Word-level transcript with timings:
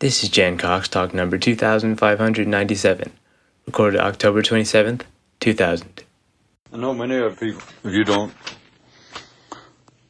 This 0.00 0.22
is 0.22 0.28
Jan 0.28 0.58
Cox 0.58 0.86
talk 0.86 1.12
number 1.12 1.38
2597, 1.38 3.10
recorded 3.66 3.98
October 3.98 4.42
27th, 4.42 5.02
2000. 5.40 6.04
I 6.72 6.76
know 6.76 6.94
many 6.94 7.16
of 7.16 7.42
if 7.42 7.58
you 7.82 8.04
don't 8.04 8.32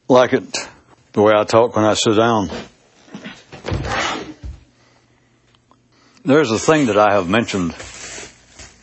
like 0.07 0.33
it 0.33 0.55
the 1.13 1.23
way 1.23 1.33
I 1.35 1.43
talk 1.43 1.75
when 1.75 1.85
I 1.85 1.95
sit 1.95 2.17
down. 2.17 2.51
There's 6.23 6.51
a 6.51 6.59
thing 6.59 6.85
that 6.85 6.97
I 6.99 7.15
have 7.15 7.27
mentioned 7.27 7.71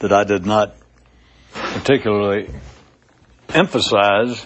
that 0.00 0.12
I 0.12 0.24
did 0.24 0.44
not 0.44 0.74
particularly 1.52 2.50
emphasize, 3.50 4.44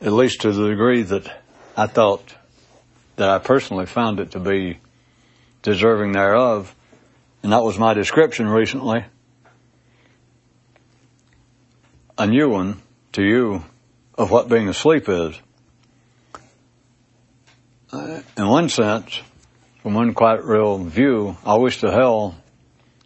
at 0.00 0.12
least 0.12 0.42
to 0.42 0.52
the 0.52 0.68
degree 0.68 1.02
that 1.02 1.42
I 1.76 1.88
thought 1.88 2.36
that 3.18 3.28
I 3.28 3.38
personally 3.38 3.86
found 3.86 4.20
it 4.20 4.30
to 4.30 4.40
be 4.40 4.78
deserving 5.62 6.12
thereof, 6.12 6.74
and 7.42 7.52
that 7.52 7.64
was 7.64 7.76
my 7.76 7.92
description 7.92 8.48
recently. 8.48 9.04
A 12.16 12.26
new 12.26 12.48
one 12.48 12.80
to 13.12 13.22
you 13.22 13.64
of 14.16 14.30
what 14.30 14.48
being 14.48 14.68
asleep 14.68 15.08
is. 15.08 15.34
Uh, 17.92 18.20
in 18.36 18.46
one 18.46 18.68
sense, 18.68 19.20
from 19.82 19.94
one 19.94 20.14
quite 20.14 20.44
real 20.44 20.78
view, 20.78 21.36
I 21.44 21.58
wish 21.58 21.80
to 21.80 21.90
hell 21.90 22.36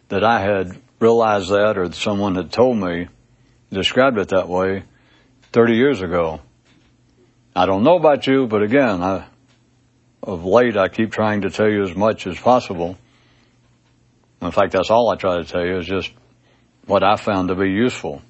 that 0.09 0.23
I 0.23 0.41
had 0.41 0.77
realized 0.99 1.49
that 1.49 1.77
or 1.77 1.87
that 1.87 1.95
someone 1.95 2.35
had 2.35 2.51
told 2.51 2.77
me, 2.77 3.07
described 3.71 4.19
it 4.19 4.29
that 4.29 4.47
way 4.47 4.83
30 5.53 5.73
years 5.73 6.03
ago. 6.03 6.41
I 7.55 7.65
don't 7.65 7.83
know 7.83 7.95
about 7.95 8.27
you, 8.27 8.45
but 8.45 8.61
again, 8.61 9.01
I, 9.01 9.25
of 10.23 10.45
late 10.45 10.77
I 10.77 10.87
keep 10.87 11.11
trying 11.11 11.41
to 11.41 11.49
tell 11.49 11.69
you 11.69 11.83
as 11.83 11.95
much 11.95 12.25
as 12.25 12.39
possible. 12.39 12.97
In 14.41 14.51
fact, 14.51 14.71
that's 14.71 14.89
all 14.89 15.09
I 15.09 15.15
try 15.15 15.37
to 15.37 15.43
tell 15.43 15.65
you 15.65 15.77
is 15.77 15.85
just 15.85 16.11
what 16.85 17.03
I 17.03 17.17
found 17.17 17.49
to 17.49 17.55
be 17.55 17.69
useful. 17.69 18.21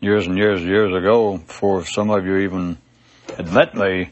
Years 0.00 0.26
and 0.26 0.38
years 0.38 0.60
and 0.60 0.68
years 0.68 0.94
ago, 0.94 1.38
before 1.38 1.84
some 1.84 2.10
of 2.10 2.24
you 2.24 2.38
even 2.38 2.78
had 3.36 3.52
met 3.52 3.74
me, 3.74 4.10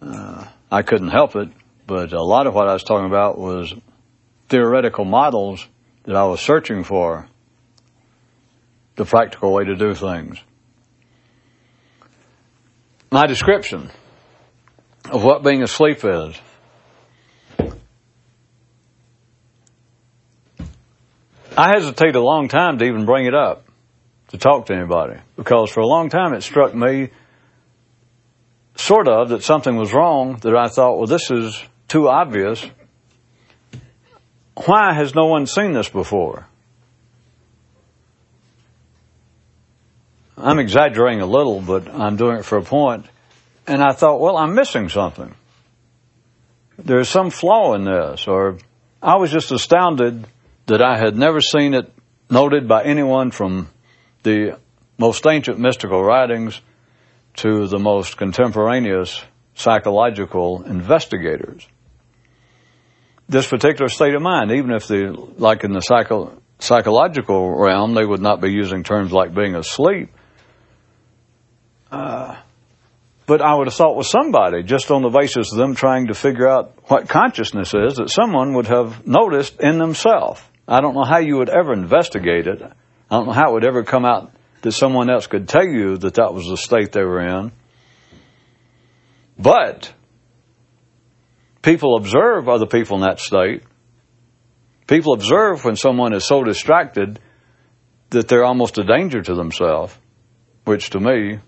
uh, 0.00 0.44
I 0.70 0.82
couldn't 0.82 1.08
help 1.08 1.34
it, 1.34 1.48
but 1.86 2.12
a 2.12 2.22
lot 2.22 2.46
of 2.46 2.54
what 2.54 2.68
I 2.68 2.72
was 2.72 2.84
talking 2.84 3.06
about 3.06 3.38
was 3.38 3.74
theoretical 4.48 5.04
models 5.04 5.66
that 6.04 6.14
I 6.14 6.24
was 6.24 6.40
searching 6.40 6.84
for, 6.84 7.28
the 8.96 9.04
practical 9.04 9.52
way 9.52 9.64
to 9.64 9.76
do 9.76 9.94
things. 9.94 10.38
My 13.10 13.26
description 13.26 13.90
of 15.10 15.24
what 15.24 15.42
being 15.42 15.62
asleep 15.62 16.04
is. 16.04 16.40
I 21.56 21.70
hesitated 21.70 22.14
a 22.14 22.22
long 22.22 22.48
time 22.48 22.78
to 22.78 22.84
even 22.84 23.04
bring 23.04 23.26
it 23.26 23.34
up, 23.34 23.66
to 24.28 24.38
talk 24.38 24.66
to 24.66 24.74
anybody, 24.74 25.18
because 25.36 25.70
for 25.70 25.80
a 25.80 25.86
long 25.86 26.08
time 26.08 26.32
it 26.34 26.42
struck 26.42 26.74
me, 26.74 27.10
sort 28.76 29.08
of, 29.08 29.30
that 29.30 29.42
something 29.42 29.76
was 29.76 29.92
wrong, 29.92 30.36
that 30.42 30.54
I 30.54 30.68
thought, 30.68 30.98
well, 30.98 31.06
this 31.06 31.30
is 31.30 31.60
too 31.88 32.08
obvious. 32.08 32.64
Why 34.66 34.92
has 34.92 35.14
no 35.14 35.26
one 35.26 35.46
seen 35.46 35.72
this 35.72 35.88
before? 35.88 36.46
I'm 40.36 40.60
exaggerating 40.60 41.20
a 41.20 41.26
little, 41.26 41.60
but 41.60 41.88
I'm 41.88 42.16
doing 42.16 42.38
it 42.38 42.44
for 42.44 42.58
a 42.58 42.62
point. 42.62 43.06
And 43.68 43.82
I 43.82 43.92
thought, 43.92 44.18
well, 44.18 44.38
I'm 44.38 44.54
missing 44.54 44.88
something. 44.88 45.34
There's 46.78 47.10
some 47.10 47.28
flaw 47.28 47.74
in 47.74 47.84
this, 47.84 48.26
or 48.26 48.56
I 49.02 49.16
was 49.16 49.30
just 49.30 49.52
astounded 49.52 50.26
that 50.66 50.80
I 50.80 50.96
had 50.96 51.14
never 51.16 51.42
seen 51.42 51.74
it 51.74 51.92
noted 52.30 52.66
by 52.66 52.84
anyone 52.84 53.30
from 53.30 53.68
the 54.22 54.58
most 54.96 55.26
ancient 55.26 55.58
mystical 55.58 56.02
writings 56.02 56.58
to 57.36 57.66
the 57.66 57.78
most 57.78 58.16
contemporaneous 58.16 59.22
psychological 59.54 60.62
investigators. 60.62 61.66
This 63.28 63.46
particular 63.46 63.88
state 63.88 64.14
of 64.14 64.22
mind, 64.22 64.50
even 64.50 64.70
if 64.70 64.88
the, 64.88 65.10
like 65.36 65.62
in 65.62 65.72
the 65.72 65.82
psycho, 65.82 66.40
psychological 66.58 67.54
realm, 67.54 67.92
they 67.92 68.04
would 68.04 68.22
not 68.22 68.40
be 68.40 68.50
using 68.50 68.82
terms 68.82 69.12
like 69.12 69.34
being 69.34 69.54
asleep. 69.54 70.08
Uh, 71.90 72.36
but 73.28 73.42
I 73.42 73.54
would 73.54 73.66
have 73.66 73.74
thought 73.74 73.94
with 73.94 74.06
somebody, 74.06 74.62
just 74.62 74.90
on 74.90 75.02
the 75.02 75.10
basis 75.10 75.52
of 75.52 75.58
them 75.58 75.74
trying 75.74 76.06
to 76.06 76.14
figure 76.14 76.48
out 76.48 76.72
what 76.90 77.10
consciousness 77.10 77.74
is, 77.74 77.96
that 77.96 78.08
someone 78.08 78.54
would 78.54 78.68
have 78.68 79.06
noticed 79.06 79.60
in 79.60 79.76
themselves. 79.76 80.40
I 80.66 80.80
don't 80.80 80.94
know 80.94 81.04
how 81.04 81.18
you 81.18 81.36
would 81.36 81.50
ever 81.50 81.74
investigate 81.74 82.46
it. 82.46 82.62
I 82.62 83.14
don't 83.14 83.26
know 83.26 83.32
how 83.32 83.50
it 83.50 83.52
would 83.52 83.66
ever 83.66 83.84
come 83.84 84.06
out 84.06 84.32
that 84.62 84.72
someone 84.72 85.10
else 85.10 85.26
could 85.26 85.46
tell 85.46 85.66
you 85.66 85.98
that 85.98 86.14
that 86.14 86.32
was 86.32 86.46
the 86.46 86.56
state 86.56 86.92
they 86.92 87.02
were 87.02 87.20
in. 87.20 87.52
But 89.38 89.92
people 91.60 91.98
observe 91.98 92.48
other 92.48 92.66
people 92.66 92.96
in 92.96 93.02
that 93.02 93.20
state. 93.20 93.62
People 94.86 95.12
observe 95.12 95.66
when 95.66 95.76
someone 95.76 96.14
is 96.14 96.26
so 96.26 96.44
distracted 96.44 97.20
that 98.08 98.26
they're 98.26 98.46
almost 98.46 98.78
a 98.78 98.84
danger 98.84 99.20
to 99.20 99.34
themselves, 99.34 99.94
which 100.64 100.88
to 100.90 100.98
me 100.98 101.40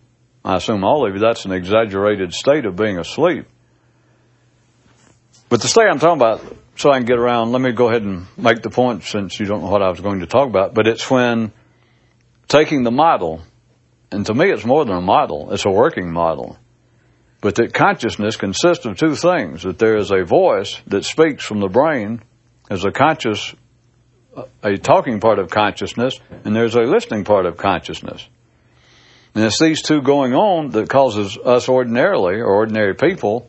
I 0.45 0.57
assume 0.57 0.85
all 0.85 1.07
of 1.07 1.15
you, 1.15 1.21
that's 1.21 1.45
an 1.45 1.53
exaggerated 1.53 2.33
state 2.33 2.65
of 2.65 2.77
being 2.77 2.99
asleep. 2.99 3.47
But 5.49 5.61
the 5.61 5.69
state 5.69 5.87
I'm 5.91 5.99
talking 5.99 6.21
about, 6.21 6.57
so 6.77 6.91
I 6.91 6.99
can 6.99 7.07
get 7.07 7.19
around, 7.19 7.53
let 7.53 7.61
me 7.61 7.73
go 7.73 7.89
ahead 7.89 8.03
and 8.03 8.27
make 8.39 8.63
the 8.63 8.71
point 8.71 9.03
since 9.03 9.39
you 9.39 9.47
don't 9.47 9.63
know 9.63 9.71
what 9.71 9.83
I 9.83 9.91
was 9.91 10.01
going 10.01 10.21
to 10.21 10.27
talk 10.27 10.49
about, 10.49 10.73
but 10.73 10.87
it's 10.87 11.11
when 11.11 11.53
taking 12.49 12.85
the 12.85 12.91
model, 12.91 13.43
and 14.11 14.25
to 14.27 14.35
me 14.35 14.51
it's 14.51 14.65
more 14.65 14.85
than 14.85 14.97
a 14.97 15.01
model, 15.03 15.53
it's 15.53 15.67
a 15.67 15.71
working 15.71 16.11
model, 16.13 16.57
but 17.41 17.57
that 17.57 17.75
consciousness 17.75 18.37
consists 18.37 18.87
of 18.87 18.97
two 18.97 19.15
things, 19.15 19.65
that 19.65 19.79
there 19.79 19.97
is 19.97 20.11
a 20.11 20.25
voice 20.25 20.81
that 20.87 21.05
speaks 21.05 21.45
from 21.45 21.61
the 21.61 21.69
brain 21.69 22.23
as 22.71 22.85
a 22.85 22.91
conscious, 22.91 23.55
a 24.63 24.77
talking 24.79 25.21
part 25.21 25.39
of 25.39 25.51
consciousness, 25.51 26.19
and 26.45 26.55
there's 26.55 26.77
a 26.77 26.83
listening 26.83 27.25
part 27.25 27.45
of 27.45 27.57
consciousness. 27.57 28.27
And 29.35 29.45
it's 29.45 29.61
these 29.61 29.83
two 29.83 30.03
going 30.03 30.35
on 30.35 30.71
that 30.71 30.89
causes 30.89 31.39
us 31.39 31.69
ordinarily, 31.69 32.41
or 32.41 32.47
ordinary 32.47 32.95
people, 32.95 33.49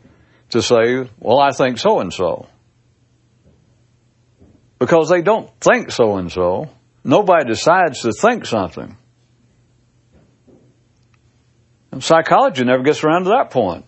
to 0.50 0.62
say, 0.62 1.08
well, 1.18 1.40
I 1.40 1.50
think 1.52 1.78
so 1.78 2.00
and 2.00 2.12
so. 2.12 2.46
Because 4.78 5.08
they 5.08 5.22
don't 5.22 5.50
think 5.60 5.90
so 5.90 6.16
and 6.16 6.30
so. 6.30 6.68
Nobody 7.04 7.46
decides 7.46 8.02
to 8.02 8.12
think 8.12 8.46
something. 8.46 8.96
And 11.90 12.02
psychology 12.02 12.64
never 12.64 12.82
gets 12.82 13.02
around 13.02 13.24
to 13.24 13.30
that 13.30 13.50
point. 13.50 13.84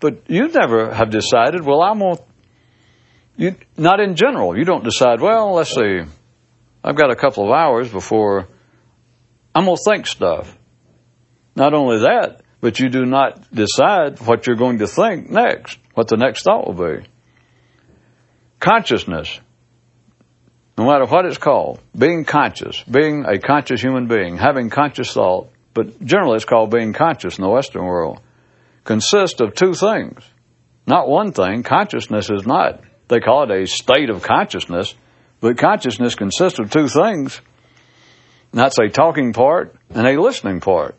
But 0.00 0.28
you 0.28 0.48
never 0.48 0.92
have 0.92 1.10
decided, 1.10 1.64
well, 1.64 1.82
I'm 1.82 1.98
going 1.98 2.18
to, 3.38 3.56
not 3.76 4.00
in 4.00 4.16
general. 4.16 4.56
You 4.56 4.64
don't 4.64 4.84
decide, 4.84 5.20
well, 5.20 5.54
let's 5.54 5.74
see, 5.74 6.02
I've 6.84 6.96
got 6.96 7.10
a 7.10 7.16
couple 7.16 7.44
of 7.44 7.50
hours 7.50 7.90
before 7.90 8.46
I'm 9.54 9.64
going 9.64 9.76
to 9.76 9.90
think 9.90 10.06
stuff. 10.06 10.56
Not 11.56 11.72
only 11.72 12.00
that, 12.00 12.42
but 12.60 12.78
you 12.78 12.90
do 12.90 13.06
not 13.06 13.50
decide 13.52 14.20
what 14.20 14.46
you're 14.46 14.56
going 14.56 14.78
to 14.78 14.86
think 14.86 15.30
next, 15.30 15.78
what 15.94 16.08
the 16.08 16.16
next 16.16 16.42
thought 16.42 16.66
will 16.66 16.98
be. 16.98 17.06
Consciousness, 18.60 19.40
no 20.76 20.84
matter 20.84 21.06
what 21.06 21.24
it's 21.24 21.38
called, 21.38 21.80
being 21.96 22.24
conscious, 22.24 22.82
being 22.84 23.24
a 23.24 23.38
conscious 23.38 23.80
human 23.80 24.06
being, 24.06 24.36
having 24.36 24.68
conscious 24.68 25.12
thought, 25.12 25.50
but 25.72 26.02
generally 26.04 26.36
it's 26.36 26.44
called 26.44 26.70
being 26.70 26.92
conscious 26.92 27.38
in 27.38 27.42
the 27.42 27.50
Western 27.50 27.84
world, 27.84 28.20
consists 28.84 29.40
of 29.40 29.54
two 29.54 29.72
things. 29.72 30.22
Not 30.86 31.08
one 31.08 31.32
thing. 31.32 31.62
Consciousness 31.62 32.30
is 32.30 32.46
not. 32.46 32.80
They 33.08 33.20
call 33.20 33.50
it 33.50 33.62
a 33.62 33.66
state 33.66 34.10
of 34.10 34.22
consciousness, 34.22 34.94
but 35.40 35.58
consciousness 35.58 36.14
consists 36.14 36.58
of 36.58 36.70
two 36.70 36.88
things. 36.88 37.40
And 38.52 38.60
that's 38.60 38.78
a 38.78 38.88
talking 38.88 39.32
part 39.32 39.76
and 39.90 40.06
a 40.06 40.20
listening 40.20 40.60
part. 40.60 40.96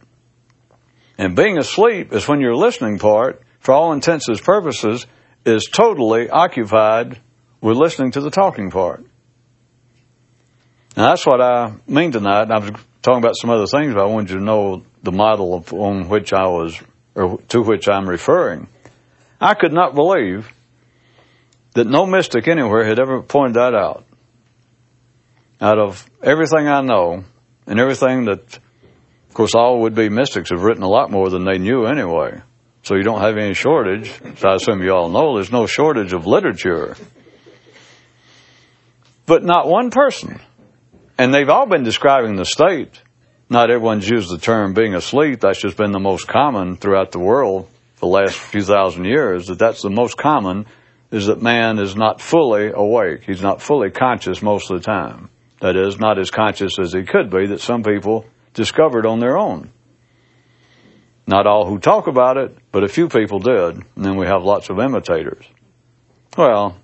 And 1.18 1.36
being 1.36 1.58
asleep 1.58 2.14
is 2.14 2.28
when 2.28 2.42
your 2.42 2.56
listening 2.56 3.00
part, 3.00 3.42
for 3.60 3.74
all 3.74 3.94
intents 3.94 4.28
and 4.28 4.42
purposes, 4.42 5.06
is 5.46 5.66
totally 5.66 6.30
occupied 6.30 7.20
with 7.62 7.78
listening 7.78 8.12
to 8.12 8.22
the 8.22 8.30
talking 8.30 8.70
part. 8.70 9.04
Now 10.96 11.10
that's 11.10 11.26
what 11.26 11.42
I 11.42 11.74
mean 11.88 12.12
tonight. 12.12 12.52
I 12.52 12.60
was 12.60 12.72
talking 13.02 13.24
about 13.24 13.36
some 13.36 13.50
other 13.50 13.68
things, 13.68 13.94
but 13.94 14.04
I 14.04 14.06
wanted 14.06 14.32
you 14.32 14.38
to 14.38 14.44
know 14.44 14.84
the 15.04 15.12
model 15.12 15.54
of, 15.54 15.74
on 15.74 16.10
which 16.10 16.34
I 16.34 16.48
was, 16.48 16.80
or 17.16 17.40
to 17.50 17.62
which 17.62 17.88
I'm 17.88 18.08
referring. 18.08 18.68
I 19.40 19.54
could 19.54 19.74
not 19.74 19.96
believe 19.96 20.52
that 21.74 21.88
no 21.88 22.06
mystic 22.06 22.48
anywhere 22.48 22.84
had 22.86 23.00
ever 23.00 23.22
pointed 23.22 23.56
that 23.56 23.76
out. 23.76 24.06
Out 25.62 25.80
of 25.80 26.08
everything 26.22 26.68
I 26.68 26.82
know 26.82 27.24
and 27.66 27.80
everything 27.80 28.26
that 28.26 28.60
course, 29.38 29.56
all 29.56 29.82
would 29.82 29.96
be 29.96 30.10
mystics 30.10 30.50
have 30.50 30.64
written 30.64 30.84
a 30.84 30.90
lot 30.90 31.12
more 31.12 31.30
than 31.30 31.46
they 31.46 31.60
knew 31.60 31.86
anyway. 31.86 32.42
So 32.84 32.96
you 32.96 33.04
don't 33.04 33.22
have 33.22 33.38
any 33.38 33.54
shortage. 33.54 34.12
So 34.38 34.50
I 34.50 34.56
assume 34.56 34.82
you 34.82 34.94
all 34.94 35.10
know 35.10 35.36
there's 35.36 35.52
no 35.52 35.68
shortage 35.68 36.14
of 36.14 36.26
literature 36.26 36.96
But 39.26 39.44
not 39.44 39.68
one 39.68 39.92
person. 39.92 40.40
And 41.18 41.34
they've 41.34 41.50
all 41.50 41.68
been 41.68 41.84
describing 41.84 42.36
the 42.36 42.46
state. 42.46 43.02
Not 43.50 43.70
everyone's 43.70 44.10
used 44.10 44.32
the 44.32 44.38
term 44.38 44.74
being 44.74 44.96
asleep. 44.96 45.42
That's 45.42 45.62
just 45.62 45.78
been 45.78 45.92
the 45.92 46.00
most 46.00 46.28
common 46.28 46.78
throughout 46.78 47.12
the 47.12 47.20
world 47.20 47.70
the 48.00 48.08
last 48.08 48.36
few 48.36 48.62
thousand 48.62 49.06
years. 49.06 49.48
That 49.48 49.60
that's 49.60 49.82
the 49.82 49.90
most 49.90 50.18
common 50.18 50.66
is 51.12 51.28
that 51.28 51.42
man 51.42 51.80
is 51.80 51.96
not 51.96 52.22
fully 52.22 52.72
awake. 52.74 53.24
He's 53.26 53.42
not 53.42 53.62
fully 53.62 53.92
conscious 53.92 54.42
most 54.42 54.72
of 54.72 54.80
the 54.80 54.86
time. 54.86 55.30
That 55.60 55.76
is, 55.76 56.00
not 56.00 56.20
as 56.20 56.30
conscious 56.30 56.80
as 56.80 56.94
he 56.94 57.04
could 57.04 57.30
be 57.30 57.48
that 57.48 57.62
some 57.62 57.84
people 57.84 58.26
discovered 58.58 59.06
on 59.06 59.20
their 59.20 59.38
own. 59.38 59.72
Not 61.28 61.46
all 61.46 61.68
who 61.68 61.78
talk 61.78 62.08
about 62.08 62.38
it, 62.38 62.58
but 62.72 62.84
a 62.84 62.88
few 62.88 63.08
people 63.08 63.40
did, 63.40 63.76
and 63.96 64.06
then 64.06 64.18
we 64.18 64.26
have 64.26 64.44
lots 64.44 64.70
of 64.70 64.80
imitators. 64.80 65.46
Well, 66.36 66.78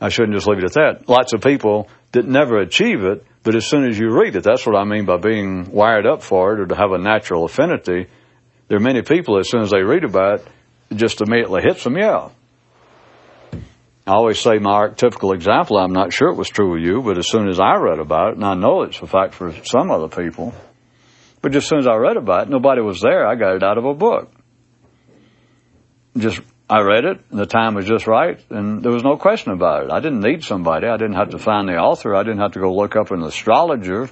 I 0.00 0.10
shouldn't 0.10 0.34
just 0.34 0.46
leave 0.46 0.58
it 0.58 0.64
at 0.64 0.74
that. 0.74 1.08
Lots 1.08 1.32
of 1.32 1.40
people 1.40 1.88
that 2.12 2.26
never 2.26 2.58
achieve 2.58 3.02
it, 3.02 3.24
but 3.42 3.54
as 3.56 3.66
soon 3.66 3.88
as 3.88 3.98
you 3.98 4.10
read 4.10 4.36
it, 4.36 4.44
that's 4.44 4.66
what 4.66 4.76
I 4.76 4.84
mean 4.84 5.06
by 5.06 5.16
being 5.16 5.70
wired 5.70 6.06
up 6.06 6.22
for 6.22 6.52
it 6.52 6.60
or 6.60 6.66
to 6.66 6.76
have 6.76 6.92
a 6.92 6.98
natural 6.98 7.44
affinity. 7.44 8.06
There 8.68 8.76
are 8.76 8.82
many 8.82 9.02
people, 9.02 9.38
as 9.38 9.48
soon 9.48 9.62
as 9.62 9.70
they 9.70 9.82
read 9.82 10.04
about 10.04 10.40
it, 10.40 10.48
it 10.90 10.96
just 10.96 11.22
immediately 11.22 11.62
hits 11.62 11.82
them, 11.82 11.96
yeah. 11.96 12.28
I 14.06 14.12
always 14.12 14.40
say 14.40 14.58
my 14.58 14.72
archetypical 14.72 15.34
example, 15.34 15.78
I'm 15.78 15.92
not 15.92 16.12
sure 16.12 16.28
it 16.28 16.36
was 16.36 16.48
true 16.48 16.76
of 16.76 16.82
you, 16.82 17.00
but 17.02 17.16
as 17.16 17.28
soon 17.28 17.48
as 17.48 17.60
I 17.60 17.76
read 17.76 18.00
about 18.00 18.32
it, 18.32 18.36
and 18.36 18.44
I 18.44 18.54
know 18.54 18.82
it's 18.82 19.00
a 19.00 19.06
fact 19.06 19.34
for 19.34 19.54
some 19.64 19.90
other 19.90 20.08
people, 20.08 20.52
but 21.42 21.52
just 21.52 21.64
as 21.64 21.68
soon 21.68 21.78
as 21.78 21.86
I 21.86 21.96
read 21.96 22.16
about 22.16 22.46
it, 22.46 22.50
nobody 22.50 22.80
was 22.80 23.00
there. 23.00 23.26
I 23.26 23.34
got 23.34 23.56
it 23.56 23.62
out 23.62 23.78
of 23.78 23.84
a 23.84 23.94
book. 23.94 24.32
Just 26.16 26.40
I 26.68 26.82
read 26.82 27.04
it, 27.04 27.20
and 27.30 27.38
the 27.40 27.46
time 27.46 27.74
was 27.74 27.86
just 27.86 28.06
right, 28.06 28.38
and 28.50 28.82
there 28.82 28.92
was 28.92 29.02
no 29.02 29.16
question 29.16 29.52
about 29.52 29.84
it. 29.84 29.90
I 29.90 30.00
didn't 30.00 30.20
need 30.20 30.44
somebody. 30.44 30.86
I 30.86 30.96
didn't 30.96 31.16
have 31.16 31.30
to 31.30 31.38
find 31.38 31.68
the 31.68 31.76
author. 31.76 32.14
I 32.14 32.22
didn't 32.22 32.38
have 32.40 32.52
to 32.52 32.60
go 32.60 32.74
look 32.74 32.94
up 32.94 33.10
an 33.10 33.22
astrologer. 33.22 34.08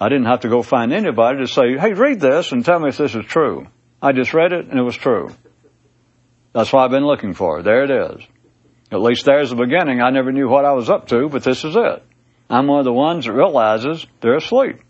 I 0.00 0.08
didn't 0.08 0.26
have 0.26 0.40
to 0.40 0.48
go 0.48 0.62
find 0.62 0.92
anybody 0.92 1.38
to 1.38 1.46
say, 1.46 1.76
hey, 1.78 1.92
read 1.92 2.20
this 2.20 2.52
and 2.52 2.64
tell 2.64 2.78
me 2.78 2.90
if 2.90 2.98
this 2.98 3.14
is 3.14 3.24
true. 3.24 3.66
I 4.00 4.12
just 4.12 4.34
read 4.34 4.52
it, 4.52 4.66
and 4.66 4.78
it 4.78 4.82
was 4.82 4.96
true. 4.96 5.34
That's 6.52 6.72
what 6.72 6.84
I've 6.84 6.90
been 6.90 7.06
looking 7.06 7.34
for. 7.34 7.62
There 7.62 7.84
it 7.84 7.90
is. 7.90 8.26
At 8.90 9.00
least 9.00 9.24
there's 9.24 9.50
the 9.50 9.56
beginning. 9.56 10.02
I 10.02 10.10
never 10.10 10.32
knew 10.32 10.48
what 10.48 10.64
I 10.64 10.72
was 10.72 10.90
up 10.90 11.08
to, 11.08 11.28
but 11.28 11.42
this 11.42 11.64
is 11.64 11.74
it. 11.74 12.02
I'm 12.50 12.66
one 12.66 12.80
of 12.80 12.84
the 12.84 12.92
ones 12.92 13.24
that 13.24 13.32
realizes 13.32 14.06
they're 14.20 14.36
asleep. 14.36 14.80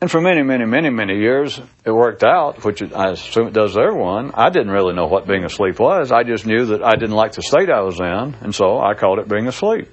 And 0.00 0.08
for 0.08 0.20
many, 0.20 0.42
many, 0.42 0.64
many, 0.64 0.90
many 0.90 1.18
years, 1.18 1.60
it 1.84 1.90
worked 1.90 2.22
out, 2.22 2.64
which 2.64 2.80
I 2.82 3.10
assume 3.10 3.48
it 3.48 3.52
does 3.52 3.74
to 3.74 3.80
everyone. 3.80 4.30
I 4.32 4.48
didn't 4.48 4.70
really 4.70 4.94
know 4.94 5.06
what 5.06 5.26
being 5.26 5.44
asleep 5.44 5.80
was. 5.80 6.12
I 6.12 6.22
just 6.22 6.46
knew 6.46 6.66
that 6.66 6.84
I 6.84 6.92
didn't 6.92 7.16
like 7.16 7.32
the 7.32 7.42
state 7.42 7.68
I 7.68 7.80
was 7.80 7.98
in, 7.98 8.36
and 8.40 8.54
so 8.54 8.78
I 8.78 8.94
called 8.94 9.18
it 9.18 9.28
being 9.28 9.48
asleep. 9.48 9.88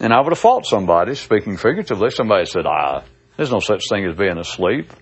And 0.00 0.12
I 0.12 0.20
would 0.20 0.32
have 0.32 0.38
fought 0.38 0.66
somebody, 0.66 1.14
speaking 1.14 1.56
figuratively. 1.56 2.10
Somebody 2.10 2.44
said, 2.44 2.66
ah, 2.66 3.04
there's 3.38 3.50
no 3.50 3.60
such 3.60 3.84
thing 3.88 4.04
as 4.04 4.16
being 4.16 4.36
asleep. 4.36 4.92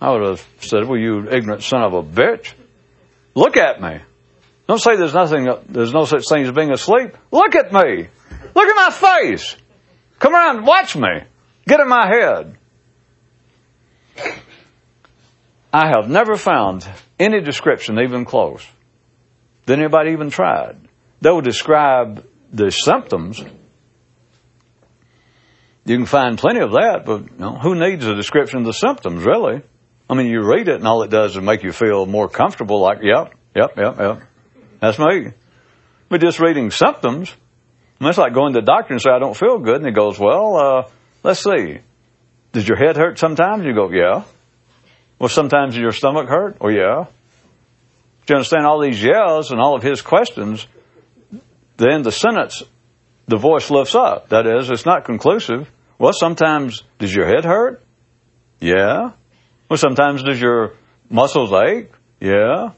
I 0.00 0.10
would 0.10 0.26
have 0.26 0.48
said, 0.60 0.88
well, 0.88 0.98
you 0.98 1.28
ignorant 1.30 1.62
son 1.62 1.82
of 1.82 1.92
a 1.92 2.02
bitch. 2.02 2.54
Look 3.34 3.56
at 3.56 3.80
me. 3.80 4.00
Don't 4.66 4.80
say 4.80 4.96
there's 4.96 5.14
nothing, 5.14 5.48
there's 5.68 5.92
no 5.92 6.06
such 6.06 6.24
thing 6.28 6.44
as 6.44 6.50
being 6.50 6.72
asleep. 6.72 7.16
Look 7.30 7.54
at 7.54 7.72
me. 7.72 8.08
Look 8.54 8.68
at 8.68 8.76
my 8.76 8.90
face. 8.90 9.56
Come 10.18 10.34
around, 10.34 10.64
watch 10.66 10.96
me. 10.96 11.20
Get 11.68 11.78
in 11.78 11.88
my 11.88 12.08
head. 12.08 12.56
I 15.76 15.88
have 15.88 16.08
never 16.08 16.36
found 16.36 16.88
any 17.18 17.42
description 17.42 17.98
even 17.98 18.24
close 18.24 18.66
that 19.66 19.78
anybody 19.78 20.12
even 20.12 20.30
tried. 20.30 20.78
They 21.20 21.28
will 21.28 21.42
describe 21.42 22.26
the 22.50 22.70
symptoms. 22.70 23.44
You 25.84 25.96
can 25.98 26.06
find 26.06 26.38
plenty 26.38 26.60
of 26.60 26.72
that, 26.72 27.02
but 27.04 27.24
you 27.24 27.38
know, 27.38 27.58
who 27.58 27.74
needs 27.74 28.06
a 28.06 28.14
description 28.14 28.60
of 28.60 28.64
the 28.64 28.72
symptoms, 28.72 29.22
really? 29.26 29.60
I 30.08 30.14
mean, 30.14 30.28
you 30.28 30.40
read 30.50 30.68
it 30.68 30.76
and 30.76 30.88
all 30.88 31.02
it 31.02 31.10
does 31.10 31.36
is 31.36 31.42
make 31.42 31.62
you 31.62 31.72
feel 31.72 32.06
more 32.06 32.30
comfortable, 32.30 32.80
like, 32.80 33.00
yep, 33.02 33.34
yep, 33.54 33.76
yep, 33.76 33.98
yep. 33.98 34.22
That's 34.80 34.98
me. 34.98 35.32
But 36.08 36.22
just 36.22 36.40
reading 36.40 36.70
symptoms, 36.70 37.34
it's 38.00 38.16
like 38.16 38.32
going 38.32 38.54
to 38.54 38.60
the 38.60 38.64
doctor 38.64 38.94
and 38.94 39.02
say, 39.02 39.10
I 39.10 39.18
don't 39.18 39.36
feel 39.36 39.58
good. 39.58 39.76
And 39.76 39.84
he 39.84 39.92
goes, 39.92 40.18
well, 40.18 40.56
uh, 40.56 40.90
let's 41.22 41.44
see. 41.44 41.80
Does 42.52 42.66
your 42.66 42.78
head 42.78 42.96
hurt 42.96 43.18
sometimes? 43.18 43.66
You 43.66 43.74
go, 43.74 43.90
yeah. 43.90 44.24
Well, 45.18 45.28
sometimes 45.28 45.76
your 45.76 45.92
stomach 45.92 46.28
hurt? 46.28 46.56
Oh, 46.60 46.68
yeah. 46.68 47.06
Do 48.26 48.32
you 48.34 48.36
understand 48.36 48.66
all 48.66 48.80
these 48.80 49.02
yells 49.02 49.50
and 49.50 49.60
all 49.60 49.74
of 49.74 49.82
his 49.82 50.02
questions? 50.02 50.66
Then 51.76 52.02
the 52.02 52.12
sentence, 52.12 52.62
the 53.26 53.36
voice 53.36 53.70
lifts 53.70 53.94
up. 53.94 54.30
That 54.30 54.46
is, 54.46 54.70
it's 54.70 54.84
not 54.84 55.04
conclusive. 55.04 55.70
Well, 55.98 56.12
sometimes 56.12 56.82
does 56.98 57.14
your 57.14 57.26
head 57.26 57.44
hurt? 57.44 57.82
Yeah. 58.60 59.12
Well, 59.68 59.76
sometimes 59.76 60.22
does 60.22 60.40
your 60.40 60.74
muscles 61.08 61.52
ache? 61.52 61.90
Yeah. 62.20 62.72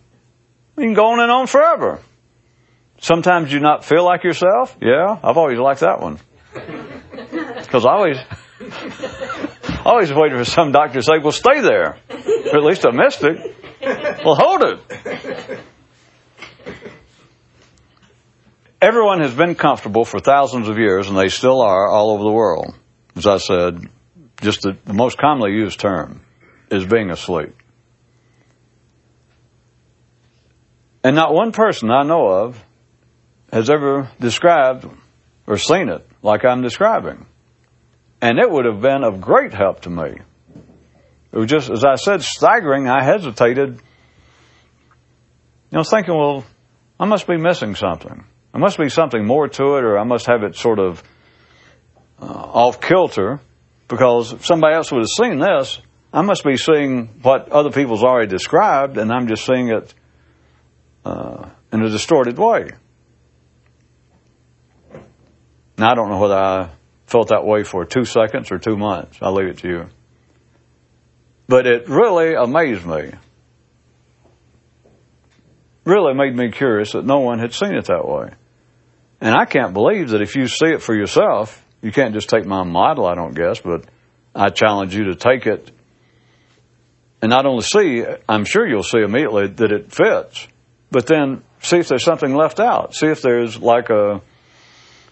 You 0.76 0.84
can 0.84 0.94
go 0.94 1.12
on 1.12 1.20
and 1.20 1.30
on 1.30 1.46
forever. 1.46 2.00
Sometimes 3.00 3.52
you 3.52 3.60
not 3.60 3.84
feel 3.84 4.04
like 4.04 4.24
yourself? 4.24 4.76
Yeah. 4.80 5.18
I've 5.22 5.36
always 5.36 5.58
liked 5.58 5.80
that 5.80 6.00
one. 6.00 6.18
Because 7.68 7.84
I 7.84 7.90
always, 7.90 8.16
I 9.88 9.92
always 9.92 10.12
waited 10.12 10.36
for 10.36 10.44
some 10.44 10.70
doctor 10.70 11.00
to 11.00 11.02
say, 11.02 11.16
well, 11.18 11.32
stay 11.32 11.62
there. 11.62 11.96
Or 12.10 12.58
at 12.58 12.62
least 12.62 12.84
a 12.84 12.92
mystic. 12.92 13.38
Well, 14.22 14.34
hold 14.34 14.62
it. 14.62 15.60
Everyone 18.82 19.22
has 19.22 19.32
been 19.32 19.54
comfortable 19.54 20.04
for 20.04 20.20
thousands 20.20 20.68
of 20.68 20.76
years, 20.76 21.08
and 21.08 21.16
they 21.16 21.28
still 21.28 21.62
are 21.62 21.88
all 21.88 22.10
over 22.10 22.22
the 22.22 22.30
world. 22.30 22.74
As 23.16 23.26
I 23.26 23.38
said, 23.38 23.88
just 24.42 24.60
the, 24.60 24.76
the 24.84 24.92
most 24.92 25.16
commonly 25.16 25.52
used 25.52 25.80
term 25.80 26.20
is 26.70 26.84
being 26.84 27.10
asleep. 27.10 27.56
And 31.02 31.16
not 31.16 31.32
one 31.32 31.52
person 31.52 31.90
I 31.90 32.02
know 32.02 32.26
of 32.28 32.62
has 33.50 33.70
ever 33.70 34.10
described 34.20 34.86
or 35.46 35.56
seen 35.56 35.88
it 35.88 36.06
like 36.22 36.44
I'm 36.44 36.60
describing. 36.60 37.24
And 38.20 38.38
it 38.38 38.50
would 38.50 38.64
have 38.64 38.80
been 38.80 39.04
of 39.04 39.20
great 39.20 39.54
help 39.54 39.82
to 39.82 39.90
me. 39.90 40.18
It 41.30 41.38
was 41.38 41.48
just, 41.48 41.70
as 41.70 41.84
I 41.84 41.94
said, 41.94 42.22
staggering. 42.22 42.88
I 42.88 43.04
hesitated. 43.04 43.80
You 45.70 45.76
know, 45.76 45.82
thinking, 45.84 46.14
well, 46.14 46.44
I 46.98 47.04
must 47.04 47.26
be 47.26 47.36
missing 47.36 47.74
something. 47.74 48.24
There 48.52 48.60
must 48.60 48.78
be 48.78 48.88
something 48.88 49.24
more 49.24 49.46
to 49.46 49.62
it, 49.76 49.84
or 49.84 49.98
I 49.98 50.04
must 50.04 50.26
have 50.26 50.42
it 50.42 50.56
sort 50.56 50.78
of 50.78 51.02
uh, 52.20 52.24
off 52.24 52.80
kilter, 52.80 53.40
because 53.86 54.32
if 54.32 54.46
somebody 54.46 54.74
else 54.74 54.90
would 54.90 55.02
have 55.02 55.08
seen 55.08 55.38
this, 55.38 55.80
I 56.12 56.22
must 56.22 56.42
be 56.42 56.56
seeing 56.56 57.08
what 57.22 57.50
other 57.52 57.70
people's 57.70 58.02
already 58.02 58.28
described, 58.28 58.96
and 58.96 59.12
I'm 59.12 59.28
just 59.28 59.44
seeing 59.44 59.68
it 59.68 59.94
uh, 61.04 61.50
in 61.70 61.82
a 61.82 61.90
distorted 61.90 62.38
way. 62.38 62.70
Now, 65.76 65.92
I 65.92 65.94
don't 65.94 66.08
know 66.08 66.18
whether 66.18 66.34
I 66.34 66.70
felt 67.08 67.28
that 67.28 67.44
way 67.44 67.64
for 67.64 67.84
two 67.84 68.04
seconds 68.04 68.52
or 68.52 68.58
two 68.58 68.76
months. 68.76 69.18
I'll 69.20 69.34
leave 69.34 69.48
it 69.48 69.58
to 69.58 69.68
you. 69.68 69.86
But 71.46 71.66
it 71.66 71.88
really 71.88 72.34
amazed 72.34 72.86
me. 72.86 73.12
Really 75.84 76.14
made 76.14 76.36
me 76.36 76.50
curious 76.50 76.92
that 76.92 77.04
no 77.04 77.20
one 77.20 77.38
had 77.38 77.54
seen 77.54 77.74
it 77.74 77.86
that 77.86 78.06
way. 78.06 78.30
And 79.20 79.34
I 79.34 79.46
can't 79.46 79.72
believe 79.72 80.10
that 80.10 80.22
if 80.22 80.36
you 80.36 80.46
see 80.46 80.66
it 80.66 80.82
for 80.82 80.94
yourself, 80.94 81.64
you 81.82 81.90
can't 81.90 82.14
just 82.14 82.28
take 82.28 82.44
my 82.44 82.62
model, 82.62 83.06
I 83.06 83.14
don't 83.14 83.34
guess, 83.34 83.60
but 83.60 83.86
I 84.34 84.50
challenge 84.50 84.94
you 84.94 85.04
to 85.06 85.14
take 85.16 85.46
it 85.46 85.72
and 87.20 87.30
not 87.30 87.46
only 87.46 87.62
see, 87.62 88.04
I'm 88.28 88.44
sure 88.44 88.66
you'll 88.66 88.82
see 88.82 89.00
immediately 89.00 89.48
that 89.48 89.72
it 89.72 89.92
fits, 89.92 90.46
but 90.90 91.06
then 91.06 91.42
see 91.60 91.78
if 91.78 91.88
there's 91.88 92.04
something 92.04 92.34
left 92.34 92.60
out. 92.60 92.94
See 92.94 93.08
if 93.08 93.22
there's 93.22 93.58
like 93.58 93.90
a 93.90 94.20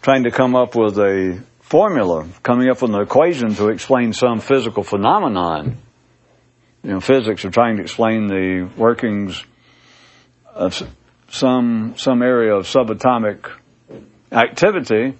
trying 0.03 0.23
to 0.25 0.31
come 0.31 0.55
up 0.55 0.76
with 0.76 0.99
a 0.99 1.43
formula, 1.66 2.25
coming 2.44 2.68
up 2.70 2.80
with 2.80 2.94
an 2.94 3.00
equation 3.00 3.52
to 3.56 3.68
explain 3.70 4.12
some 4.12 4.38
physical 4.38 4.85
phenomenon. 4.85 5.76
You 6.85 6.90
know, 6.92 7.00
physics 7.00 7.44
are 7.44 7.50
trying 7.50 7.76
to 7.78 7.82
explain 7.82 8.28
the 8.28 8.70
workings 8.76 9.44
of 10.54 10.80
some 11.28 11.94
some 11.96 12.23
area 12.23 12.54
of 12.54 12.66
subatomic 12.66 13.50
activity 14.30 15.14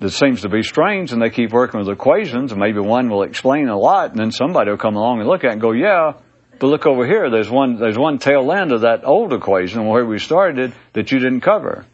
that 0.00 0.10
seems 0.10 0.40
to 0.40 0.48
be 0.48 0.62
strange, 0.62 1.12
and 1.12 1.20
they 1.20 1.28
keep 1.28 1.52
working 1.52 1.78
with 1.78 1.90
equations, 1.90 2.52
and 2.52 2.60
maybe 2.60 2.80
one 2.80 3.10
will 3.10 3.22
explain 3.22 3.68
a 3.68 3.78
lot, 3.78 4.10
and 4.10 4.18
then 4.18 4.32
somebody 4.32 4.70
will 4.70 4.78
come 4.78 4.96
along 4.96 5.20
and 5.20 5.28
look 5.28 5.44
at 5.44 5.50
it 5.50 5.52
and 5.52 5.60
go, 5.60 5.72
"Yeah, 5.72 6.14
but 6.58 6.68
look 6.68 6.86
over 6.86 7.06
here. 7.06 7.28
There's 7.28 7.50
one 7.50 7.76
there's 7.76 7.98
one 7.98 8.16
tail 8.16 8.50
end 8.50 8.72
of 8.72 8.80
that 8.80 9.04
old 9.04 9.34
equation 9.34 9.86
where 9.86 10.06
we 10.06 10.18
started 10.18 10.72
that 10.94 11.12
you 11.12 11.18
didn't 11.18 11.42
cover." 11.42 11.84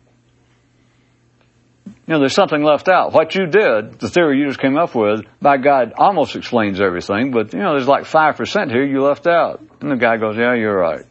You 2.08 2.14
know, 2.14 2.20
there's 2.20 2.34
something 2.34 2.62
left 2.62 2.88
out. 2.88 3.12
What 3.12 3.34
you 3.34 3.44
did, 3.44 3.98
the 3.98 4.08
theory 4.08 4.38
you 4.38 4.46
just 4.46 4.58
came 4.58 4.78
up 4.78 4.94
with, 4.94 5.26
by 5.42 5.58
God, 5.58 5.92
almost 5.94 6.36
explains 6.36 6.80
everything, 6.80 7.32
but 7.32 7.52
you 7.52 7.58
know, 7.58 7.72
there's 7.74 7.86
like 7.86 8.04
5% 8.04 8.70
here 8.70 8.82
you 8.82 9.02
left 9.02 9.26
out. 9.26 9.62
And 9.82 9.90
the 9.90 9.96
guy 9.96 10.16
goes, 10.16 10.38
yeah, 10.38 10.54
you're 10.54 10.74
right. 10.74 11.04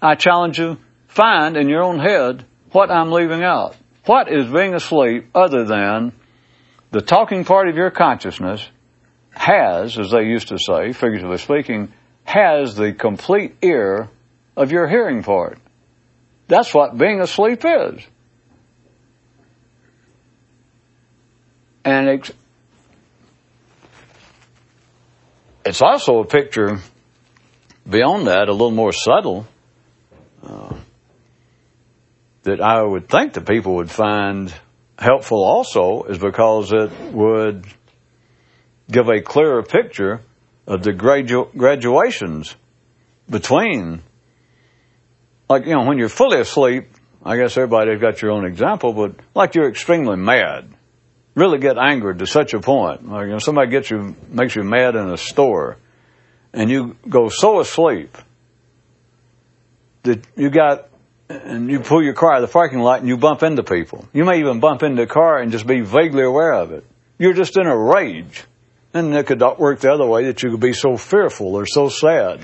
I 0.00 0.14
challenge 0.14 0.56
you, 0.60 0.78
find 1.08 1.56
in 1.56 1.68
your 1.68 1.82
own 1.82 1.98
head 1.98 2.44
what 2.70 2.92
I'm 2.92 3.10
leaving 3.10 3.42
out. 3.42 3.76
what 4.06 4.32
is 4.32 4.46
being 4.46 4.72
asleep 4.72 5.30
other 5.34 5.64
than 5.64 6.12
the 6.92 7.00
talking 7.00 7.44
part 7.44 7.68
of 7.68 7.74
your 7.74 7.90
consciousness 7.90 8.64
has, 9.32 9.98
as 9.98 10.12
they 10.12 10.22
used 10.22 10.48
to 10.48 10.58
say, 10.58 10.92
figuratively 10.92 11.38
speaking, 11.38 11.92
has 12.22 12.76
the 12.76 12.92
complete 12.92 13.56
ear 13.62 14.08
of 14.56 14.70
your 14.70 14.88
hearing 14.88 15.24
part. 15.24 15.58
That's 16.46 16.72
what 16.72 16.96
being 16.96 17.20
asleep 17.20 17.64
is. 17.64 18.00
And 21.84 22.08
it's, 22.08 22.32
it's 25.64 25.82
also 25.82 26.20
a 26.20 26.26
picture 26.26 26.78
beyond 27.88 28.26
that, 28.26 28.48
a 28.48 28.52
little 28.52 28.70
more 28.70 28.92
subtle, 28.92 29.46
uh, 30.42 30.74
that 32.42 32.60
I 32.60 32.82
would 32.82 33.08
think 33.08 33.34
that 33.34 33.46
people 33.46 33.76
would 33.76 33.90
find 33.90 34.52
helpful 34.98 35.42
also 35.42 36.04
is 36.04 36.18
because 36.18 36.72
it 36.72 36.90
would 37.12 37.66
give 38.90 39.08
a 39.08 39.20
clearer 39.20 39.62
picture 39.62 40.20
of 40.66 40.82
the 40.82 40.92
gradu- 40.92 41.54
graduations 41.56 42.54
between, 43.28 44.02
like, 45.48 45.66
you 45.66 45.74
know, 45.74 45.84
when 45.84 45.98
you're 45.98 46.08
fully 46.08 46.40
asleep, 46.40 46.88
I 47.24 47.36
guess 47.36 47.56
everybody's 47.56 48.00
got 48.00 48.22
your 48.22 48.32
own 48.32 48.44
example, 48.46 48.92
but 48.92 49.14
like 49.34 49.54
you're 49.54 49.68
extremely 49.68 50.16
mad, 50.16 50.68
really 51.34 51.58
get 51.58 51.78
angered 51.78 52.18
to 52.18 52.26
such 52.26 52.54
a 52.54 52.60
point. 52.60 53.08
Like, 53.08 53.26
you 53.26 53.32
know, 53.32 53.38
somebody 53.38 53.70
gets 53.70 53.90
you, 53.90 54.14
makes 54.28 54.54
you 54.56 54.62
mad 54.62 54.96
in 54.96 55.08
a 55.10 55.16
store, 55.16 55.76
and 56.52 56.70
you 56.70 56.96
go 57.08 57.28
so 57.28 57.60
asleep 57.60 58.16
that 60.02 60.24
you 60.36 60.50
got 60.50 60.88
and 61.30 61.70
you 61.70 61.80
pull 61.80 62.02
your 62.02 62.14
car 62.14 62.32
out 62.32 62.42
of 62.42 62.48
the 62.48 62.52
parking 62.52 62.80
lot 62.80 62.98
and 62.98 63.08
you 63.08 63.16
bump 63.16 63.42
into 63.42 63.62
people. 63.62 64.04
You 64.12 64.24
may 64.24 64.40
even 64.40 64.58
bump 64.58 64.82
into 64.82 65.02
a 65.02 65.06
car 65.06 65.38
and 65.38 65.52
just 65.52 65.66
be 65.66 65.80
vaguely 65.80 66.24
aware 66.24 66.52
of 66.52 66.72
it. 66.72 66.84
You're 67.18 67.34
just 67.34 67.56
in 67.56 67.66
a 67.66 67.76
rage. 67.76 68.44
And 68.92 69.14
it 69.14 69.26
could 69.26 69.38
not 69.38 69.60
work 69.60 69.78
the 69.78 69.92
other 69.92 70.06
way 70.06 70.24
that 70.24 70.42
you 70.42 70.50
could 70.50 70.60
be 70.60 70.72
so 70.72 70.96
fearful 70.96 71.54
or 71.54 71.66
so 71.66 71.88
sad. 71.88 72.40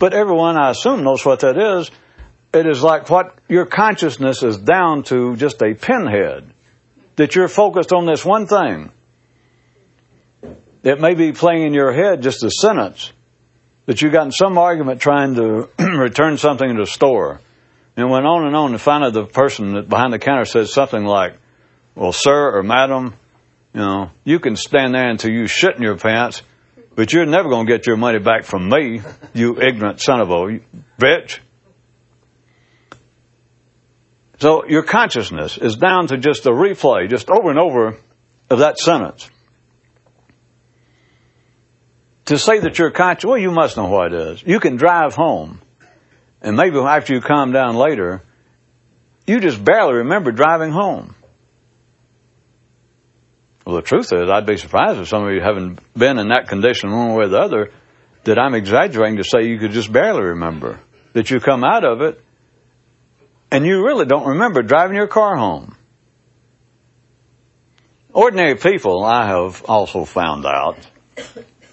But 0.00 0.12
everyone, 0.12 0.56
I 0.56 0.70
assume, 0.70 1.04
knows 1.04 1.24
what 1.24 1.40
that 1.40 1.56
is. 1.56 1.90
It 2.52 2.66
is 2.66 2.82
like 2.82 3.08
what 3.08 3.36
your 3.48 3.66
consciousness 3.66 4.42
is 4.42 4.58
down 4.58 5.04
to 5.04 5.36
just 5.36 5.62
a 5.62 5.74
pinhead. 5.74 6.50
That 7.20 7.34
you're 7.34 7.48
focused 7.48 7.92
on 7.92 8.06
this 8.06 8.24
one 8.24 8.46
thing. 8.46 8.90
It 10.82 11.02
may 11.02 11.12
be 11.12 11.32
playing 11.32 11.66
in 11.66 11.74
your 11.74 11.92
head 11.92 12.22
just 12.22 12.42
a 12.42 12.50
sentence 12.50 13.12
that 13.84 14.00
you 14.00 14.10
got 14.10 14.24
in 14.24 14.32
some 14.32 14.56
argument 14.56 15.02
trying 15.02 15.34
to 15.34 15.68
return 15.78 16.38
something 16.38 16.70
in 16.70 16.78
the 16.78 16.86
store 16.86 17.38
and 17.94 18.08
went 18.08 18.24
on 18.24 18.46
and 18.46 18.56
on. 18.56 18.70
And 18.70 18.80
finally, 18.80 19.10
the 19.10 19.26
person 19.26 19.84
behind 19.86 20.14
the 20.14 20.18
counter 20.18 20.46
says 20.46 20.72
something 20.72 21.04
like, 21.04 21.34
Well, 21.94 22.12
sir 22.12 22.56
or 22.56 22.62
madam, 22.62 23.12
you 23.74 23.80
know, 23.80 24.12
you 24.24 24.38
can 24.38 24.56
stand 24.56 24.94
there 24.94 25.10
until 25.10 25.30
you 25.30 25.46
shit 25.46 25.76
in 25.76 25.82
your 25.82 25.98
pants, 25.98 26.40
but 26.94 27.12
you're 27.12 27.26
never 27.26 27.50
going 27.50 27.66
to 27.66 27.70
get 27.70 27.86
your 27.86 27.98
money 27.98 28.18
back 28.18 28.44
from 28.44 28.66
me, 28.66 29.02
you 29.34 29.60
ignorant 29.60 30.00
son 30.00 30.22
of 30.22 30.30
a 30.30 30.60
bitch. 30.98 31.40
So 34.40 34.66
your 34.66 34.82
consciousness 34.82 35.58
is 35.58 35.76
down 35.76 36.08
to 36.08 36.16
just 36.16 36.46
a 36.46 36.50
replay, 36.50 37.08
just 37.08 37.28
over 37.30 37.50
and 37.50 37.58
over 37.58 37.98
of 38.48 38.58
that 38.60 38.78
sentence. 38.78 39.28
To 42.26 42.38
say 42.38 42.60
that 42.60 42.78
you're 42.78 42.90
conscious, 42.90 43.26
well, 43.26 43.38
you 43.38 43.50
must 43.50 43.76
know 43.76 43.88
what 43.88 44.12
it 44.12 44.20
is. 44.20 44.42
You 44.42 44.60
can 44.60 44.76
drive 44.76 45.14
home 45.14 45.60
and 46.40 46.56
maybe 46.56 46.78
after 46.78 47.14
you 47.14 47.20
calm 47.20 47.52
down 47.52 47.76
later, 47.76 48.22
you 49.26 49.40
just 49.40 49.62
barely 49.62 49.96
remember 49.96 50.32
driving 50.32 50.72
home. 50.72 51.14
Well, 53.66 53.76
the 53.76 53.82
truth 53.82 54.12
is, 54.12 54.30
I'd 54.30 54.46
be 54.46 54.56
surprised 54.56 54.98
if 55.00 55.08
some 55.08 55.26
of 55.26 55.32
you 55.34 55.42
haven't 55.42 55.80
been 55.92 56.18
in 56.18 56.28
that 56.28 56.48
condition 56.48 56.90
one 56.90 57.14
way 57.14 57.26
or 57.26 57.28
the 57.28 57.38
other, 57.38 57.72
that 58.24 58.38
I'm 58.38 58.54
exaggerating 58.54 59.18
to 59.18 59.24
say 59.24 59.46
you 59.46 59.58
could 59.58 59.72
just 59.72 59.92
barely 59.92 60.22
remember. 60.22 60.80
That 61.12 61.30
you 61.30 61.40
come 61.40 61.62
out 61.62 61.84
of 61.84 62.00
it 62.00 62.22
and 63.50 63.66
you 63.66 63.84
really 63.84 64.06
don't 64.06 64.28
remember 64.28 64.62
driving 64.62 64.96
your 64.96 65.06
car 65.06 65.36
home. 65.36 65.76
Ordinary 68.12 68.56
people, 68.56 69.04
I 69.04 69.26
have 69.26 69.64
also 69.66 70.04
found 70.04 70.44
out, 70.44 70.78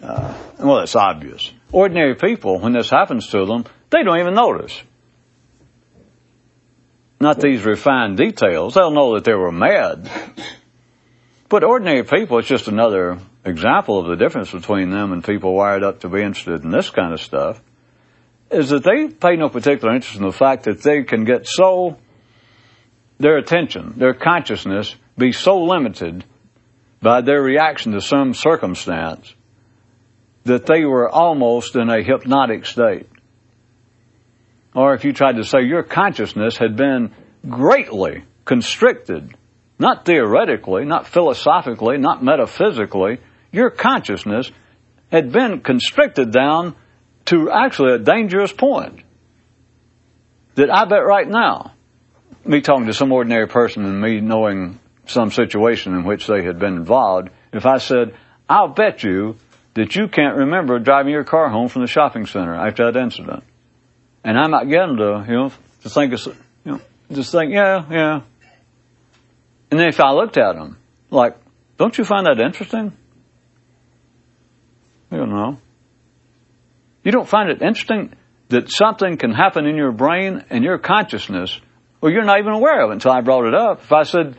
uh, 0.02 0.34
well, 0.60 0.80
it's 0.80 0.96
obvious. 0.96 1.52
Ordinary 1.72 2.16
people, 2.16 2.60
when 2.60 2.74
this 2.74 2.90
happens 2.90 3.28
to 3.30 3.46
them, 3.46 3.66
they 3.90 4.04
don't 4.04 4.20
even 4.20 4.36
notice. 4.36 4.82
Not 7.20 7.40
these 7.40 7.66
refined 7.66 8.18
details. 8.18 8.76
They'll 8.76 8.92
know 8.92 9.16
that 9.16 9.24
they 9.24 9.34
were 9.34 9.52
mad. 9.52 10.10
But 11.50 11.64
ordinary 11.64 12.04
people, 12.04 12.38
it's 12.40 12.48
just 12.48 12.68
another 12.68 13.18
example 13.44 14.00
of 14.00 14.08
the 14.08 14.16
difference 14.16 14.52
between 14.52 14.92
them 14.92 15.14
and 15.14 15.24
people 15.24 15.54
wired 15.54 15.84
up 15.84 16.02
to 16.02 16.10
be 16.10 16.22
interested 16.22 16.64
in 16.64 16.70
this 16.70 16.90
kind 16.90 17.14
of 17.14 17.22
stuff, 17.22 17.62
is 18.52 18.70
that 18.70 18.84
they 18.84 19.08
pay 19.08 19.36
no 19.36 19.50
particular 19.50 19.94
interest 19.94 20.18
in 20.18 20.26
the 20.26 20.32
fact 20.32 20.64
that 20.64 20.82
they 20.82 21.04
can 21.04 21.26
get 21.26 21.46
so, 21.46 21.98
their 23.20 23.38
attention, 23.38 23.94
their 23.98 24.14
consciousness, 24.14 24.96
be 25.18 25.32
so 25.32 25.64
limited 25.64 26.24
by 27.02 27.22
their 27.22 27.42
reaction 27.42 27.92
to 27.94 28.02
some 28.02 28.34
circumstance 28.34 29.34
that 30.46 30.66
they 30.66 30.86
were 30.86 31.10
almost 31.10 31.76
in 31.76 31.90
a 31.90 32.02
hypnotic 32.02 32.66
state. 32.66 33.08
Or 34.74 34.94
if 34.94 35.04
you 35.04 35.14
tried 35.14 35.38
to 35.38 35.44
say 35.44 35.64
your 35.64 35.84
consciousness 35.84 36.58
had 36.58 36.76
been 36.76 37.14
greatly 37.48 38.24
constricted, 38.46 39.36
not 39.80 40.06
theoretically, 40.06 40.86
not 40.86 41.08
philosophically, 41.08 41.98
not 41.98 42.24
metaphysically, 42.24 43.20
your 43.52 43.70
consciousness 43.70 44.52
had 45.12 45.32
been 45.32 45.62
constricted 45.62 46.32
down 46.32 46.76
to 47.28 47.52
actually 47.52 47.94
a 47.94 48.00
dangerous 48.00 48.52
point. 48.52 49.02
That 50.56 50.74
I 50.74 50.86
bet 50.86 51.06
right 51.06 51.28
now, 51.28 51.74
me 52.44 52.62
talking 52.62 52.88
to 52.88 52.94
some 52.94 53.12
ordinary 53.12 53.48
person 53.48 53.86
and 53.86 54.02
me 54.02 54.22
knowing 54.22 54.80
some 55.06 55.32
situation 55.32 55.94
in 55.94 56.04
which 56.04 56.26
they 56.28 56.44
had 56.44 56.58
been 56.58 56.76
involved, 56.76 57.30
if 57.54 57.66
I 57.66 57.78
said, 57.78 58.16
I'll 58.50 58.70
bet 58.70 59.04
you 59.04 59.36
that 59.76 59.96
you 59.96 60.08
can't 60.08 60.38
remember 60.38 60.80
driving 60.80 61.12
your 61.12 61.24
car 61.24 61.50
home 61.50 61.68
from 61.70 61.84
the 61.84 61.88
shopping 61.88 62.26
center 62.26 62.56
after 62.56 62.92
that 62.92 63.00
incident. 63.00 63.44
And 64.24 64.38
I 64.38 64.48
might 64.48 64.68
get 64.70 64.88
them 64.88 64.98
to, 64.98 65.26
you 65.28 65.34
know, 65.34 65.52
to 65.84 65.90
think, 65.90 66.14
of, 66.14 66.26
you 66.66 66.72
know, 66.72 66.82
just 67.12 67.32
think, 67.32 67.54
yeah, 67.54 67.86
yeah. 67.90 68.22
And 69.70 69.80
then 69.80 69.90
if 69.90 70.00
I 70.00 70.12
looked 70.12 70.38
at 70.38 70.56
them, 70.56 70.78
like, 71.12 71.38
don't 71.78 71.96
you 71.98 72.04
find 72.04 72.26
that 72.26 72.40
interesting? 72.40 72.94
You 75.12 75.26
know. 75.26 75.60
You 77.08 77.14
don't 77.14 77.30
find 77.30 77.50
it 77.50 77.62
interesting 77.62 78.14
that 78.50 78.70
something 78.70 79.16
can 79.16 79.32
happen 79.32 79.66
in 79.66 79.78
your 79.78 79.94
brain 79.94 80.44
and 80.50 80.62
your 80.62 80.78
consciousness, 80.78 81.58
well, 82.02 82.12
you're 82.12 82.26
not 82.26 82.40
even 82.40 82.52
aware 82.52 82.84
of 82.84 82.90
it 82.90 82.96
until 82.96 83.14
I 83.14 83.22
brought 83.22 83.48
it 83.48 83.54
up. 83.54 83.80
If 83.82 83.94
I 83.94 84.04
said, 84.04 84.36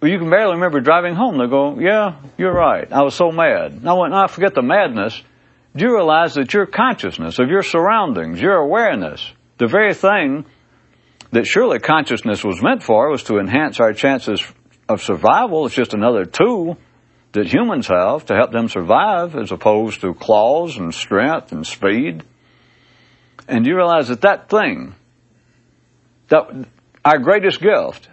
well, 0.00 0.10
you 0.10 0.18
can 0.18 0.30
barely 0.30 0.54
remember 0.54 0.80
driving 0.80 1.14
home, 1.14 1.36
they 1.36 1.46
go, 1.46 1.78
yeah, 1.78 2.22
you're 2.38 2.54
right. 2.54 2.90
I 2.90 3.02
was 3.02 3.14
so 3.14 3.30
mad. 3.30 3.84
Now, 3.84 4.00
when 4.00 4.14
I 4.14 4.28
forget 4.28 4.54
the 4.54 4.62
madness, 4.62 5.22
do 5.76 5.84
you 5.84 5.94
realize 5.94 6.36
that 6.36 6.54
your 6.54 6.64
consciousness 6.64 7.38
of 7.38 7.50
your 7.50 7.62
surroundings, 7.62 8.40
your 8.40 8.56
awareness, 8.56 9.22
the 9.58 9.66
very 9.66 9.92
thing 9.92 10.46
that 11.32 11.44
surely 11.44 11.80
consciousness 11.80 12.42
was 12.42 12.62
meant 12.62 12.82
for 12.82 13.10
was 13.10 13.24
to 13.24 13.36
enhance 13.36 13.78
our 13.78 13.92
chances 13.92 14.42
of 14.88 15.02
survival. 15.02 15.66
It's 15.66 15.74
just 15.74 15.92
another 15.92 16.24
tool 16.24 16.78
that 17.32 17.46
humans 17.46 17.86
have 17.86 18.26
to 18.26 18.34
help 18.34 18.50
them 18.50 18.68
survive 18.68 19.36
as 19.36 19.52
opposed 19.52 20.00
to 20.00 20.14
claws 20.14 20.76
and 20.76 20.92
strength 20.92 21.52
and 21.52 21.66
speed. 21.66 22.22
And 23.48 23.66
you 23.66 23.76
realize 23.76 24.08
that 24.08 24.22
that 24.22 24.48
thing, 24.48 24.94
that 26.28 26.66
our 27.04 27.18
greatest 27.18 27.60
gift, 27.60 28.08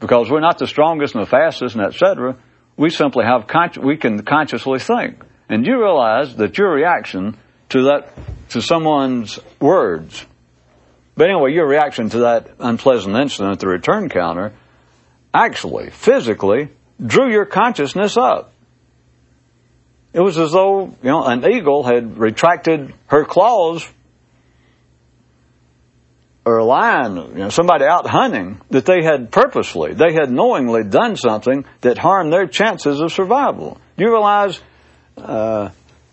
because 0.00 0.30
we're 0.30 0.40
not 0.40 0.58
the 0.58 0.66
strongest 0.66 1.14
and 1.14 1.24
the 1.24 1.28
fastest 1.28 1.74
and 1.74 1.84
etc., 1.84 2.36
we 2.76 2.90
simply 2.90 3.24
have, 3.24 3.46
we 3.80 3.96
can 3.96 4.22
consciously 4.22 4.78
think. 4.78 5.22
And 5.48 5.66
you 5.66 5.78
realize 5.78 6.34
that 6.36 6.56
your 6.56 6.72
reaction 6.72 7.36
to 7.70 7.84
that, 7.84 8.12
to 8.50 8.62
someone's 8.62 9.38
words, 9.60 10.24
but 11.14 11.28
anyway, 11.28 11.52
your 11.52 11.68
reaction 11.68 12.08
to 12.10 12.18
that 12.20 12.50
unpleasant 12.58 13.14
incident 13.16 13.52
at 13.52 13.60
the 13.60 13.68
return 13.68 14.08
counter 14.08 14.52
actually, 15.34 15.90
physically, 15.90 16.68
drew 17.04 17.30
your 17.30 17.46
consciousness 17.46 18.16
up. 18.16 18.52
It 20.12 20.20
was 20.20 20.38
as 20.38 20.52
though, 20.52 20.94
you 21.02 21.10
know, 21.10 21.24
an 21.24 21.44
eagle 21.50 21.84
had 21.84 22.18
retracted 22.18 22.92
her 23.06 23.24
claws 23.24 23.88
or 26.44 26.58
a 26.58 26.64
lion, 26.64 27.16
you 27.16 27.38
know, 27.38 27.48
somebody 27.48 27.84
out 27.84 28.06
hunting, 28.06 28.60
that 28.70 28.84
they 28.84 29.02
had 29.02 29.30
purposely, 29.30 29.94
they 29.94 30.12
had 30.12 30.30
knowingly 30.30 30.82
done 30.82 31.16
something 31.16 31.64
that 31.82 31.98
harmed 31.98 32.32
their 32.32 32.46
chances 32.46 33.00
of 33.00 33.12
survival. 33.12 33.80
You 33.96 34.10
realize 34.10 34.60
uh, 35.16 35.70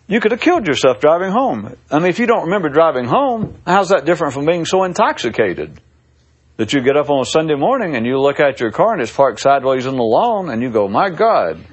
you 0.08 0.20
could 0.20 0.32
have 0.32 0.40
killed 0.40 0.68
yourself 0.68 1.00
driving 1.00 1.32
home. 1.32 1.76
I 1.92 2.00
mean, 2.00 2.10
if 2.10 2.20
you 2.20 2.28
don't 2.28 2.46
remember 2.46 2.70
driving 2.70 3.06
home, 3.06 3.56
how's 3.66 3.90
that 3.90 4.06
different 4.06 4.34
from 4.34 4.46
being 4.46 4.66
so 4.66 4.84
intoxicated? 4.84 5.82
That 6.60 6.74
you 6.74 6.82
get 6.82 6.98
up 6.98 7.10
on 7.10 7.22
a 7.22 7.26
Sunday 7.26 7.56
morning 7.56 7.96
and 7.96 8.06
you 8.06 8.20
look 8.20 8.42
at 8.42 8.60
your 8.60 8.70
car 8.70 8.92
and 8.92 9.02
it's 9.02 9.16
parked 9.16 9.40
sideways 9.40 9.86
in 9.86 9.96
the 9.96 10.04
lawn 10.04 10.50
and 10.50 10.62
you 10.62 10.70
go, 10.70 10.90
my 10.90 11.10
God. 11.10 11.66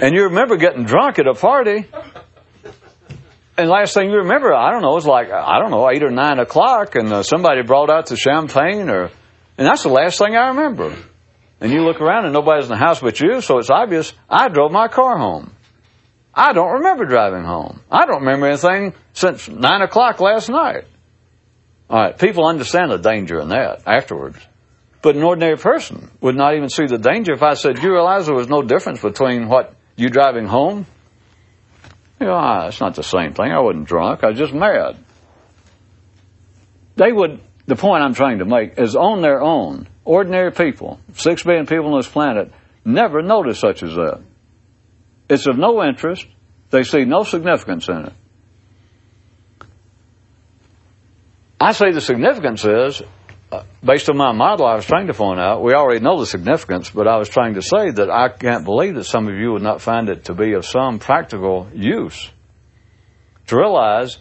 And 0.00 0.16
you 0.16 0.24
remember 0.24 0.56
getting 0.56 0.84
drunk 0.84 1.18
at 1.18 1.26
a 1.26 1.34
party. 1.34 1.84
And 3.58 3.68
last 3.68 3.92
thing 3.92 4.08
you 4.08 4.16
remember, 4.16 4.54
I 4.54 4.70
don't 4.70 4.80
know, 4.80 4.92
it 4.92 4.94
was 4.94 5.06
like, 5.06 5.30
I 5.30 5.58
don't 5.58 5.70
know, 5.70 5.86
eight 5.90 6.02
or 6.02 6.10
nine 6.10 6.38
o'clock 6.38 6.94
and 6.94 7.12
uh, 7.12 7.22
somebody 7.22 7.60
brought 7.60 7.90
out 7.90 8.06
the 8.06 8.16
champagne 8.16 8.88
or, 8.88 9.10
and 9.58 9.66
that's 9.66 9.82
the 9.82 9.90
last 9.90 10.16
thing 10.16 10.34
I 10.34 10.48
remember. 10.48 10.96
And 11.60 11.70
you 11.70 11.82
look 11.82 12.00
around 12.00 12.24
and 12.24 12.32
nobody's 12.32 12.64
in 12.64 12.70
the 12.70 12.78
house 12.78 13.00
but 13.00 13.20
you, 13.20 13.42
so 13.42 13.58
it's 13.58 13.68
obvious 13.68 14.14
I 14.30 14.48
drove 14.48 14.72
my 14.72 14.88
car 14.88 15.18
home. 15.18 15.52
I 16.34 16.54
don't 16.54 16.72
remember 16.72 17.04
driving 17.04 17.44
home. 17.44 17.82
I 17.90 18.06
don't 18.06 18.20
remember 18.20 18.46
anything 18.46 18.94
since 19.12 19.46
nine 19.46 19.82
o'clock 19.82 20.20
last 20.20 20.48
night. 20.48 20.84
All 21.92 22.00
right, 22.00 22.18
people 22.18 22.46
understand 22.46 22.90
the 22.90 22.96
danger 22.96 23.38
in 23.38 23.50
that 23.50 23.82
afterwards. 23.86 24.38
But 25.02 25.14
an 25.14 25.22
ordinary 25.22 25.58
person 25.58 26.10
would 26.22 26.34
not 26.34 26.54
even 26.54 26.70
see 26.70 26.86
the 26.86 26.96
danger 26.96 27.34
if 27.34 27.42
I 27.42 27.52
said, 27.52 27.82
You 27.82 27.92
realize 27.92 28.24
there 28.24 28.34
was 28.34 28.48
no 28.48 28.62
difference 28.62 29.02
between 29.02 29.46
what 29.46 29.74
you 29.94 30.08
driving 30.08 30.46
home? 30.46 30.86
You 32.18 32.28
know, 32.28 32.34
ah, 32.34 32.68
it's 32.68 32.80
not 32.80 32.94
the 32.94 33.02
same 33.02 33.34
thing. 33.34 33.52
I 33.52 33.60
wasn't 33.60 33.88
drunk. 33.88 34.24
I 34.24 34.30
was 34.30 34.38
just 34.38 34.54
mad. 34.54 34.96
They 36.96 37.12
would, 37.12 37.40
the 37.66 37.76
point 37.76 38.02
I'm 38.02 38.14
trying 38.14 38.38
to 38.38 38.46
make 38.46 38.78
is 38.78 38.96
on 38.96 39.20
their 39.20 39.42
own, 39.42 39.86
ordinary 40.06 40.50
people, 40.50 40.98
six 41.12 41.42
billion 41.42 41.66
people 41.66 41.92
on 41.92 41.98
this 41.98 42.08
planet, 42.08 42.52
never 42.86 43.20
notice 43.20 43.58
such 43.58 43.82
as 43.82 43.94
that. 43.96 44.22
It's 45.28 45.46
of 45.46 45.58
no 45.58 45.84
interest. 45.84 46.26
They 46.70 46.84
see 46.84 47.04
no 47.04 47.24
significance 47.24 47.86
in 47.90 48.06
it. 48.06 48.12
I 51.62 51.70
say 51.70 51.92
the 51.92 52.00
significance 52.00 52.64
is, 52.64 53.02
uh, 53.52 53.62
based 53.84 54.10
on 54.10 54.16
my 54.16 54.32
model 54.32 54.66
I 54.66 54.74
was 54.74 54.84
trying 54.84 55.06
to 55.06 55.14
point 55.14 55.38
out, 55.38 55.62
we 55.62 55.74
already 55.74 56.00
know 56.00 56.18
the 56.18 56.26
significance, 56.26 56.90
but 56.90 57.06
I 57.06 57.18
was 57.18 57.28
trying 57.28 57.54
to 57.54 57.62
say 57.62 57.92
that 57.92 58.10
I 58.10 58.30
can't 58.30 58.64
believe 58.64 58.96
that 58.96 59.04
some 59.04 59.28
of 59.28 59.36
you 59.36 59.52
would 59.52 59.62
not 59.62 59.80
find 59.80 60.08
it 60.08 60.24
to 60.24 60.34
be 60.34 60.54
of 60.54 60.66
some 60.66 60.98
practical 60.98 61.68
use. 61.72 62.28
To 63.46 63.56
realize 63.56 64.18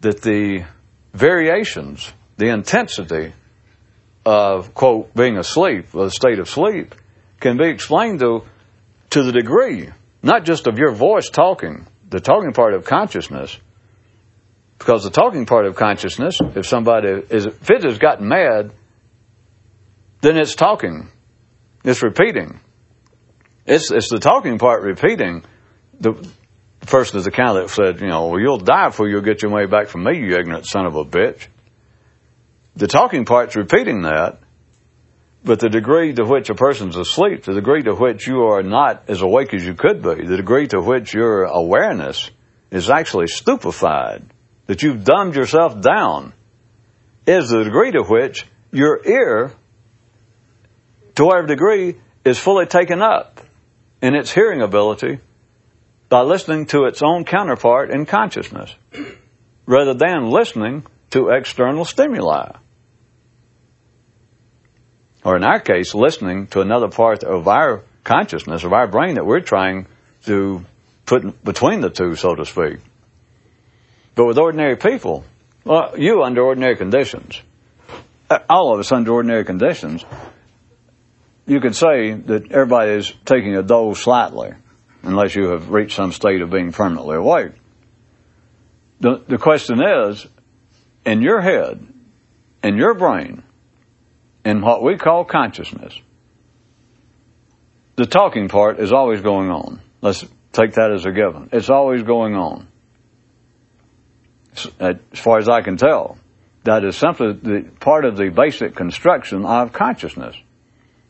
that 0.00 0.22
the 0.22 0.64
variations, 1.12 2.10
the 2.38 2.48
intensity 2.48 3.34
of, 4.24 4.72
quote, 4.72 5.14
being 5.14 5.36
asleep, 5.36 5.94
or 5.94 6.04
the 6.04 6.10
state 6.10 6.38
of 6.38 6.48
sleep, 6.48 6.94
can 7.38 7.58
be 7.58 7.66
explained 7.66 8.20
to, 8.20 8.44
to 9.10 9.22
the 9.24 9.32
degree, 9.32 9.90
not 10.22 10.46
just 10.46 10.66
of 10.66 10.78
your 10.78 10.92
voice 10.92 11.28
talking, 11.28 11.86
the 12.08 12.20
talking 12.20 12.54
part 12.54 12.72
of 12.72 12.86
consciousness, 12.86 13.58
because 14.78 15.04
the 15.04 15.10
talking 15.10 15.44
part 15.44 15.66
of 15.66 15.76
consciousness, 15.76 16.38
if 16.54 16.66
somebody 16.66 17.08
is, 17.08 17.46
if 17.46 17.70
it 17.70 17.84
has 17.84 17.98
gotten 17.98 18.28
mad, 18.28 18.72
then 20.20 20.36
it's 20.36 20.54
talking. 20.54 21.10
It's 21.84 22.02
repeating. 22.02 22.60
It's, 23.66 23.90
it's 23.90 24.08
the 24.08 24.18
talking 24.18 24.58
part 24.58 24.82
repeating. 24.82 25.44
The, 26.00 26.14
person 26.88 27.18
is 27.18 27.24
the 27.24 27.30
kind 27.30 27.56
that 27.56 27.70
said, 27.70 28.00
you 28.00 28.08
know, 28.08 28.28
well, 28.28 28.40
you'll 28.40 28.58
die 28.58 28.88
before 28.88 29.08
you'll 29.08 29.22
get 29.22 29.42
your 29.42 29.52
way 29.52 29.66
back 29.66 29.88
from 29.88 30.04
me, 30.04 30.18
you 30.18 30.36
ignorant 30.36 30.66
son 30.66 30.86
of 30.86 30.96
a 30.96 31.04
bitch. 31.04 31.46
The 32.76 32.86
talking 32.86 33.24
part's 33.24 33.56
repeating 33.56 34.02
that, 34.02 34.38
but 35.44 35.60
the 35.60 35.68
degree 35.68 36.12
to 36.14 36.24
which 36.24 36.50
a 36.50 36.54
person's 36.54 36.96
asleep, 36.96 37.44
the 37.44 37.54
degree 37.54 37.82
to 37.82 37.94
which 37.94 38.26
you 38.26 38.42
are 38.44 38.62
not 38.62 39.04
as 39.08 39.22
awake 39.22 39.54
as 39.54 39.64
you 39.64 39.74
could 39.74 40.02
be, 40.02 40.26
the 40.26 40.36
degree 40.36 40.66
to 40.68 40.80
which 40.80 41.12
your 41.14 41.44
awareness 41.44 42.30
is 42.70 42.90
actually 42.90 43.26
stupefied, 43.26 44.24
that 44.68 44.82
you've 44.82 45.02
dumbed 45.02 45.34
yourself 45.34 45.80
down 45.80 46.32
is 47.26 47.48
the 47.48 47.64
degree 47.64 47.90
to 47.90 48.02
which 48.02 48.46
your 48.70 49.00
ear, 49.04 49.52
to 51.16 51.24
whatever 51.24 51.48
degree, 51.48 51.96
is 52.24 52.38
fully 52.38 52.66
taken 52.66 53.02
up 53.02 53.40
in 54.00 54.14
its 54.14 54.30
hearing 54.30 54.62
ability 54.62 55.18
by 56.08 56.20
listening 56.20 56.66
to 56.66 56.84
its 56.84 57.02
own 57.02 57.24
counterpart 57.24 57.90
in 57.90 58.06
consciousness 58.06 58.74
rather 59.66 59.94
than 59.94 60.30
listening 60.30 60.84
to 61.10 61.30
external 61.30 61.84
stimuli. 61.84 62.52
Or 65.24 65.36
in 65.36 65.44
our 65.44 65.60
case, 65.60 65.94
listening 65.94 66.46
to 66.48 66.60
another 66.60 66.88
part 66.88 67.24
of 67.24 67.48
our 67.48 67.82
consciousness, 68.04 68.64
of 68.64 68.72
our 68.72 68.86
brain 68.86 69.14
that 69.14 69.26
we're 69.26 69.40
trying 69.40 69.86
to 70.24 70.64
put 71.06 71.42
between 71.42 71.80
the 71.80 71.90
two, 71.90 72.16
so 72.16 72.34
to 72.34 72.44
speak. 72.44 72.78
But 74.18 74.26
with 74.26 74.38
ordinary 74.38 74.74
people, 74.74 75.24
well, 75.64 75.96
you 75.96 76.24
under 76.24 76.42
ordinary 76.42 76.74
conditions, 76.74 77.40
uh, 78.28 78.40
all 78.50 78.74
of 78.74 78.80
us 78.80 78.90
under 78.90 79.12
ordinary 79.12 79.44
conditions, 79.44 80.04
you 81.46 81.60
could 81.60 81.76
say 81.76 82.14
that 82.14 82.50
everybody 82.50 82.90
is 82.94 83.12
taking 83.24 83.54
a 83.54 83.62
dose 83.62 84.00
slightly, 84.00 84.54
unless 85.04 85.36
you 85.36 85.50
have 85.50 85.70
reached 85.70 85.94
some 85.94 86.10
state 86.10 86.40
of 86.40 86.50
being 86.50 86.72
permanently 86.72 87.14
awake. 87.14 87.52
The, 88.98 89.22
the 89.28 89.38
question 89.38 89.80
is, 89.80 90.26
in 91.06 91.22
your 91.22 91.40
head, 91.40 91.86
in 92.64 92.76
your 92.76 92.94
brain, 92.94 93.44
in 94.44 94.62
what 94.62 94.82
we 94.82 94.96
call 94.96 95.26
consciousness, 95.26 95.96
the 97.94 98.06
talking 98.06 98.48
part 98.48 98.80
is 98.80 98.92
always 98.92 99.20
going 99.20 99.50
on. 99.50 99.78
Let's 100.00 100.24
take 100.50 100.72
that 100.72 100.90
as 100.90 101.06
a 101.06 101.12
given. 101.12 101.50
It's 101.52 101.70
always 101.70 102.02
going 102.02 102.34
on 102.34 102.66
Uh, 104.66 104.94
as 105.12 105.18
far 105.18 105.38
as 105.38 105.48
I 105.48 105.62
can 105.62 105.76
tell. 105.76 106.18
That 106.64 106.84
is 106.84 106.96
simply 106.96 107.32
the, 107.32 107.70
part 107.80 108.04
of 108.04 108.16
the 108.16 108.30
basic 108.30 108.74
construction 108.74 109.44
of 109.44 109.72
consciousness. 109.72 110.36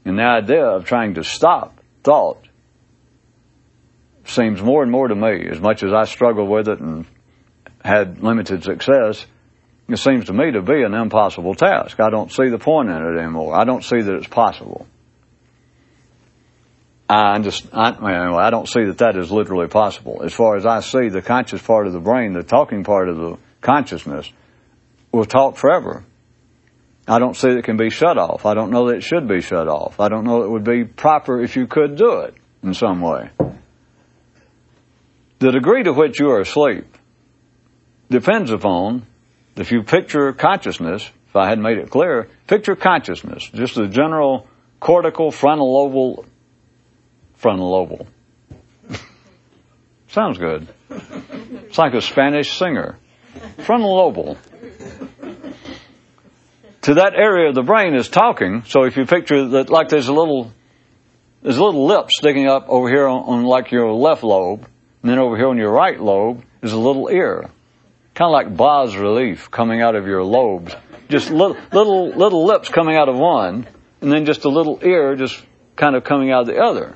And 0.05 0.19
the 0.19 0.23
idea 0.23 0.65
of 0.65 0.85
trying 0.85 1.15
to 1.15 1.25
stop 1.25 1.81
thought 2.03 2.47
seems 4.25 4.63
more 4.63 4.83
and 4.83 4.93
more 4.93 5.09
to 5.09 5.15
me, 5.15 5.49
as 5.51 5.61
much 5.61 5.83
as 5.83 5.93
I 5.93 6.05
struggle 6.05 6.47
with 6.47 6.69
it 6.69 6.81
and 6.81 7.07
had 7.85 8.23
limited 8.23 8.63
success, 8.63 9.25
it 9.89 9.97
seems 9.97 10.27
to 10.27 10.33
me 10.33 10.53
to 10.53 10.63
be 10.63 10.83
an 10.83 10.95
impossible 10.95 11.55
task. 11.55 11.99
I 11.99 12.11
don't 12.11 12.31
see 12.31 12.49
the 12.51 12.59
point 12.59 12.91
in 12.91 12.97
it 12.97 13.19
anymore. 13.19 13.55
I 13.55 13.65
don't 13.65 13.83
see 13.83 14.01
that 14.01 14.15
it's 14.15 14.29
possible. 14.29 14.87
I 17.09 17.38
just, 17.38 17.66
I, 17.73 17.90
I 17.90 18.51
don't 18.51 18.68
see 18.68 18.85
that 18.85 18.99
that 18.99 19.16
is 19.16 19.31
literally 19.31 19.68
possible. 19.68 20.23
As 20.23 20.35
far 20.35 20.57
as 20.57 20.66
I 20.66 20.81
see, 20.81 21.09
the 21.09 21.23
conscious 21.23 21.62
part 21.62 21.87
of 21.87 21.94
the 21.94 22.01
brain, 22.01 22.35
the 22.35 22.42
talking 22.42 22.85
part 22.85 23.09
of 23.09 23.16
the 23.16 23.38
consciousness, 23.62 24.31
will 25.11 25.25
talk 25.25 25.57
forever. 25.57 26.05
I 27.07 27.18
don't 27.18 27.35
see 27.35 27.49
that 27.49 27.59
it 27.59 27.64
can 27.64 27.79
be 27.79 27.88
shut 27.88 28.18
off. 28.18 28.44
I 28.44 28.53
don't 28.53 28.71
know 28.71 28.88
that 28.88 28.97
it 28.97 29.03
should 29.03 29.27
be 29.27 29.40
shut 29.40 29.68
off. 29.68 29.99
I 29.99 30.11
don't 30.11 30.25
know 30.25 30.42
it 30.42 30.51
would 30.51 30.64
be 30.64 30.85
proper 30.85 31.40
if 31.40 31.57
you 31.57 31.66
could 31.66 31.97
do 31.97 32.21
it 32.21 32.35
in 32.62 32.75
some 32.75 33.01
way. 33.01 33.31
The 35.38 35.53
degree 35.53 35.85
to 35.85 35.92
which 35.92 36.21
you 36.21 36.31
are 36.31 36.40
asleep 36.40 36.85
depends 38.11 38.51
upon, 38.51 39.07
if 39.57 39.73
you 39.73 39.83
picture 39.83 40.33
consciousness, 40.35 41.09
if 41.29 41.37
I 41.37 41.49
hadn't 41.49 41.64
made 41.64 41.79
it 41.79 41.88
clear, 41.88 42.29
picture 42.47 42.77
consciousness, 42.77 43.49
just 43.55 43.77
the 43.77 43.87
general 43.87 44.47
cortical 44.81 45.31
frontal 45.31 45.73
lobal 45.73 46.27
frontal 47.38 47.70
lobal. 47.70 48.07
Sounds 50.09 50.38
good. 50.38 50.68
It's 50.90 51.79
like 51.79 51.94
a 51.94 52.03
Spanish 52.03 52.57
singer. 52.59 52.98
Frontal. 53.59 54.37
To 56.83 56.94
that 56.94 57.14
area 57.14 57.48
of 57.48 57.55
the 57.55 57.62
brain 57.62 57.94
is 57.94 58.09
talking. 58.09 58.64
So 58.66 58.85
if 58.85 58.96
you 58.96 59.07
picture 59.07 59.48
that, 59.48 59.70
like 59.70 59.88
there's 59.88 60.09
a 60.09 60.12
little, 60.12 60.53
there's 61.42 61.57
a 61.57 61.62
little 61.62 61.87
lip 61.87 62.11
sticking 62.11 62.48
up 62.48 62.68
over 62.68 62.88
here 62.88 63.07
on, 63.07 63.20
on 63.22 63.44
like 63.44 63.70
your 63.70 63.92
left 63.92 64.22
lobe, 64.22 64.66
and 65.03 65.11
then 65.11 65.18
over 65.18 65.37
here 65.37 65.48
on 65.48 65.59
your 65.59 65.70
right 65.70 66.01
lobe 66.01 66.42
is 66.62 66.72
a 66.72 66.79
little 66.79 67.09
ear, 67.09 67.51
kind 68.14 68.29
of 68.29 68.33
like 68.33 68.57
bas 68.57 68.96
relief 68.96 69.51
coming 69.51 69.83
out 69.83 69.94
of 69.94 70.07
your 70.07 70.24
lobes. 70.24 70.74
Just 71.09 71.31
little, 71.31 71.57
little, 71.72 72.09
little 72.11 72.44
lips 72.44 72.68
coming 72.68 72.96
out 72.96 73.09
of 73.09 73.16
one, 73.16 73.66
and 74.01 74.12
then 74.12 74.24
just 74.24 74.44
a 74.44 74.48
little 74.48 74.79
ear 74.83 75.14
just 75.14 75.40
kind 75.77 75.94
of 75.94 76.05
coming 76.05 76.33
out 76.33 76.42
of 76.42 76.46
the 76.48 76.59
other. 76.59 76.94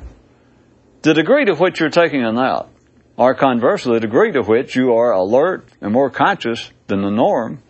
The 1.03 1.15
degree 1.15 1.45
to 1.47 1.55
which 1.55 1.81
you're 1.81 1.91
taking 1.91 2.25
a 2.25 2.31
nap, 2.31 2.69
or 3.17 3.35
conversely, 3.35 3.95
the 3.95 4.01
degree 4.01 4.31
to 4.33 4.43
which 4.43 4.77
you 4.77 4.95
are 4.95 5.11
alert 5.11 5.67
and 5.81 5.93
more 5.93 6.11
conscious 6.11 6.71
than 6.87 7.03
the 7.03 7.11
norm, 7.11 7.61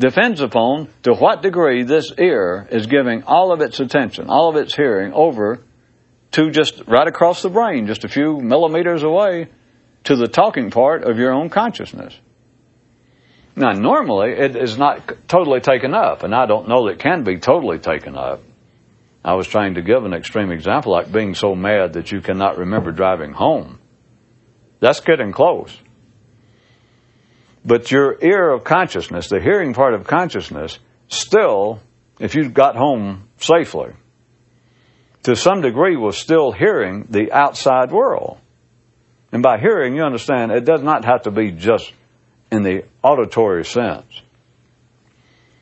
depends 0.00 0.40
upon 0.40 0.88
to 1.04 1.14
what 1.14 1.42
degree 1.42 1.84
this 1.84 2.12
ear 2.18 2.66
is 2.72 2.86
giving 2.86 3.22
all 3.22 3.52
of 3.52 3.60
its 3.60 3.78
attention, 3.78 4.28
all 4.28 4.48
of 4.48 4.56
its 4.56 4.74
hearing 4.74 5.12
over 5.12 5.60
to 6.32 6.50
just 6.50 6.82
right 6.88 7.06
across 7.06 7.42
the 7.42 7.50
brain, 7.50 7.86
just 7.86 8.04
a 8.04 8.08
few 8.08 8.40
millimeters 8.40 9.04
away, 9.04 9.46
to 10.04 10.16
the 10.16 10.26
talking 10.26 10.72
part 10.72 11.04
of 11.04 11.18
your 11.18 11.32
own 11.32 11.50
consciousness. 11.50 12.18
Now, 13.54 13.72
normally 13.72 14.32
it 14.32 14.56
is 14.56 14.76
not 14.76 15.28
totally 15.28 15.60
taken 15.60 15.94
up, 15.94 16.24
and 16.24 16.34
I 16.34 16.46
don't 16.46 16.68
know 16.68 16.86
that 16.86 16.94
it 16.94 16.98
can 16.98 17.22
be 17.22 17.38
totally 17.38 17.78
taken 17.78 18.16
up. 18.16 18.40
I 19.28 19.34
was 19.34 19.46
trying 19.46 19.74
to 19.74 19.82
give 19.82 20.06
an 20.06 20.14
extreme 20.14 20.50
example, 20.50 20.90
like 20.90 21.12
being 21.12 21.34
so 21.34 21.54
mad 21.54 21.92
that 21.92 22.10
you 22.10 22.22
cannot 22.22 22.56
remember 22.56 22.92
driving 22.92 23.34
home. 23.34 23.78
That's 24.80 25.00
getting 25.00 25.32
close. 25.32 25.76
But 27.62 27.90
your 27.90 28.16
ear 28.24 28.48
of 28.48 28.64
consciousness, 28.64 29.28
the 29.28 29.38
hearing 29.38 29.74
part 29.74 29.92
of 29.92 30.06
consciousness, 30.06 30.78
still, 31.08 31.82
if 32.18 32.36
you 32.36 32.48
got 32.48 32.74
home 32.74 33.28
safely, 33.36 33.92
to 35.24 35.36
some 35.36 35.60
degree 35.60 35.94
was 35.94 36.16
still 36.16 36.50
hearing 36.50 37.08
the 37.10 37.30
outside 37.30 37.92
world. 37.92 38.38
And 39.30 39.42
by 39.42 39.58
hearing, 39.58 39.94
you 39.94 40.04
understand, 40.04 40.52
it 40.52 40.64
does 40.64 40.82
not 40.82 41.04
have 41.04 41.24
to 41.24 41.30
be 41.30 41.50
just 41.50 41.92
in 42.50 42.62
the 42.62 42.86
auditory 43.02 43.66
sense. 43.66 44.22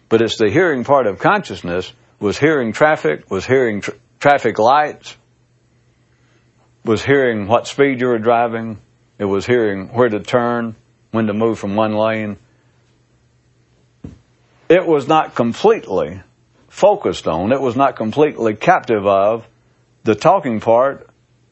But 0.09 0.23
it's 0.23 0.37
the 0.37 0.53
hearing 0.53 0.85
part 0.85 1.09
of 1.09 1.19
consciousness 1.19 1.93
was 2.19 2.39
hearing 2.39 2.73
traffic, 2.73 3.31
was 3.31 3.47
hearing 3.47 3.81
tr- 3.81 3.93
traffic 4.19 4.59
lights, 4.59 5.17
was 6.85 7.05
hearing 7.05 7.47
what 7.47 7.67
speed 7.67 8.01
you 8.01 8.09
were 8.09 8.19
driving, 8.19 8.79
it 9.19 9.25
was 9.25 9.47
hearing 9.47 9.89
where 9.89 10.09
to 10.09 10.21
turn, 10.21 10.77
when 11.11 11.27
to 11.27 11.35
move 11.35 11.59
from 11.59 11.75
one 11.75 11.95
lane. 11.97 12.37
It 14.69 14.87
was 14.87 15.09
not 15.09 15.35
completely 15.35 16.23
focused 16.69 17.27
on, 17.27 17.53
it 17.53 17.61
was 17.61 17.77
not 17.77 17.97
completely 17.97 18.55
captive 18.55 19.07
of 19.07 19.47
the 20.05 20.15
talking 20.15 20.61
part 20.61 21.09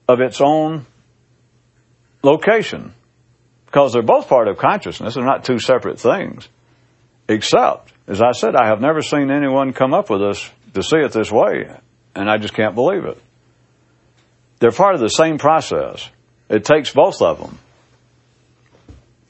of 0.09 0.21
its 0.21 0.41
own 0.41 0.87
location. 2.23 2.95
Because 3.67 3.93
they're 3.93 4.03
both 4.03 4.29
part 4.29 4.49
of 4.49 4.59
consciousness, 4.59 5.15
they're 5.15 5.25
not 5.25 5.45
two 5.45 5.59
separate 5.59 5.99
things. 5.99 6.49
Except, 7.29 7.93
as 8.07 8.21
I 8.21 8.33
said, 8.33 8.55
I 8.55 8.69
have 8.69 8.81
never 8.81 9.01
seen 9.01 9.31
anyone 9.31 9.73
come 9.73 9.95
up 9.95 10.11
with 10.11 10.21
this 10.21 10.51
to 10.75 10.83
see 10.83 10.99
it 10.99 11.13
this 11.13 11.33
way, 11.33 11.71
and 12.15 12.31
I 12.31 12.39
just 12.39 12.55
can't 12.55 12.75
believe 12.75 13.05
it. 13.05 13.19
They're 14.59 14.73
part 14.73 14.95
of 14.95 15.01
the 15.01 15.09
same 15.09 15.39
process. 15.39 16.09
It 16.49 16.65
takes 16.65 16.93
both 16.93 17.23
of 17.23 17.41
them 17.41 17.59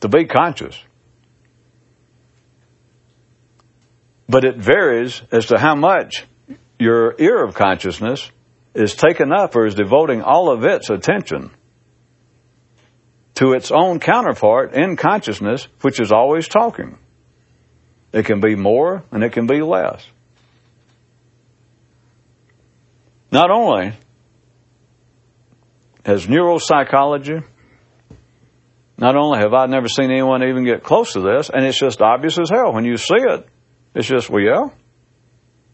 to 0.01 0.09
be 0.09 0.27
conscious. 0.27 0.79
But 4.29 4.45
it 4.45 4.57
varies 4.57 5.23
as 5.31 5.47
to 5.47 5.59
how 5.59 5.75
much 5.75 6.25
your 6.79 7.15
ear 7.19 7.45
of 7.45 7.55
consciousness 7.55 8.31
is 8.75 8.95
taken 8.95 9.33
up 9.33 9.55
or 9.55 9.67
is 9.67 9.75
devoting 9.75 10.23
all 10.23 10.51
of 10.51 10.65
its 10.65 10.91
attention 10.91 11.51
to 13.35 13.53
its 13.53 13.71
own 13.71 14.01
counterpart 14.01 14.75
in 14.75 14.97
consciousness, 14.97 15.69
which 15.81 16.01
is 16.01 16.13
always 16.13 16.49
talking. 16.49 16.99
It 18.15 18.27
can 18.27 18.39
be 18.39 18.55
more 18.55 19.03
and 19.11 19.25
it 19.25 19.33
can 19.33 19.49
be 19.49 19.61
less. 19.61 20.07
Not 23.33 23.51
only 23.51 23.93
has 26.07 26.29
neuropsychology, 26.29 27.45
not 28.97 29.17
only 29.17 29.41
have 29.41 29.53
I 29.53 29.67
never 29.67 29.89
seen 29.89 30.13
anyone 30.13 30.45
even 30.45 30.65
get 30.65 30.85
close 30.85 31.15
to 31.15 31.21
this, 31.21 31.51
and 31.53 31.67
it's 31.67 31.79
just 31.79 32.01
obvious 32.01 32.39
as 32.39 32.51
hell. 32.51 32.73
When 32.73 32.85
you 32.85 32.97
see 32.97 33.17
it, 33.17 33.49
it's 33.97 34.07
just, 34.07 34.31
well, 34.31 34.41
yeah. 34.41 34.69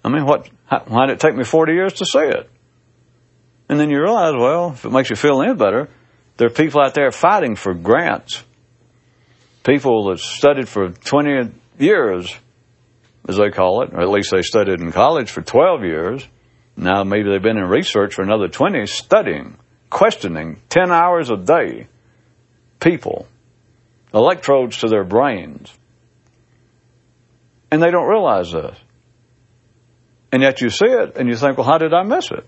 I 0.02 0.08
mean, 0.08 0.24
what, 0.24 0.48
why 0.86 1.06
did 1.06 1.16
it 1.16 1.20
take 1.20 1.36
me 1.36 1.44
40 1.44 1.74
years 1.74 1.92
to 1.94 2.06
see 2.06 2.20
it? 2.20 2.48
And 3.68 3.78
then 3.78 3.90
you 3.90 4.00
realize, 4.00 4.32
well, 4.34 4.70
if 4.70 4.86
it 4.86 4.92
makes 4.92 5.10
you 5.10 5.16
feel 5.16 5.42
any 5.42 5.52
better, 5.52 5.90
there 6.38 6.46
are 6.46 6.50
people 6.50 6.80
out 6.80 6.94
there 6.94 7.12
fighting 7.12 7.54
for 7.54 7.74
grants. 7.74 8.42
People 9.62 10.08
that 10.08 10.20
studied 10.20 10.70
for 10.70 10.88
20 10.88 11.59
years, 11.80 12.34
as 13.28 13.36
they 13.36 13.50
call 13.50 13.82
it, 13.82 13.92
or 13.92 14.00
at 14.00 14.08
least 14.08 14.30
they 14.30 14.42
studied 14.42 14.80
in 14.80 14.92
college 14.92 15.30
for 15.30 15.42
12 15.42 15.84
years. 15.84 16.26
Now 16.76 17.04
maybe 17.04 17.30
they've 17.30 17.42
been 17.42 17.58
in 17.58 17.68
research 17.68 18.14
for 18.14 18.22
another 18.22 18.48
20, 18.48 18.86
studying, 18.86 19.56
questioning 19.88 20.60
10 20.68 20.90
hours 20.90 21.30
a 21.30 21.36
day 21.36 21.88
people, 22.80 23.26
electrodes 24.14 24.78
to 24.78 24.88
their 24.88 25.04
brains. 25.04 25.72
And 27.70 27.82
they 27.82 27.90
don't 27.90 28.08
realize 28.08 28.50
this. 28.50 28.76
And 30.32 30.42
yet 30.42 30.60
you 30.60 30.70
see 30.70 30.86
it 30.86 31.16
and 31.16 31.28
you 31.28 31.36
think, 31.36 31.58
well, 31.58 31.66
how 31.66 31.78
did 31.78 31.92
I 31.92 32.02
miss 32.02 32.30
it? 32.30 32.46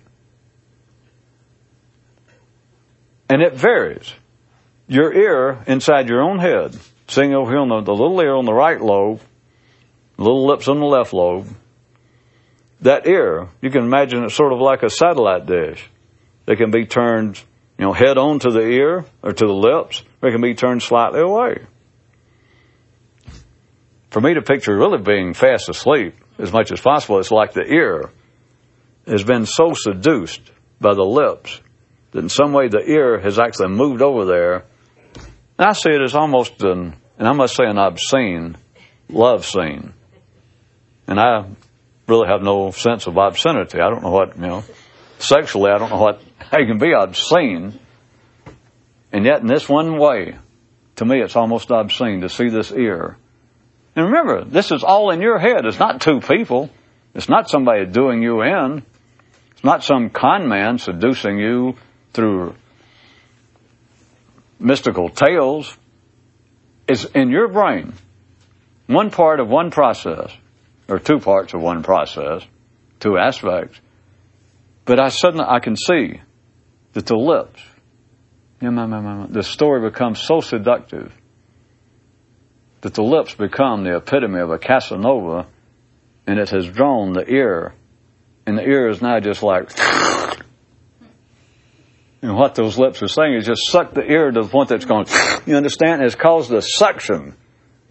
And 3.28 3.42
it 3.42 3.54
varies. 3.54 4.12
Your 4.88 5.12
ear 5.12 5.62
inside 5.66 6.08
your 6.08 6.22
own 6.22 6.38
head, 6.38 6.76
seeing 7.12 7.34
over 7.34 7.50
here 7.50 7.60
on 7.60 7.68
the, 7.68 7.82
the 7.82 7.92
little 7.92 8.20
ear 8.20 8.34
on 8.34 8.44
the 8.44 8.52
right 8.52 8.80
lobe, 8.80 9.20
little 10.16 10.46
lips 10.46 10.68
on 10.68 10.78
the 10.78 10.86
left 10.86 11.12
lobe, 11.12 11.46
that 12.80 13.06
ear, 13.06 13.48
you 13.60 13.70
can 13.70 13.84
imagine 13.84 14.24
it's 14.24 14.34
sort 14.34 14.52
of 14.52 14.58
like 14.58 14.82
a 14.82 14.90
satellite 14.90 15.46
dish. 15.46 15.88
They 16.46 16.56
can 16.56 16.70
be 16.70 16.86
turned, 16.86 17.40
you 17.78 17.84
know, 17.84 17.92
head 17.92 18.18
on 18.18 18.40
to 18.40 18.50
the 18.50 18.60
ear 18.60 19.04
or 19.22 19.32
to 19.32 19.46
the 19.46 19.52
lips, 19.52 20.02
or 20.20 20.28
it 20.28 20.32
can 20.32 20.40
be 20.40 20.54
turned 20.54 20.82
slightly 20.82 21.20
away. 21.20 21.58
For 24.10 24.20
me 24.20 24.34
to 24.34 24.42
picture 24.42 24.76
really 24.76 24.98
being 24.98 25.32
fast 25.32 25.68
asleep 25.68 26.14
as 26.38 26.52
much 26.52 26.72
as 26.72 26.80
possible, 26.80 27.18
it's 27.18 27.30
like 27.30 27.52
the 27.52 27.64
ear 27.64 28.10
has 29.06 29.24
been 29.24 29.46
so 29.46 29.72
seduced 29.74 30.42
by 30.80 30.94
the 30.94 31.04
lips 31.04 31.60
that 32.10 32.18
in 32.18 32.28
some 32.28 32.52
way 32.52 32.68
the 32.68 32.82
ear 32.84 33.20
has 33.20 33.38
actually 33.38 33.68
moved 33.68 34.02
over 34.02 34.24
there. 34.24 34.64
And 35.58 35.68
I 35.68 35.72
see 35.72 35.90
it 35.90 36.02
as 36.02 36.14
almost 36.14 36.62
an, 36.62 36.94
and 37.18 37.28
I 37.28 37.32
must 37.32 37.54
say 37.54 37.64
an 37.64 37.78
obscene 37.78 38.56
love 39.08 39.44
scene. 39.44 39.92
And 41.06 41.20
I 41.20 41.46
really 42.06 42.28
have 42.28 42.42
no 42.42 42.70
sense 42.70 43.06
of 43.06 43.16
obscenity. 43.16 43.80
I 43.80 43.90
don't 43.90 44.02
know 44.02 44.10
what, 44.10 44.36
you 44.36 44.42
know, 44.42 44.64
sexually, 45.18 45.70
I 45.70 45.78
don't 45.78 45.90
know 45.90 46.00
what, 46.00 46.20
how 46.38 46.58
you 46.58 46.66
can 46.66 46.78
be 46.78 46.92
obscene. 46.94 47.78
And 49.12 49.24
yet 49.24 49.40
in 49.40 49.46
this 49.46 49.68
one 49.68 49.98
way, 49.98 50.36
to 50.96 51.04
me 51.04 51.20
it's 51.20 51.36
almost 51.36 51.70
obscene 51.70 52.22
to 52.22 52.28
see 52.28 52.48
this 52.48 52.72
ear. 52.72 53.16
And 53.94 54.06
remember, 54.06 54.44
this 54.44 54.72
is 54.72 54.82
all 54.82 55.10
in 55.10 55.20
your 55.20 55.38
head. 55.38 55.66
It's 55.66 55.78
not 55.78 56.00
two 56.00 56.20
people. 56.20 56.70
It's 57.14 57.28
not 57.28 57.50
somebody 57.50 57.84
doing 57.84 58.22
you 58.22 58.42
in. 58.42 58.82
It's 59.50 59.64
not 59.64 59.84
some 59.84 60.08
con 60.08 60.48
man 60.48 60.78
seducing 60.78 61.38
you 61.38 61.76
through 62.14 62.54
mystical 64.58 65.10
tales 65.10 65.76
is 66.88 67.04
in 67.04 67.30
your 67.30 67.48
brain. 67.48 67.92
One 68.86 69.10
part 69.10 69.40
of 69.40 69.48
one 69.48 69.70
process, 69.70 70.32
or 70.88 70.98
two 70.98 71.18
parts 71.18 71.54
of 71.54 71.60
one 71.60 71.82
process, 71.82 72.44
two 73.00 73.16
aspects. 73.16 73.80
But 74.84 75.00
I 75.00 75.08
suddenly 75.08 75.46
I 75.48 75.60
can 75.60 75.76
see 75.76 76.20
that 76.92 77.06
the 77.06 77.16
lips, 77.16 77.62
the 78.60 79.42
story 79.42 79.88
becomes 79.88 80.20
so 80.20 80.40
seductive 80.40 81.12
that 82.82 82.94
the 82.94 83.02
lips 83.02 83.34
become 83.34 83.84
the 83.84 83.96
epitome 83.96 84.40
of 84.40 84.50
a 84.50 84.58
Casanova, 84.58 85.46
and 86.26 86.38
it 86.38 86.50
has 86.50 86.66
drawn 86.68 87.12
the 87.12 87.28
ear, 87.28 87.74
and 88.44 88.58
the 88.58 88.62
ear 88.62 88.88
is 88.88 89.00
now 89.00 89.20
just 89.20 89.42
like 89.42 89.70
and 92.22 92.36
what 92.36 92.54
those 92.54 92.78
lips 92.78 93.02
are 93.02 93.08
saying 93.08 93.34
is 93.34 93.46
just 93.46 93.66
suck 93.66 93.94
the 93.94 94.04
ear 94.04 94.30
to 94.30 94.42
the 94.42 94.48
point 94.48 94.68
that's 94.68 94.84
going, 94.84 95.06
you 95.46 95.56
understand? 95.56 96.02
It's 96.02 96.14
caused 96.14 96.52
a 96.52 96.62
suction. 96.62 97.36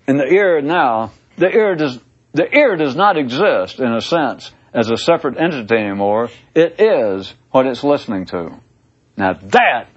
And 0.07 0.19
the 0.19 0.25
ear 0.25 0.61
now, 0.61 1.11
the 1.37 1.49
ear 1.49 1.75
does, 1.75 1.99
the 2.31 2.47
ear 2.57 2.77
does 2.77 2.95
not 2.95 3.17
exist 3.17 3.79
in 3.79 3.93
a 3.93 4.01
sense 4.01 4.51
as 4.73 4.89
a 4.89 4.95
separate 4.95 5.37
entity 5.37 5.75
anymore. 5.75 6.29
It 6.55 6.79
is 6.79 7.33
what 7.51 7.67
it's 7.67 7.83
listening 7.83 8.25
to. 8.27 8.57
Now 9.17 9.33
that 9.33 9.87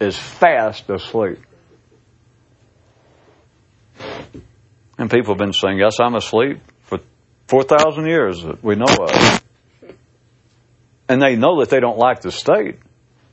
is 0.00 0.18
fast 0.18 0.90
asleep. 0.90 1.38
And 4.98 5.10
people 5.10 5.34
have 5.34 5.38
been 5.38 5.52
saying, 5.52 5.78
yes, 5.78 5.96
I'm 6.00 6.14
asleep 6.16 6.60
for 6.82 6.98
4,000 7.46 8.06
years 8.06 8.42
that 8.42 8.62
we 8.64 8.74
know 8.74 8.84
of. 8.84 9.42
And 11.08 11.22
they 11.22 11.36
know 11.36 11.60
that 11.60 11.70
they 11.70 11.80
don't 11.80 11.98
like 11.98 12.20
the 12.20 12.32
state. 12.32 12.78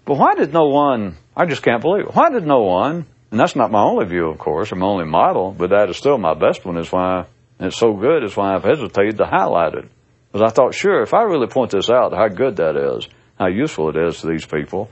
But 0.07 0.17
why 0.17 0.35
did 0.35 0.53
no 0.53 0.67
one, 0.67 1.17
I 1.35 1.45
just 1.45 1.63
can't 1.63 1.81
believe 1.81 2.05
it, 2.05 2.15
why 2.15 2.29
did 2.29 2.47
no 2.47 2.61
one, 2.61 3.05
and 3.29 3.37
that's 3.37 3.57
not 3.57 3.71
my 3.71 3.83
only 3.83 4.05
view, 4.05 4.29
of 4.29 4.37
course, 4.37 4.71
or 4.71 4.77
my 4.77 4.85
only 4.85 5.03
model, 5.03 5.51
but 5.51 5.71
that 5.71 5.89
is 5.89 5.97
still 5.97 6.17
my 6.17 6.33
best 6.33 6.63
one, 6.63 6.77
is 6.77 6.89
why 6.89 7.25
it's 7.59 7.75
so 7.75 7.91
good, 7.91 8.23
is 8.23 8.37
why 8.37 8.55
I've 8.55 8.63
hesitated 8.63 9.17
to 9.17 9.25
highlight 9.25 9.73
it. 9.73 9.89
Because 10.31 10.49
I 10.49 10.55
thought, 10.55 10.73
sure, 10.73 11.01
if 11.01 11.13
I 11.13 11.23
really 11.23 11.47
point 11.47 11.71
this 11.71 11.89
out, 11.89 12.13
how 12.13 12.29
good 12.29 12.55
that 12.55 12.77
is, 12.77 13.09
how 13.37 13.47
useful 13.47 13.89
it 13.89 13.97
is 13.97 14.21
to 14.21 14.27
these 14.27 14.45
people, 14.45 14.89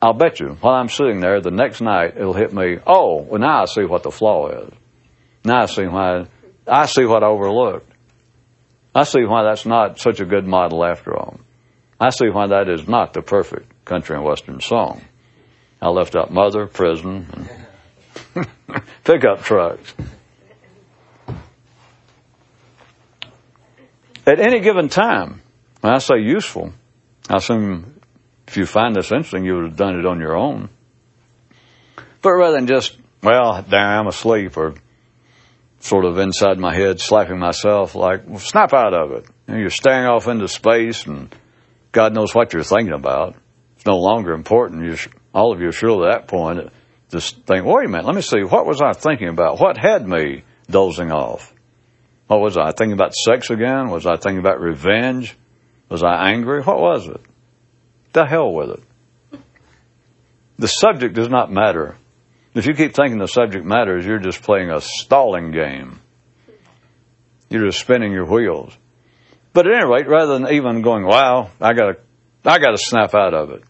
I'll 0.00 0.14
bet 0.14 0.40
you, 0.40 0.56
while 0.62 0.76
I'm 0.76 0.88
sitting 0.88 1.20
there, 1.20 1.42
the 1.42 1.50
next 1.50 1.82
night 1.82 2.16
it'll 2.16 2.32
hit 2.32 2.54
me, 2.54 2.78
oh, 2.86 3.20
well 3.20 3.38
now 3.38 3.64
I 3.64 3.64
see 3.66 3.84
what 3.84 4.02
the 4.02 4.10
flaw 4.10 4.48
is. 4.48 4.72
Now 5.44 5.64
I 5.64 5.66
see 5.66 5.86
why, 5.86 6.24
I 6.66 6.86
see 6.86 7.04
what 7.04 7.22
I 7.22 7.26
overlooked. 7.26 7.92
I 8.94 9.04
see 9.04 9.26
why 9.26 9.42
that's 9.42 9.66
not 9.66 9.98
such 9.98 10.20
a 10.20 10.24
good 10.24 10.46
model 10.46 10.82
after 10.86 11.14
all. 11.14 11.38
I 12.00 12.08
see 12.08 12.30
why 12.30 12.46
that 12.46 12.70
is 12.70 12.88
not 12.88 13.12
the 13.12 13.20
perfect 13.20 13.73
country 13.84 14.16
and 14.16 14.24
western 14.24 14.60
song. 14.60 15.02
I 15.80 15.88
left 15.88 16.16
out 16.16 16.32
mother, 16.32 16.66
prison, 16.66 17.48
and 18.34 18.48
pickup 19.04 19.42
trucks. 19.42 19.94
At 24.26 24.40
any 24.40 24.60
given 24.60 24.88
time, 24.88 25.42
when 25.80 25.92
I 25.92 25.98
say 25.98 26.18
useful, 26.20 26.72
I 27.28 27.36
assume 27.36 28.00
if 28.48 28.56
you 28.56 28.64
find 28.64 28.96
this 28.96 29.12
interesting, 29.12 29.44
you 29.44 29.56
would 29.56 29.64
have 29.64 29.76
done 29.76 29.98
it 29.98 30.06
on 30.06 30.20
your 30.20 30.36
own. 30.36 30.70
But 32.22 32.32
rather 32.32 32.56
than 32.56 32.66
just, 32.66 32.96
well, 33.22 33.62
damn, 33.68 34.00
I'm 34.00 34.06
asleep, 34.06 34.56
or 34.56 34.74
sort 35.84 36.06
of 36.06 36.18
inside 36.18 36.58
my 36.58 36.74
head, 36.74 36.98
slapping 37.00 37.38
myself 37.38 37.94
like, 37.94 38.26
well, 38.26 38.38
snap 38.38 38.72
out 38.72 38.94
of 38.94 39.12
it. 39.12 39.26
You 39.46 39.54
know, 39.54 39.60
you're 39.60 39.70
staring 39.70 40.06
off 40.06 40.26
into 40.26 40.48
space 40.48 41.04
and 41.04 41.34
God 41.92 42.14
knows 42.14 42.34
what 42.34 42.54
you're 42.54 42.62
thinking 42.62 42.94
about. 42.94 43.36
No 43.86 43.98
longer 43.98 44.32
important. 44.32 44.84
You 44.84 44.96
all 45.34 45.52
of 45.52 45.60
you 45.60 45.68
are 45.68 45.72
sure 45.72 46.08
at 46.08 46.12
that 46.12 46.28
point 46.28 46.70
just 47.10 47.44
think, 47.46 47.64
wait 47.64 47.86
a 47.86 47.88
minute, 47.88 48.06
let 48.06 48.14
me 48.14 48.22
see, 48.22 48.42
what 48.42 48.66
was 48.66 48.82
I 48.82 48.92
thinking 48.92 49.28
about? 49.28 49.60
What 49.60 49.76
had 49.76 50.06
me 50.06 50.42
dozing 50.68 51.12
off? 51.12 51.52
What 52.26 52.40
was 52.40 52.56
I 52.56 52.72
thinking 52.72 52.94
about 52.94 53.14
sex 53.14 53.50
again? 53.50 53.90
Was 53.90 54.06
I 54.06 54.16
thinking 54.16 54.38
about 54.38 54.60
revenge? 54.60 55.36
Was 55.88 56.02
I 56.02 56.30
angry? 56.32 56.62
What 56.62 56.80
was 56.80 57.06
it? 57.06 57.20
The 58.12 58.24
hell 58.24 58.52
with 58.52 58.70
it. 58.70 59.40
The 60.58 60.66
subject 60.66 61.14
does 61.14 61.28
not 61.28 61.52
matter. 61.52 61.96
If 62.54 62.66
you 62.66 62.74
keep 62.74 62.94
thinking 62.94 63.18
the 63.18 63.26
subject 63.26 63.64
matters, 63.64 64.06
you're 64.06 64.18
just 64.18 64.42
playing 64.42 64.70
a 64.70 64.80
stalling 64.80 65.50
game. 65.50 66.00
You're 67.50 67.66
just 67.66 67.80
spinning 67.80 68.12
your 68.12 68.26
wheels. 68.26 68.76
But 69.52 69.66
at 69.66 69.74
any 69.74 69.86
rate, 69.86 70.08
rather 70.08 70.38
than 70.38 70.52
even 70.52 70.82
going, 70.82 71.04
wow, 71.04 71.50
I 71.60 71.74
gotta, 71.74 71.98
I 72.44 72.58
gotta 72.58 72.78
snap 72.78 73.14
out 73.14 73.34
of 73.34 73.50
it. 73.50 73.62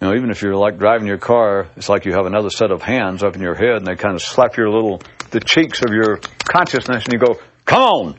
You 0.00 0.08
know, 0.08 0.14
even 0.14 0.30
if 0.30 0.42
you're 0.42 0.54
like 0.54 0.78
driving 0.78 1.08
your 1.08 1.18
car, 1.18 1.68
it's 1.76 1.88
like 1.88 2.04
you 2.04 2.12
have 2.12 2.26
another 2.26 2.50
set 2.50 2.70
of 2.70 2.82
hands 2.82 3.24
up 3.24 3.34
in 3.34 3.42
your 3.42 3.56
head 3.56 3.78
and 3.78 3.86
they 3.86 3.96
kind 3.96 4.14
of 4.14 4.22
slap 4.22 4.56
your 4.56 4.70
little, 4.70 5.00
the 5.30 5.40
cheeks 5.40 5.80
of 5.82 5.92
your 5.92 6.20
consciousness 6.44 7.04
and 7.04 7.12
you 7.12 7.18
go, 7.18 7.40
come 7.64 7.82
on! 7.82 8.18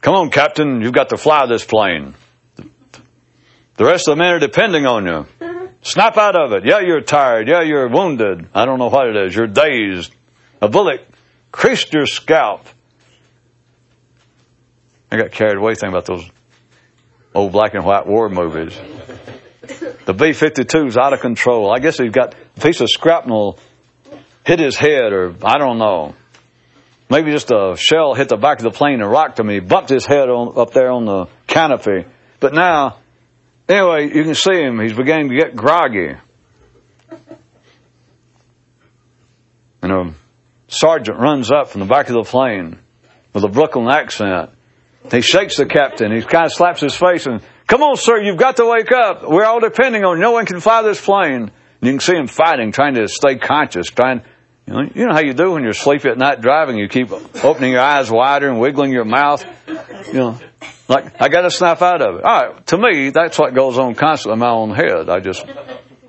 Come 0.00 0.14
on, 0.14 0.30
Captain, 0.30 0.80
you've 0.82 0.92
got 0.92 1.08
to 1.08 1.16
fly 1.16 1.46
this 1.46 1.64
plane. 1.64 2.14
The 3.76 3.84
rest 3.84 4.06
of 4.06 4.16
the 4.16 4.22
men 4.22 4.34
are 4.34 4.38
depending 4.38 4.86
on 4.86 5.06
you. 5.06 5.70
Snap 5.82 6.16
out 6.16 6.38
of 6.38 6.52
it. 6.52 6.64
Yeah, 6.64 6.80
you're 6.80 7.00
tired. 7.00 7.48
Yeah, 7.48 7.62
you're 7.62 7.88
wounded. 7.88 8.48
I 8.54 8.64
don't 8.64 8.78
know 8.78 8.88
what 8.88 9.08
it 9.08 9.16
is. 9.26 9.34
You're 9.34 9.48
dazed. 9.48 10.14
A 10.62 10.68
bullet 10.68 11.06
creased 11.50 11.92
your 11.92 12.06
scalp. 12.06 12.66
I 15.10 15.16
got 15.16 15.32
carried 15.32 15.56
away 15.56 15.74
thinking 15.74 15.90
about 15.90 16.06
those 16.06 16.28
old 17.34 17.52
black 17.52 17.74
and 17.74 17.84
white 17.84 18.06
war 18.06 18.28
movies. 18.28 18.78
The 19.68 20.14
B 20.14 20.30
52's 20.30 20.96
out 20.96 21.12
of 21.12 21.20
control. 21.20 21.72
I 21.74 21.78
guess 21.80 21.98
he's 21.98 22.12
got 22.12 22.34
a 22.56 22.60
piece 22.60 22.80
of 22.80 22.88
shrapnel 22.88 23.58
hit 24.44 24.58
his 24.58 24.76
head, 24.76 25.12
or 25.12 25.34
I 25.42 25.58
don't 25.58 25.78
know. 25.78 26.14
Maybe 27.10 27.30
just 27.30 27.50
a 27.50 27.76
shell 27.78 28.14
hit 28.14 28.28
the 28.28 28.36
back 28.36 28.58
of 28.58 28.64
the 28.64 28.70
plane 28.70 29.00
and 29.00 29.10
rocked 29.10 29.38
him. 29.38 29.48
He 29.48 29.60
bumped 29.60 29.90
his 29.90 30.06
head 30.06 30.28
on, 30.28 30.58
up 30.58 30.72
there 30.72 30.90
on 30.90 31.04
the 31.04 31.26
canopy. 31.46 32.06
But 32.40 32.54
now 32.54 32.98
Anyway, 33.68 34.14
you 34.14 34.24
can 34.24 34.34
see 34.34 34.60
him. 34.60 34.78
He's 34.80 34.92
beginning 34.92 35.30
to 35.30 35.36
get 35.36 35.56
groggy. 35.56 36.16
And 39.82 39.92
a 39.92 40.14
sergeant 40.68 41.18
runs 41.18 41.50
up 41.50 41.68
from 41.68 41.80
the 41.80 41.86
back 41.86 42.08
of 42.08 42.14
the 42.14 42.24
plane 42.24 42.78
with 43.32 43.44
a 43.44 43.48
Brooklyn 43.48 43.88
accent. 43.88 44.50
He 45.10 45.20
shakes 45.20 45.56
the 45.56 45.66
captain. 45.66 46.14
He 46.14 46.22
kind 46.22 46.46
of 46.46 46.52
slaps 46.52 46.80
his 46.80 46.94
face 46.94 47.26
and, 47.26 47.42
come 47.66 47.82
on, 47.82 47.96
sir, 47.96 48.20
you've 48.22 48.38
got 48.38 48.56
to 48.56 48.66
wake 48.66 48.92
up. 48.92 49.28
We're 49.28 49.44
all 49.44 49.60
depending 49.60 50.04
on 50.04 50.16
you. 50.16 50.22
No 50.22 50.32
one 50.32 50.46
can 50.46 50.60
fly 50.60 50.82
this 50.82 51.00
plane. 51.00 51.50
And 51.50 51.52
you 51.82 51.92
can 51.92 52.00
see 52.00 52.16
him 52.16 52.26
fighting, 52.26 52.72
trying 52.72 52.94
to 52.94 53.08
stay 53.08 53.36
conscious, 53.36 53.88
trying, 53.88 54.22
you 54.66 54.72
know, 54.72 54.82
you 54.94 55.06
know 55.06 55.12
how 55.12 55.20
you 55.20 55.34
do 55.34 55.52
when 55.52 55.62
you're 55.62 55.72
sleepy 55.72 56.08
at 56.08 56.16
night 56.16 56.40
driving. 56.40 56.78
You 56.78 56.88
keep 56.88 57.12
opening 57.44 57.72
your 57.72 57.82
eyes 57.82 58.10
wider 58.10 58.48
and 58.48 58.58
wiggling 58.58 58.92
your 58.92 59.04
mouth. 59.04 59.44
You 60.06 60.12
know, 60.14 60.40
like, 60.88 61.20
I 61.20 61.28
gotta 61.28 61.50
snap 61.50 61.82
out 61.82 62.00
of 62.00 62.16
it. 62.16 62.24
Alright, 62.24 62.66
to 62.68 62.78
me, 62.78 63.10
that's 63.10 63.38
what 63.38 63.54
goes 63.54 63.78
on 63.78 63.94
constantly 63.94 64.34
in 64.34 64.40
my 64.40 64.50
own 64.50 64.74
head. 64.74 65.08
I 65.08 65.20
just 65.20 65.44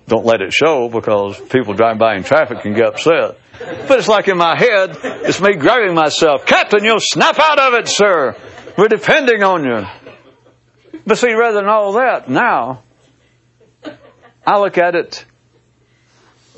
don't 0.08 0.26
let 0.26 0.42
it 0.42 0.54
show 0.54 0.88
because 0.90 1.40
people 1.50 1.74
driving 1.74 1.98
by 1.98 2.16
in 2.16 2.24
traffic 2.24 2.62
can 2.62 2.74
get 2.74 2.88
upset. 2.88 3.38
But 3.60 4.00
it's 4.00 4.08
like 4.08 4.28
in 4.28 4.38
my 4.38 4.58
head, 4.58 4.98
it's 5.04 5.42
me 5.42 5.56
grabbing 5.56 5.96
myself. 5.96 6.46
Captain, 6.46 6.84
you'll 6.84 7.00
snap 7.00 7.40
out 7.40 7.60
of 7.60 7.74
it, 7.74 7.88
sir. 7.88 8.36
We're 8.78 8.88
depending 8.88 9.44
on 9.44 9.64
you. 9.64 10.05
But 11.06 11.18
see, 11.18 11.34
rather 11.34 11.58
than 11.58 11.68
all 11.68 11.94
that, 11.94 12.30
now, 12.30 12.84
I 14.46 14.60
look 14.60 14.78
at 14.78 14.96
it, 14.96 15.26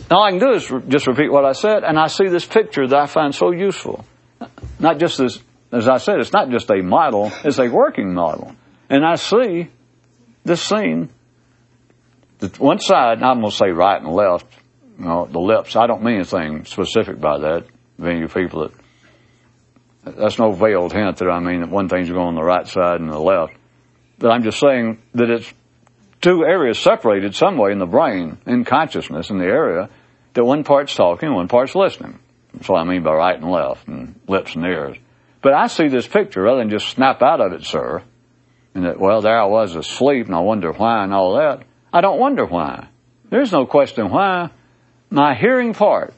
all 0.09 0.23
I 0.23 0.29
can 0.31 0.39
do 0.39 0.51
is 0.51 0.71
just 0.87 1.07
repeat 1.07 1.31
what 1.31 1.45
I 1.45 1.51
said, 1.51 1.83
and 1.83 1.99
I 1.99 2.07
see 2.07 2.27
this 2.27 2.45
picture 2.45 2.87
that 2.87 2.97
I 2.97 3.07
find 3.07 3.35
so 3.35 3.51
useful. 3.51 4.05
Not 4.79 4.99
just 4.99 5.17
this 5.17 5.39
as 5.71 5.87
I 5.87 5.97
said, 5.97 6.19
it's 6.19 6.33
not 6.33 6.49
just 6.49 6.69
a 6.69 6.81
model, 6.81 7.31
it's 7.43 7.59
a 7.59 7.67
working 7.67 8.13
model. 8.13 8.55
And 8.89 9.05
I 9.05 9.15
see 9.15 9.67
this 10.45 10.61
scene, 10.61 11.09
the 12.39 12.47
one 12.57 12.79
side, 12.79 13.21
I'm 13.21 13.41
going 13.41 13.51
to 13.51 13.55
say 13.55 13.69
right 13.71 14.01
and 14.01 14.11
left, 14.11 14.45
you 14.97 15.05
know, 15.05 15.27
the 15.29 15.39
lips, 15.39 15.75
I 15.75 15.87
don't 15.87 16.03
mean 16.03 16.15
anything 16.15 16.65
specific 16.65 17.19
by 17.19 17.39
that. 17.39 17.65
Many 17.97 18.19
you 18.19 18.27
people 18.27 18.69
that, 18.69 20.15
that's 20.17 20.39
no 20.39 20.51
veiled 20.51 20.93
hint 20.93 21.17
that 21.17 21.29
I 21.29 21.39
mean 21.39 21.61
that 21.61 21.69
one 21.69 21.89
thing's 21.89 22.09
going 22.09 22.27
on 22.27 22.35
the 22.35 22.43
right 22.43 22.67
side 22.67 23.01
and 23.01 23.09
the 23.09 23.19
left. 23.19 23.53
But 24.19 24.31
I'm 24.31 24.43
just 24.43 24.59
saying 24.59 25.01
that 25.13 25.29
it's 25.29 25.53
two 26.21 26.43
areas 26.43 26.79
separated 26.79 27.35
some 27.35 27.57
way 27.57 27.71
in 27.71 27.79
the 27.79 27.85
brain, 27.85 28.37
in 28.45 28.65
consciousness, 28.65 29.29
in 29.29 29.37
the 29.37 29.45
area, 29.45 29.89
that 30.33 30.43
one 30.43 30.63
part's 30.63 30.95
talking, 30.95 31.33
one 31.33 31.47
part's 31.47 31.75
listening. 31.75 32.19
That's 32.53 32.69
what 32.69 32.79
I 32.79 32.83
mean 32.83 33.03
by 33.03 33.13
right 33.13 33.39
and 33.39 33.51
left, 33.51 33.87
and 33.87 34.19
lips 34.27 34.55
and 34.55 34.65
ears. 34.65 34.97
But 35.41 35.53
I 35.53 35.67
see 35.67 35.87
this 35.87 36.07
picture 36.07 36.41
rather 36.41 36.59
than 36.59 36.69
just 36.69 36.89
snap 36.89 37.21
out 37.21 37.41
of 37.41 37.53
it, 37.53 37.63
sir. 37.63 38.01
And 38.73 38.85
that, 38.85 38.99
well, 38.99 39.21
there 39.21 39.39
I 39.39 39.45
was 39.45 39.75
asleep 39.75 40.25
and 40.25 40.35
I 40.35 40.39
wonder 40.39 40.71
why 40.71 41.03
and 41.03 41.13
all 41.13 41.37
that. 41.37 41.63
I 41.93 42.01
don't 42.01 42.19
wonder 42.19 42.45
why. 42.45 42.87
There's 43.29 43.51
no 43.51 43.65
question 43.65 44.09
why. 44.09 44.49
My 45.09 45.35
hearing 45.35 45.73
part, 45.73 46.13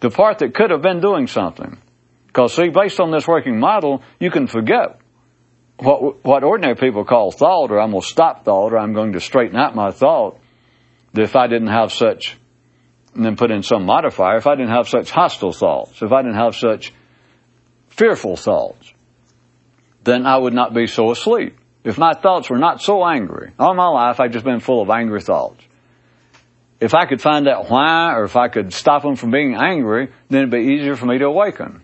the 0.00 0.10
part 0.10 0.38
that 0.38 0.54
could 0.54 0.70
have 0.70 0.82
been 0.82 1.00
doing 1.00 1.26
something. 1.26 1.78
Because 2.26 2.54
see, 2.54 2.70
based 2.70 3.00
on 3.00 3.10
this 3.10 3.28
working 3.28 3.60
model, 3.60 4.02
you 4.18 4.30
can 4.30 4.46
forget 4.46 4.98
what, 5.78 6.24
what 6.24 6.44
ordinary 6.44 6.76
people 6.76 7.04
call 7.04 7.30
thought, 7.30 7.70
or 7.70 7.80
I'm 7.80 7.90
going 7.90 8.02
to 8.02 8.06
stop 8.08 8.44
thought, 8.44 8.72
or 8.72 8.78
I'm 8.78 8.92
going 8.92 9.12
to 9.12 9.20
straighten 9.20 9.56
out 9.56 9.74
my 9.74 9.90
thought, 9.90 10.38
that 11.12 11.22
if 11.22 11.36
I 11.36 11.46
didn't 11.46 11.68
have 11.68 11.92
such, 11.92 12.38
and 13.14 13.24
then 13.24 13.36
put 13.36 13.50
in 13.50 13.62
some 13.62 13.84
modifier, 13.84 14.36
if 14.36 14.46
I 14.46 14.54
didn't 14.54 14.72
have 14.72 14.88
such 14.88 15.10
hostile 15.10 15.52
thoughts, 15.52 16.02
if 16.02 16.12
I 16.12 16.22
didn't 16.22 16.38
have 16.38 16.54
such 16.54 16.92
fearful 17.88 18.36
thoughts, 18.36 18.92
then 20.04 20.26
I 20.26 20.38
would 20.38 20.54
not 20.54 20.74
be 20.74 20.86
so 20.86 21.10
asleep. 21.10 21.58
If 21.84 21.98
my 21.98 22.12
thoughts 22.12 22.48
were 22.48 22.58
not 22.58 22.80
so 22.80 23.04
angry, 23.04 23.52
all 23.58 23.74
my 23.74 23.88
life 23.88 24.20
I've 24.20 24.30
just 24.30 24.44
been 24.44 24.60
full 24.60 24.82
of 24.82 24.90
angry 24.90 25.20
thoughts. 25.20 25.62
If 26.80 26.94
I 26.94 27.06
could 27.06 27.20
find 27.20 27.46
out 27.48 27.70
why, 27.70 28.12
or 28.14 28.24
if 28.24 28.36
I 28.36 28.48
could 28.48 28.72
stop 28.72 29.02
them 29.02 29.14
from 29.14 29.30
being 29.30 29.54
angry, 29.54 30.10
then 30.28 30.38
it'd 30.40 30.50
be 30.50 30.74
easier 30.74 30.96
for 30.96 31.06
me 31.06 31.18
to 31.18 31.26
awaken. 31.26 31.82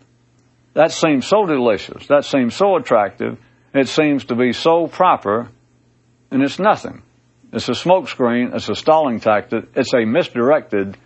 That 0.74 0.92
seems 0.92 1.26
so 1.26 1.44
delicious. 1.46 2.06
That 2.08 2.24
seems 2.24 2.54
so 2.54 2.76
attractive. 2.76 3.38
It 3.74 3.88
seems 3.88 4.26
to 4.26 4.34
be 4.34 4.52
so 4.52 4.86
proper, 4.86 5.48
and 6.30 6.42
it's 6.42 6.58
nothing. 6.58 7.02
It's 7.52 7.68
a 7.68 7.72
smokescreen. 7.72 8.54
It's 8.54 8.68
a 8.68 8.74
stalling 8.74 9.20
tactic. 9.20 9.64
It's 9.74 9.94
a 9.94 10.04
misdirected, 10.04 10.96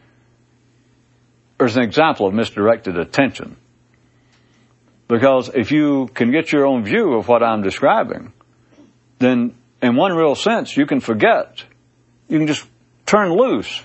there's 1.58 1.76
an 1.76 1.82
example 1.82 2.26
of 2.26 2.34
misdirected 2.34 2.98
attention. 2.98 3.56
Because 5.08 5.50
if 5.54 5.70
you 5.70 6.08
can 6.14 6.30
get 6.32 6.52
your 6.52 6.66
own 6.66 6.84
view 6.84 7.14
of 7.14 7.28
what 7.28 7.42
I'm 7.42 7.62
describing, 7.62 8.32
then 9.18 9.54
in 9.82 9.96
one 9.96 10.14
real 10.14 10.34
sense, 10.34 10.76
you 10.76 10.86
can 10.86 11.00
forget. 11.00 11.62
You 12.28 12.38
can 12.38 12.46
just 12.46 12.66
turn 13.04 13.30
loose 13.30 13.82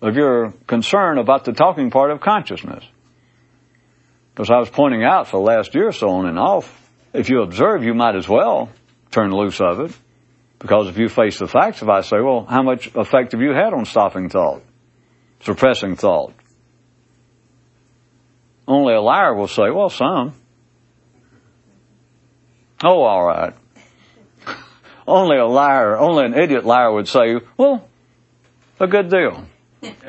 of 0.00 0.16
your 0.16 0.54
concern 0.66 1.18
about 1.18 1.44
the 1.44 1.52
talking 1.52 1.90
part 1.90 2.10
of 2.10 2.20
consciousness. 2.20 2.84
Because 4.32 4.50
I 4.50 4.58
was 4.58 4.70
pointing 4.70 5.04
out 5.04 5.28
for 5.28 5.36
the 5.36 5.44
last 5.44 5.74
year 5.74 5.88
or 5.88 5.92
so 5.92 6.08
on 6.08 6.26
and 6.26 6.38
off, 6.38 6.79
if 7.12 7.28
you 7.28 7.42
observe, 7.42 7.82
you 7.84 7.94
might 7.94 8.16
as 8.16 8.28
well 8.28 8.70
turn 9.10 9.30
loose 9.32 9.60
of 9.60 9.80
it. 9.80 9.96
Because 10.58 10.88
if 10.88 10.98
you 10.98 11.08
face 11.08 11.38
the 11.38 11.46
facts, 11.46 11.80
if 11.80 11.88
I 11.88 12.02
say, 12.02 12.18
well, 12.20 12.44
how 12.44 12.62
much 12.62 12.94
effect 12.94 13.32
have 13.32 13.40
you 13.40 13.52
had 13.52 13.72
on 13.72 13.86
stopping 13.86 14.28
thought, 14.28 14.62
suppressing 15.40 15.96
thought? 15.96 16.34
Only 18.68 18.94
a 18.94 19.00
liar 19.00 19.34
will 19.34 19.48
say, 19.48 19.70
well, 19.74 19.88
some. 19.88 20.34
Oh, 22.84 23.02
all 23.02 23.26
right. 23.26 23.54
only 25.06 25.38
a 25.38 25.46
liar, 25.46 25.96
only 25.98 26.26
an 26.26 26.34
idiot 26.34 26.64
liar 26.64 26.92
would 26.92 27.08
say, 27.08 27.36
well, 27.56 27.88
a 28.78 28.86
good 28.86 29.10
deal. 29.10 29.46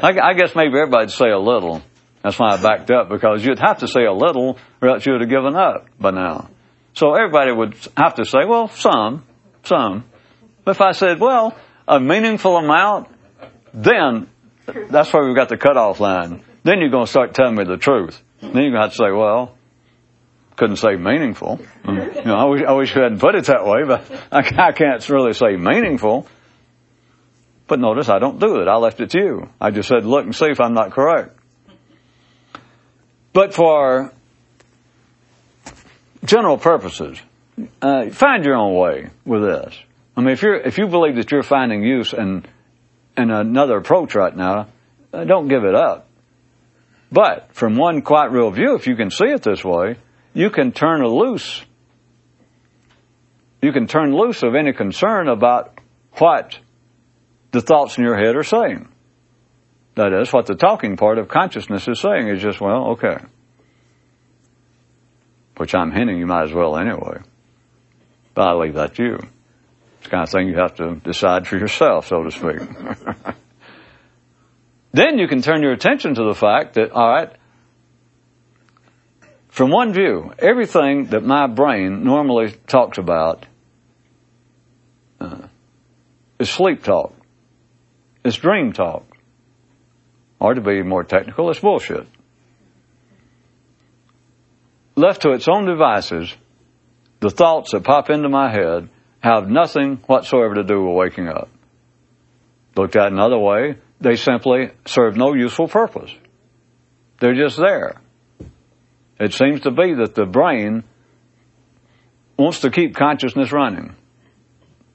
I, 0.02 0.20
I 0.22 0.34
guess 0.34 0.54
maybe 0.54 0.78
everybody'd 0.78 1.12
say 1.12 1.30
a 1.30 1.40
little. 1.40 1.82
That's 2.24 2.38
why 2.38 2.54
I 2.54 2.62
backed 2.62 2.92
up 2.92 3.10
because 3.10 3.44
you'd 3.44 3.60
have 3.60 3.80
to 3.80 3.88
say 3.88 4.04
a 4.04 4.14
little 4.14 4.58
or 4.82 4.90
else 4.90 5.06
you 5.06 5.14
would 5.14 5.22
have 5.22 5.30
given 5.30 5.56
up 5.56 5.88
by 6.00 6.12
now. 6.12 6.50
So 6.93 7.13
everybody 7.13 7.51
would 7.51 7.75
have 7.95 8.15
to 8.15 8.25
say, 8.25 8.45
well, 8.45 8.67
some, 8.69 9.23
some. 9.63 10.06
But 10.63 10.71
if 10.71 10.82
I 10.82 10.91
said, 10.91 11.19
well, 11.19 11.56
a 11.88 11.99
meaningful 11.99 12.58
amount, 12.58 13.08
then 13.73 14.30
that's 14.65 15.12
where 15.13 15.25
we've 15.25 15.36
got 15.36 15.49
the 15.49 15.58
cutoff 15.58 15.99
line. 15.99 16.43
Then 16.63 16.80
you're 16.80 16.89
going 16.89 17.06
to 17.06 17.12
start 17.12 17.34
telling 17.34 17.56
me 17.56 17.63
the 17.63 17.77
truth. 17.77 18.21
Then 18.41 18.51
you're 18.54 18.71
going 18.71 18.73
to 18.73 18.82
have 18.82 18.91
to 18.91 18.97
say, 18.97 19.12
well, 19.12 19.58
couldn't 20.56 20.75
say 20.77 20.95
meaningful. 20.95 21.60
Mm. 21.84 22.15
You 22.15 22.23
know, 22.25 22.36
I 22.36 22.45
wish, 22.45 22.62
I 22.67 22.71
wish 22.73 22.93
hadn't 22.93 23.19
put 23.19 23.36
it 23.36 23.45
that 23.45 23.65
way, 23.65 23.84
but 23.88 24.06
I, 24.32 24.67
I 24.67 24.71
can't 24.71 25.10
really 25.10 25.34
say 25.34 25.56
meaningful. 25.56 26.27
But 27.67 27.80
notice 27.80 28.10
I 28.10 28.19
don't 28.19 28.39
do 28.39 28.58
it. 28.62 28.67
I 28.67 28.75
left 28.75 28.99
it 28.99 29.12
to 29.12 29.17
you. 29.17 29.49
I 29.60 29.71
just 29.71 29.88
said, 29.88 30.06
look 30.06 30.25
and 30.25 30.36
see 30.36 30.47
if 30.47 30.60
I'm 30.60 30.73
not 30.73 30.91
correct. 30.91 31.38
But 33.34 33.54
for 33.54 34.13
general 36.24 36.58
purposes. 36.58 37.20
Uh, 37.82 38.10
find 38.10 38.44
your 38.46 38.56
own 38.56 38.76
way 38.76 39.10
with 39.26 39.42
this. 39.44 39.78
I 40.16 40.22
mean, 40.22 40.30
if 40.30 40.42
you're 40.42 40.60
if 40.60 40.78
you 40.78 40.88
believe 40.88 41.16
that 41.16 41.32
you're 41.32 41.44
finding 41.44 41.84
use 41.84 42.14
in 42.14 42.46
in 43.18 43.32
another 43.32 43.78
approach 43.78 44.16
right 44.16 44.36
now, 44.36 44.68
uh, 45.14 45.24
don't 45.26 45.48
give 45.48 45.64
it 45.64 45.76
up. 45.76 46.08
But 47.12 47.54
from 47.54 47.76
one 47.76 48.02
quite 48.02 48.32
real 48.32 48.52
view, 48.52 48.76
if 48.76 48.88
you 48.88 48.96
can 48.96 49.12
see 49.12 49.26
it 49.26 49.44
this 49.44 49.64
way, 49.64 49.98
you 50.34 50.50
can 50.50 50.72
turn 50.72 51.06
loose. 51.06 51.62
You 53.62 53.74
can 53.74 53.88
turn 53.88 54.16
loose 54.16 54.44
of 54.44 54.56
any 54.56 54.74
concern 54.74 55.28
about 55.28 55.78
what 56.14 56.58
the 57.52 57.62
thoughts 57.62 57.98
in 57.98 58.04
your 58.06 58.18
head 58.18 58.36
are 58.36 58.44
saying. 58.44 58.88
That 59.96 60.14
is, 60.14 60.32
what 60.32 60.46
the 60.46 60.56
talking 60.56 60.96
part 60.96 61.18
of 61.18 61.28
consciousness 61.28 61.88
is 61.88 62.00
saying 62.00 62.30
is 62.30 62.42
just, 62.42 62.62
well, 62.62 62.92
okay. 62.92 63.18
Which 65.62 65.76
I'm 65.76 65.91
hinting 65.91 66.17
you 66.17 66.26
might 66.26 66.45
as 66.45 66.54
well 66.54 66.76
anyway. 66.76 67.19
But 68.34 68.47
I 68.47 68.54
leave 68.54 68.74
that 68.74 68.95
to 68.95 69.04
you. 69.04 69.19
It's 70.00 70.08
kind 70.08 70.24
of 70.24 70.30
thing 70.32 70.47
you 70.47 70.56
have 70.58 70.74
to 70.78 70.95
decide 70.95 71.45
for 71.45 71.56
yourself, 71.56 72.08
so 72.08 72.24
to 72.24 72.32
speak. 72.32 72.67
then 74.91 75.19
you 75.19 75.28
can 75.28 75.43
turn 75.43 75.62
your 75.62 75.71
attention 75.71 76.15
to 76.15 76.24
the 76.24 76.34
fact 76.34 76.74
that, 76.74 76.93
all 76.93 77.08
right, 77.08 77.32
from 79.50 79.69
one 79.69 79.93
view, 79.93 80.34
everything 80.39 81.06
that 81.12 81.24
my 81.24 81.45
brain 81.45 82.04
normally 82.04 82.56
talks 82.65 82.97
about 82.97 83.45
uh, 85.19 85.43
is 86.39 86.50
sleep 86.50 86.84
talk, 86.84 87.13
it's 88.26 88.38
dream 88.38 88.74
talk, 88.74 89.04
or 90.39 90.56
to 90.56 90.62
be 90.62 90.82
more 90.82 91.04
technical, 91.04 91.52
it's 91.52 91.60
bullshit. 91.60 92.08
Left 95.02 95.24
to 95.24 95.32
its 95.32 95.48
own 95.48 95.66
devices, 95.66 96.32
the 97.22 97.32
thoughts 97.32 97.72
that 97.72 97.84
pop 97.84 98.12
into 98.12 98.30
my 98.30 98.52
head 98.52 98.88
have 99.20 99.50
nothing 99.50 99.96
whatsoever 100.06 100.54
to 100.54 100.64
do 100.64 100.84
with 100.84 100.96
waking 100.96 101.28
up. 101.28 101.50
Looked 102.76 102.96
at 102.96 103.12
another 103.12 103.40
way, 103.40 103.78
they 104.00 104.16
simply 104.16 104.70
serve 104.86 105.18
no 105.18 105.34
useful 105.34 105.68
purpose. 105.68 106.14
They're 107.20 107.34
just 107.34 107.58
there. 107.58 108.00
It 109.20 109.34
seems 109.34 109.62
to 109.62 109.72
be 109.72 109.96
that 109.96 110.14
the 110.14 110.28
brain 110.28 110.84
wants 112.38 112.60
to 112.60 112.70
keep 112.70 112.96
consciousness 112.96 113.52
running 113.52 113.96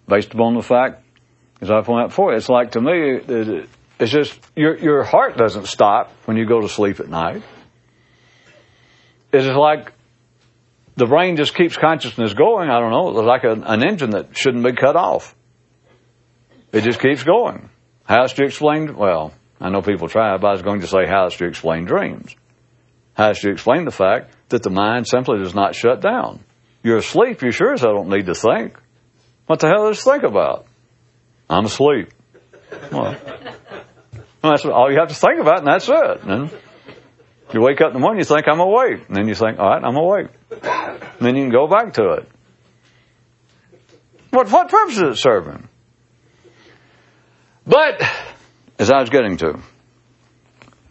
based 0.07 0.33
upon 0.33 0.55
the 0.55 0.62
fact, 0.62 1.03
as 1.61 1.69
I 1.69 1.81
pointed 1.81 2.05
out 2.05 2.09
before, 2.11 2.33
it's 2.33 2.49
like 2.49 2.71
to 2.73 2.81
me, 2.81 3.66
it's 3.99 4.12
just 4.12 4.38
your, 4.55 4.79
your 4.79 5.03
heart 5.03 5.37
doesn't 5.37 5.66
stop 5.66 6.12
when 6.27 6.37
you 6.37 6.47
go 6.47 6.61
to 6.61 6.69
sleep 6.69 7.01
at 7.01 7.09
night. 7.09 7.42
It's 9.33 9.49
like 9.49 9.92
the 10.96 11.06
brain 11.06 11.37
just 11.37 11.54
keeps 11.54 11.76
consciousness 11.76 12.35
going. 12.35 12.70
I 12.70 12.80
don't 12.80 12.90
know, 12.90 13.18
It's 13.18 13.26
like 13.26 13.44
a, 13.44 13.52
an 13.52 13.87
engine 13.87 14.11
that 14.11 14.37
shouldn't 14.37 14.64
be 14.64 14.72
cut 14.72 14.96
off. 14.96 15.35
It 16.72 16.82
just 16.82 17.00
keeps 17.00 17.22
going. 17.22 17.70
How 18.04 18.26
do 18.26 18.35
you 18.38 18.46
explain? 18.46 18.96
Well, 18.96 19.32
I 19.61 19.70
know 19.70 19.82
people 19.82 20.09
try, 20.09 20.37
but 20.37 20.46
I 20.46 20.52
was 20.52 20.62
going 20.62 20.80
to 20.80 20.87
say 20.87 21.06
how 21.06 21.28
do 21.28 21.37
you 21.44 21.48
explain 21.48 21.85
dreams? 21.85 22.35
How 23.14 23.32
do 23.32 23.48
you 23.48 23.52
explain 23.52 23.85
the 23.85 23.90
fact 23.90 24.35
that 24.50 24.62
the 24.62 24.70
mind 24.70 25.06
simply 25.06 25.38
does 25.38 25.54
not 25.54 25.74
shut 25.74 26.00
down? 26.00 26.40
You're 26.82 26.98
asleep, 26.98 27.42
you 27.42 27.50
sure 27.50 27.72
as 27.72 27.82
I 27.82 27.88
don't 27.88 28.09
need 28.09 28.26
to 28.26 28.35
think. 28.35 28.78
What 29.46 29.61
the 29.61 29.68
hell 29.68 29.88
does 29.88 30.02
think 30.02 30.22
about? 30.22 30.66
I'm 31.48 31.64
asleep. 31.64 32.11
Well, 32.92 33.16
that's 34.42 34.64
all 34.64 34.90
you 34.90 34.98
have 34.98 35.09
to 35.09 35.14
think 35.14 35.40
about, 35.40 35.59
and 35.59 35.66
that's 35.66 35.88
it. 35.88 36.22
And 36.24 36.50
you 37.52 37.61
wake 37.61 37.80
up 37.80 37.88
in 37.88 37.94
the 37.94 38.00
morning, 38.00 38.18
you 38.18 38.24
think, 38.24 38.48
I'm 38.48 38.61
awake. 38.61 39.06
And 39.09 39.16
then 39.16 39.28
you 39.28 39.35
think, 39.35 39.59
all 39.59 39.68
right, 39.68 39.82
I'm 39.82 39.96
awake. 39.96 40.28
And 40.50 41.20
then 41.20 41.37
you 41.37 41.44
can 41.44 41.52
go 41.52 41.66
back 41.66 41.94
to 41.94 42.12
it. 42.14 42.28
What, 44.30 44.50
what 44.50 44.68
purpose 44.68 44.96
is 44.96 45.02
it 45.02 45.16
serving? 45.16 45.68
But, 47.66 48.02
as 48.78 48.90
I 48.90 49.00
was 49.00 49.11
getting 49.11 49.37
to, 49.38 49.59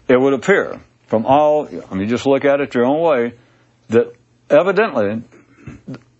it 0.07 0.19
would 0.19 0.33
appear 0.33 0.79
from 1.07 1.25
all, 1.25 1.67
I 1.67 1.95
mean, 1.95 2.09
just 2.09 2.25
look 2.25 2.45
at 2.45 2.59
it 2.59 2.73
your 2.73 2.85
own 2.85 3.01
way, 3.01 3.33
that 3.89 4.13
evidently, 4.49 5.23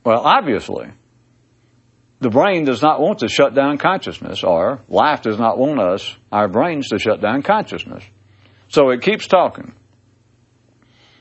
well, 0.04 0.22
obviously, 0.22 0.90
the 2.20 2.30
brain 2.30 2.66
does 2.66 2.82
not 2.82 3.02
want 3.02 3.20
to 3.20 3.28
shut 3.28 3.54
down 3.54 3.78
consciousness, 3.78 4.44
or 4.44 4.82
life 4.88 5.22
does 5.22 5.40
not 5.40 5.58
want 5.58 5.80
us, 5.80 6.16
our 6.32 6.48
brains, 6.48 6.90
to 6.90 7.00
shut 7.00 7.22
down 7.22 7.42
consciousness. 7.42 8.04
So 8.70 8.90
it 8.90 9.02
keeps 9.02 9.28
talking. 9.28 9.74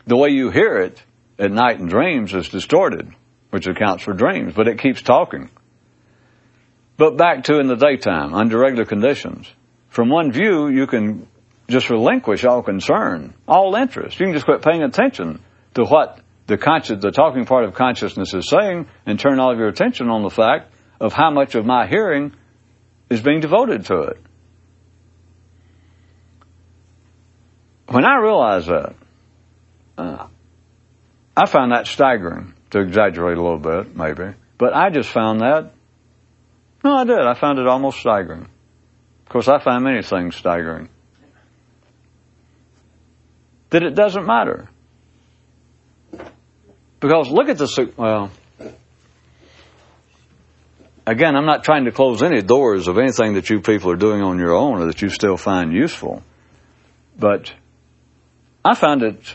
The 0.07 0.17
way 0.17 0.31
you 0.31 0.51
hear 0.51 0.79
it 0.79 1.03
at 1.38 1.51
night 1.51 1.79
in 1.79 1.87
dreams 1.87 2.35
is 2.35 2.49
distorted, 2.49 3.11
which 3.51 3.67
accounts 3.67 4.05
for 4.05 4.12
dreams, 4.12 4.53
but 4.55 4.69
it 4.69 4.79
keeps 4.79 5.03
talking. 5.03 5.51
But 6.97 7.17
back 7.17 7.45
to 7.45 7.59
in 7.59 7.67
the 7.67 7.77
daytime, 7.77 8.35
under 8.35 8.59
regular 8.59 8.85
conditions. 8.85 9.51
From 9.88 10.11
one 10.11 10.33
view, 10.33 10.69
you 10.69 10.87
can 10.87 11.27
just 11.69 11.88
relinquish 11.90 12.45
all 12.45 12.62
concern, 12.62 13.35
all 13.49 13.75
interest. 13.75 14.21
You 14.21 14.27
can 14.27 14.35
just 14.35 14.45
quit 14.45 14.62
paying 14.62 14.83
attention 14.83 15.40
to 15.75 15.85
what 15.85 16.21
the 16.47 16.59
conscious, 16.59 17.01
the 17.01 17.11
talking 17.11 17.47
part 17.47 17.64
of 17.64 17.75
consciousness 17.75 18.35
is 18.35 18.49
saying 18.49 18.87
and 19.07 19.19
turn 19.19 19.40
all 19.40 19.53
of 19.53 19.59
your 19.59 19.69
attention 19.69 20.09
on 20.09 20.23
the 20.23 20.31
fact 20.31 20.73
of 21.01 21.12
how 21.12 21.31
much 21.31 21.55
of 21.55 21.64
my 21.64 21.87
hearing 21.87 22.35
is 23.09 23.21
being 23.21 23.40
devoted 23.40 23.87
to 23.87 24.01
it. 24.03 24.19
When 27.88 28.05
I 28.05 28.19
realized 28.19 28.69
that, 28.69 28.95
uh, 29.97 30.27
I 31.37 31.47
found 31.47 31.73
that 31.73 31.87
staggering, 31.87 32.55
to 32.71 32.81
exaggerate 32.81 33.37
a 33.37 33.43
little 33.43 33.59
bit, 33.59 33.97
maybe. 33.97 34.35
But 34.59 34.75
I 34.75 34.91
just 34.91 35.11
found 35.11 35.41
that, 35.41 35.73
no, 36.85 36.95
I 36.95 37.05
did. 37.05 37.19
I 37.19 37.35
found 37.35 37.59
it 37.59 37.67
almost 37.67 37.99
staggering. 37.99 38.49
Of 39.23 39.29
course, 39.29 39.49
I 39.49 39.59
find 39.59 39.83
many 39.83 40.03
things 40.03 40.37
staggering. 40.37 40.89
That 43.71 43.83
it 43.83 43.95
doesn't 43.95 44.27
matter. 44.27 44.69
Because 47.01 47.29
look 47.29 47.49
at 47.49 47.59
the, 47.59 47.93
well, 47.97 48.31
again, 51.07 51.37
I'm 51.37 51.47
not 51.47 51.65
trying 51.65 51.87
to 51.87 51.93
close 51.93 52.23
any 52.23 52.43
doors 52.43 52.87
of 52.89 52.99
anything 52.99 53.35
that 53.35 53.51
you 53.51 53.61
people 53.61 53.91
are 53.91 53.97
doing 53.97 54.23
on 54.23 54.39
your 54.39 54.55
own 54.55 54.81
or 54.81 54.87
that 54.87 55.03
you 55.03 55.09
still 55.09 55.37
find 55.37 55.73
useful. 55.73 56.23
But 57.19 57.53
I 58.65 58.75
found 58.75 59.03
it 59.03 59.35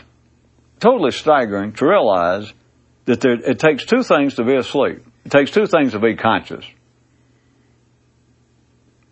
totally 0.80 1.12
staggering 1.12 1.72
to 1.74 1.86
realize 1.86 2.52
that 3.04 3.20
there, 3.20 3.32
it 3.32 3.58
takes 3.58 3.84
two 3.86 4.02
things 4.02 4.34
to 4.36 4.44
be 4.44 4.56
asleep. 4.56 5.04
It 5.24 5.32
takes 5.32 5.50
two 5.50 5.66
things 5.66 5.92
to 5.92 5.98
be 5.98 6.16
conscious. 6.16 6.64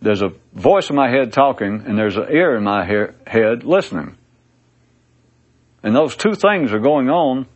There's 0.01 0.21
a 0.21 0.31
voice 0.53 0.89
in 0.89 0.95
my 0.95 1.09
head 1.09 1.33
talking, 1.33 1.83
and 1.85 1.97
there's 1.97 2.15
an 2.15 2.27
ear 2.31 2.55
in 2.55 2.63
my 2.63 2.85
head 2.85 3.63
listening. 3.63 4.15
And 5.83 5.95
those 5.95 6.15
two 6.15 6.35
things 6.35 6.71
are 6.73 6.79
going 6.79 7.09
on 7.09 7.47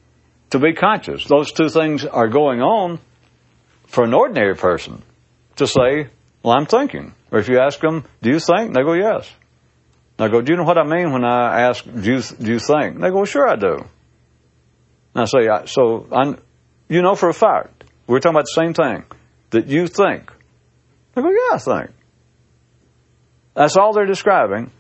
to 0.52 0.60
be 0.60 0.74
conscious. 0.74 1.26
Those 1.26 1.52
two 1.52 1.70
things 1.70 2.06
are 2.06 2.28
going 2.28 2.62
on 2.62 3.00
for 3.88 4.04
an 4.04 4.14
ordinary 4.14 4.56
person 4.56 5.02
to 5.56 5.68
say, 5.68 6.08
Well, 6.42 6.56
I'm 6.58 6.66
thinking. 6.66 7.14
Or 7.32 7.40
if 7.40 7.48
you 7.48 7.60
ask 7.60 7.80
them, 7.80 8.04
Do 8.22 8.30
you 8.30 8.40
think? 8.40 8.74
They 8.74 8.84
go, 8.84 8.94
Yes. 8.94 9.30
I 10.20 10.28
go, 10.28 10.42
Do 10.42 10.52
you 10.52 10.58
know 10.58 10.64
what 10.64 10.78
I 10.78 10.84
mean 10.84 11.12
when 11.12 11.24
I 11.24 11.62
ask, 11.62 11.84
Do 11.84 12.14
you, 12.14 12.22
do 12.22 12.52
you 12.54 12.60
think? 12.60 13.00
They 13.00 13.10
go, 13.10 13.26
Sure, 13.26 13.48
I 13.48 13.56
do. 13.56 13.86
I 15.16 15.26
say, 15.26 15.48
So 15.66 16.08
I, 16.12 16.36
you 16.90 17.02
know 17.02 17.16
for 17.16 17.30
a 17.30 17.34
fact, 17.34 17.84
we're 18.08 18.20
talking 18.20 18.36
about 18.36 18.46
the 18.46 18.62
same 18.62 18.74
thing, 18.74 19.04
that 19.52 19.68
you 19.68 19.88
think. 19.88 20.32
They 21.14 21.22
go, 21.22 21.30
Yeah, 21.30 21.56
I 21.56 21.58
think. 21.58 21.92
That's 23.54 23.78
all 23.78 23.94
they're 23.94 24.06
describing 24.06 24.72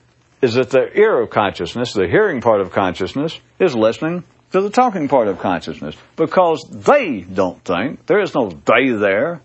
is 0.41 0.55
that 0.55 0.69
the 0.71 0.89
ear 0.99 1.21
of 1.21 1.29
consciousness, 1.29 1.93
the 1.93 2.07
hearing 2.07 2.41
part 2.41 2.59
of 2.59 2.71
consciousness, 2.71 3.39
is 3.59 3.75
listening 3.75 4.23
to 4.51 4.61
the 4.61 4.69
talking 4.69 5.07
part 5.07 5.27
of 5.27 5.39
consciousness 5.39 5.95
because 6.15 6.63
they 6.69 7.21
don't 7.21 7.63
think. 7.63 8.05
There 8.07 8.21
is 8.21 8.35
no 8.35 8.49
they 8.49 8.91
there. 8.91 9.41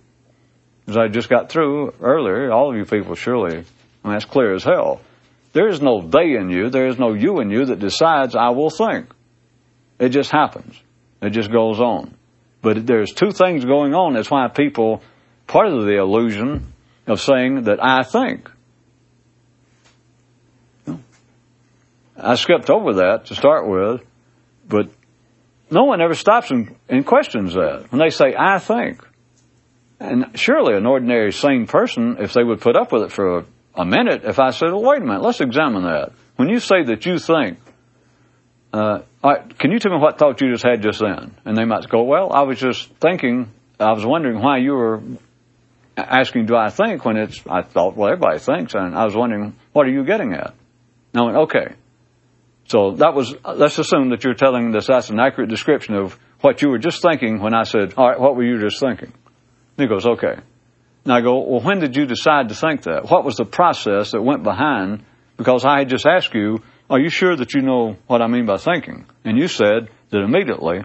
As 0.89 0.97
I 0.97 1.09
just 1.09 1.29
got 1.29 1.51
through 1.51 1.95
earlier, 2.01 2.51
all 2.51 2.71
of 2.71 2.77
you 2.77 2.85
people 2.85 3.15
surely, 3.15 3.59
I 3.59 3.59
mean, 3.59 3.65
that's 4.15 4.25
clear 4.25 4.55
as 4.55 4.65
hell. 4.65 5.01
There 5.53 5.69
is 5.69 5.81
no 5.81 6.01
they 6.01 6.35
in 6.35 6.51
you, 6.51 6.71
there 6.71 6.89
is 6.89 6.99
no 6.99 7.15
you 7.15 7.41
in 7.41 7.51
you 7.51 7.67
that 7.67 7.79
decides, 7.79 8.35
I 8.35 8.51
will 8.51 8.71
think. 8.71 9.07
It 9.99 10.11
just 10.11 10.31
happens. 10.31 10.81
It 11.21 11.31
just 11.31 11.51
goes 11.51 11.81
on. 11.81 12.15
But 12.63 12.87
there's 12.87 13.13
two 13.13 13.33
things 13.33 13.65
going 13.65 13.95
on. 13.95 14.15
That's 14.15 14.31
why 14.31 14.47
people, 14.49 15.03
part 15.47 15.69
of 15.69 15.85
the 15.85 15.99
illusion 15.99 16.73
of 17.07 17.21
saying 17.21 17.65
that 17.65 17.83
I 17.83 18.03
think. 18.03 18.51
I 22.21 22.35
skipped 22.35 22.69
over 22.69 22.95
that 22.95 23.27
to 23.27 23.35
start 23.37 23.69
with, 23.69 24.05
but 24.69 24.91
no 25.71 25.85
one 25.85 26.01
ever 26.01 26.15
stops 26.15 26.51
and, 26.51 26.75
and 26.89 27.07
questions 27.07 27.55
that. 27.55 27.87
When 27.91 28.01
they 28.01 28.11
say, 28.11 28.35
I 28.37 28.59
think. 28.59 29.07
And 30.01 30.31
surely 30.35 30.77
an 30.77 30.87
ordinary 30.87 31.33
sane 31.33 31.67
person, 31.67 32.17
if 32.21 32.33
they 32.33 32.43
would 32.43 32.61
put 32.61 32.77
up 32.77 32.93
with 32.93 33.03
it 33.03 33.13
for 33.13 33.39
a, 33.39 33.45
a 33.75 33.85
minute, 33.85 34.23
if 34.25 34.39
I 34.39 34.51
said, 34.51 34.71
well, 34.71 34.83
wait 34.83 35.03
a 35.03 35.05
minute, 35.05 35.23
let's 35.23 35.41
examine 35.41 35.85
that. 35.85 36.13
When 36.37 36.49
you 36.49 36.61
say 36.61 36.85
that 36.85 37.05
you 37.07 37.19
think, 37.19 37.59
uh, 38.73 39.01
right, 39.25 39.59
can 39.59 39.73
you 39.73 39.79
tell 39.79 39.93
me 39.93 39.99
what 39.99 40.19
thought 40.19 40.41
you 40.41 40.51
just 40.53 40.65
had 40.65 40.83
just 40.83 41.01
then? 41.01 41.35
And 41.45 41.57
they 41.57 41.65
might 41.65 41.89
go, 41.89 42.03
well, 42.03 42.33
I 42.33 42.43
was 42.43 42.59
just 42.59 42.89
thinking, 42.97 43.51
I 43.81 43.93
was 43.93 44.05
wondering 44.05 44.41
why 44.41 44.59
you 44.59 44.73
were 44.73 45.03
asking, 45.97 46.47
do 46.47 46.57
I 46.57 46.71
think 46.71 47.05
when 47.05 47.17
it's, 47.17 47.43
I 47.49 47.63
thought, 47.63 47.97
well, 47.97 48.11
everybody 48.11 48.39
thinks, 48.39 48.75
and 48.75 48.95
I 48.95 49.05
was 49.05 49.17
wondering, 49.17 49.57
what 49.73 49.87
are 49.87 49.91
you 49.91 50.05
getting 50.05 50.33
at? 50.33 50.55
And 51.13 51.23
I 51.23 51.25
went, 51.25 51.37
okay. 51.37 51.75
So 52.67 52.93
that 52.97 53.15
was, 53.15 53.35
let's 53.45 53.79
assume 53.79 54.11
that 54.11 54.23
you're 54.25 54.35
telling 54.35 54.73
this, 54.73 54.87
that's 54.87 55.11
an 55.11 55.19
accurate 55.19 55.49
description 55.49 55.95
of 55.95 56.19
what 56.41 56.63
you 56.63 56.69
were 56.69 56.79
just 56.79 57.03
thinking 57.03 57.41
when 57.41 57.55
I 57.55 57.63
said, 57.65 57.95
all 57.97 58.09
right, 58.09 58.21
what 58.21 58.37
were 58.37 58.45
you 58.45 58.61
just 58.61 58.79
thinking? 58.79 59.13
And 59.77 59.79
he 59.79 59.87
goes, 59.87 60.07
okay. 60.07 60.41
And 61.05 61.13
I 61.13 61.21
go, 61.21 61.41
well, 61.41 61.61
when 61.61 61.81
did 61.81 61.97
you 61.97 62.05
decide 62.05 62.51
to 62.51 62.55
think 62.55 62.83
that? 62.83 63.11
What 63.11 63.25
was 63.25 63.37
the 63.37 63.47
process 63.47 64.13
that 64.13 64.23
went 64.23 64.43
behind? 64.43 65.05
Because 65.37 65.65
I 65.65 65.79
had 65.79 65.89
just 65.89 66.07
asked 66.07 66.35
you, 66.35 66.59
are 66.91 66.99
you 66.99 67.11
sure 67.11 67.37
that 67.37 67.55
you 67.55 67.63
know 67.63 67.97
what 68.07 68.23
I 68.23 68.27
mean 68.27 68.47
by 68.47 68.57
thinking? 68.57 69.07
And 69.25 69.39
you 69.39 69.49
said 69.49 69.89
that 70.11 70.21
immediately, 70.21 70.85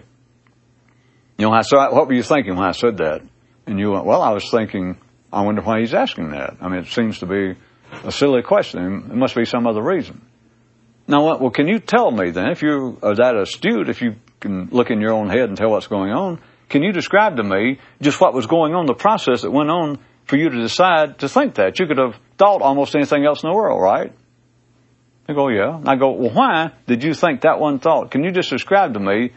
you 1.38 1.46
know, 1.48 1.52
I 1.52 1.62
said, 1.62 1.90
what 1.90 2.08
were 2.08 2.14
you 2.14 2.24
thinking 2.24 2.56
when 2.56 2.66
I 2.66 2.72
said 2.72 2.98
that? 2.98 3.22
And 3.66 3.80
you 3.80 3.92
went, 3.92 4.06
well, 4.06 4.22
I 4.22 4.32
was 4.32 4.50
thinking, 4.52 4.98
I 5.32 5.42
wonder 5.44 5.62
why 5.62 5.80
he's 5.80 5.94
asking 5.94 6.32
that. 6.32 6.58
I 6.62 6.68
mean, 6.68 6.80
it 6.80 6.88
seems 6.88 7.20
to 7.20 7.26
be 7.26 7.56
a 8.04 8.12
silly 8.12 8.42
question. 8.42 9.10
It 9.12 9.16
must 9.16 9.36
be 9.36 9.46
some 9.46 9.66
other 9.66 9.82
reason. 9.82 10.22
Now, 11.08 11.38
well, 11.38 11.50
can 11.50 11.68
you 11.68 11.80
tell 11.80 12.12
me 12.12 12.32
then, 12.32 12.50
if 12.50 12.62
you 12.62 12.98
are 13.02 13.16
that 13.16 13.36
astute, 13.36 13.90
if 13.90 14.02
you 14.02 14.16
can 14.40 14.68
look 14.72 14.90
in 14.90 15.02
your 15.02 15.14
own 15.14 15.30
head 15.30 15.50
and 15.50 15.58
tell 15.58 15.70
what's 15.70 15.88
going 15.88 16.12
on, 16.12 16.40
can 16.70 16.82
you 16.84 16.92
describe 16.92 17.38
to 17.38 17.44
me 17.44 17.80
just 18.02 18.20
what 18.22 18.34
was 18.34 18.48
going 18.48 18.74
on, 18.74 18.86
the 18.86 18.94
process 18.94 19.42
that 19.42 19.52
went 19.52 19.70
on 19.70 20.00
for 20.26 20.38
you 20.38 20.50
to 20.50 20.62
decide 20.62 21.20
to 21.20 21.30
think 21.30 21.56
that? 21.56 21.80
You 21.80 21.88
could 21.88 21.98
have 21.98 22.16
thought 22.38 22.62
almost 22.62 22.96
anything 22.96 23.26
else 23.26 23.44
in 23.44 23.50
the 23.50 23.56
world, 23.56 23.82
right? 23.82 24.14
They 25.28 25.34
go, 25.34 25.48
yeah. 25.50 25.78
And 25.78 25.88
I 25.88 25.96
go, 25.96 26.12
well, 26.12 26.32
why 26.32 26.72
did 26.86 27.04
you 27.04 27.14
think 27.14 27.42
that 27.42 27.60
one 27.60 27.80
thought? 27.80 28.12
Can 28.12 28.24
you 28.24 28.32
just 28.32 28.50
describe 28.50 28.94
to 28.94 29.00
me, 29.00 29.32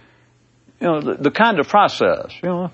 you 0.81 0.87
know, 0.87 1.01
the, 1.01 1.15
the 1.15 1.31
kind 1.31 1.61
of 1.61 1.69
process? 1.69 2.33
You 2.43 2.49
know, 2.49 2.73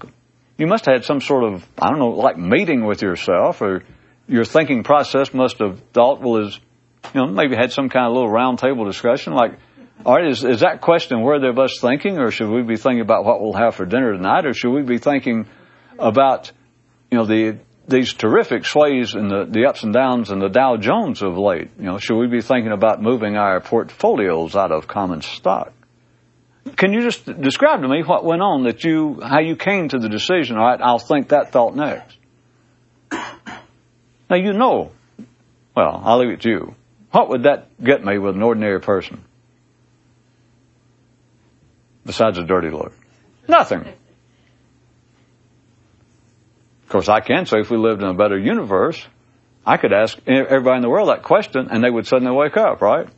you 0.56 0.66
must 0.66 0.86
have 0.86 0.94
had 0.94 1.04
some 1.04 1.20
sort 1.20 1.44
of, 1.44 1.66
I 1.78 1.90
don't 1.90 1.98
know, 1.98 2.10
like 2.10 2.38
meeting 2.38 2.86
with 2.86 3.02
yourself 3.02 3.60
or 3.60 3.84
your 4.28 4.44
thinking 4.44 4.82
process 4.82 5.34
must 5.34 5.58
have 5.58 5.80
thought, 5.92 6.20
well, 6.20 6.46
is 6.46 6.58
you 7.14 7.20
know, 7.20 7.26
maybe 7.26 7.56
had 7.56 7.72
some 7.72 7.88
kind 7.88 8.06
of 8.06 8.12
little 8.12 8.30
round 8.30 8.58
table 8.58 8.84
discussion. 8.84 9.34
Like, 9.34 9.58
all 10.04 10.14
right, 10.14 10.26
is, 10.26 10.44
is 10.44 10.60
that 10.60 10.80
question 10.80 11.20
worthy 11.20 11.48
of 11.48 11.58
us 11.58 11.78
thinking, 11.80 12.18
or 12.18 12.30
should 12.30 12.48
we 12.48 12.62
be 12.62 12.76
thinking 12.76 13.00
about 13.00 13.24
what 13.24 13.40
we'll 13.40 13.52
have 13.52 13.74
for 13.74 13.84
dinner 13.84 14.12
tonight, 14.12 14.46
or 14.46 14.54
should 14.54 14.72
we 14.72 14.82
be 14.82 14.98
thinking 14.98 15.46
about, 15.98 16.50
you 17.10 17.18
know, 17.18 17.24
the 17.24 17.58
these 17.88 18.12
terrific 18.12 18.64
sways 18.64 19.14
and 19.14 19.30
the, 19.30 19.44
the 19.44 19.66
ups 19.66 19.82
and 19.82 19.92
downs 19.92 20.30
and 20.30 20.40
the 20.40 20.48
Dow 20.48 20.76
Jones 20.76 21.22
of 21.22 21.36
late? 21.36 21.70
You 21.78 21.84
know, 21.84 21.98
should 21.98 22.18
we 22.18 22.26
be 22.26 22.40
thinking 22.40 22.72
about 22.72 23.02
moving 23.02 23.36
our 23.36 23.60
portfolios 23.60 24.56
out 24.56 24.72
of 24.72 24.86
common 24.86 25.22
stock? 25.22 25.72
Can 26.76 26.92
you 26.92 27.02
just 27.02 27.26
describe 27.40 27.82
to 27.82 27.88
me 27.88 28.02
what 28.02 28.24
went 28.24 28.40
on 28.40 28.64
that 28.64 28.84
you, 28.84 29.20
how 29.20 29.40
you 29.40 29.56
came 29.56 29.88
to 29.88 29.98
the 29.98 30.08
decision, 30.08 30.56
all 30.56 30.66
right, 30.66 30.80
I'll 30.80 30.98
think 30.98 31.28
that 31.28 31.50
thought 31.50 31.74
next? 31.74 32.16
Now 34.30 34.36
you 34.36 34.52
know, 34.54 34.92
well, 35.76 36.00
I'll 36.04 36.18
leave 36.18 36.30
it 36.30 36.40
to 36.42 36.48
you. 36.48 36.74
What 37.10 37.28
would 37.28 37.42
that 37.42 37.68
get 37.82 38.02
me 38.02 38.16
with 38.16 38.34
an 38.34 38.42
ordinary 38.42 38.80
person? 38.80 39.22
Besides 42.06 42.38
a 42.38 42.44
dirty 42.44 42.70
look. 42.70 42.92
Nothing. 43.46 43.84
Course, 46.92 47.08
I 47.08 47.20
can 47.20 47.46
say 47.46 47.60
if 47.60 47.70
we 47.70 47.78
lived 47.78 48.02
in 48.02 48.08
a 48.08 48.14
better 48.14 48.38
universe, 48.38 49.02
I 49.64 49.78
could 49.78 49.94
ask 49.94 50.18
everybody 50.26 50.76
in 50.76 50.82
the 50.82 50.90
world 50.90 51.08
that 51.08 51.22
question 51.22 51.68
and 51.70 51.82
they 51.82 51.88
would 51.88 52.06
suddenly 52.06 52.36
wake 52.36 52.58
up, 52.58 52.82
right? 52.82 53.08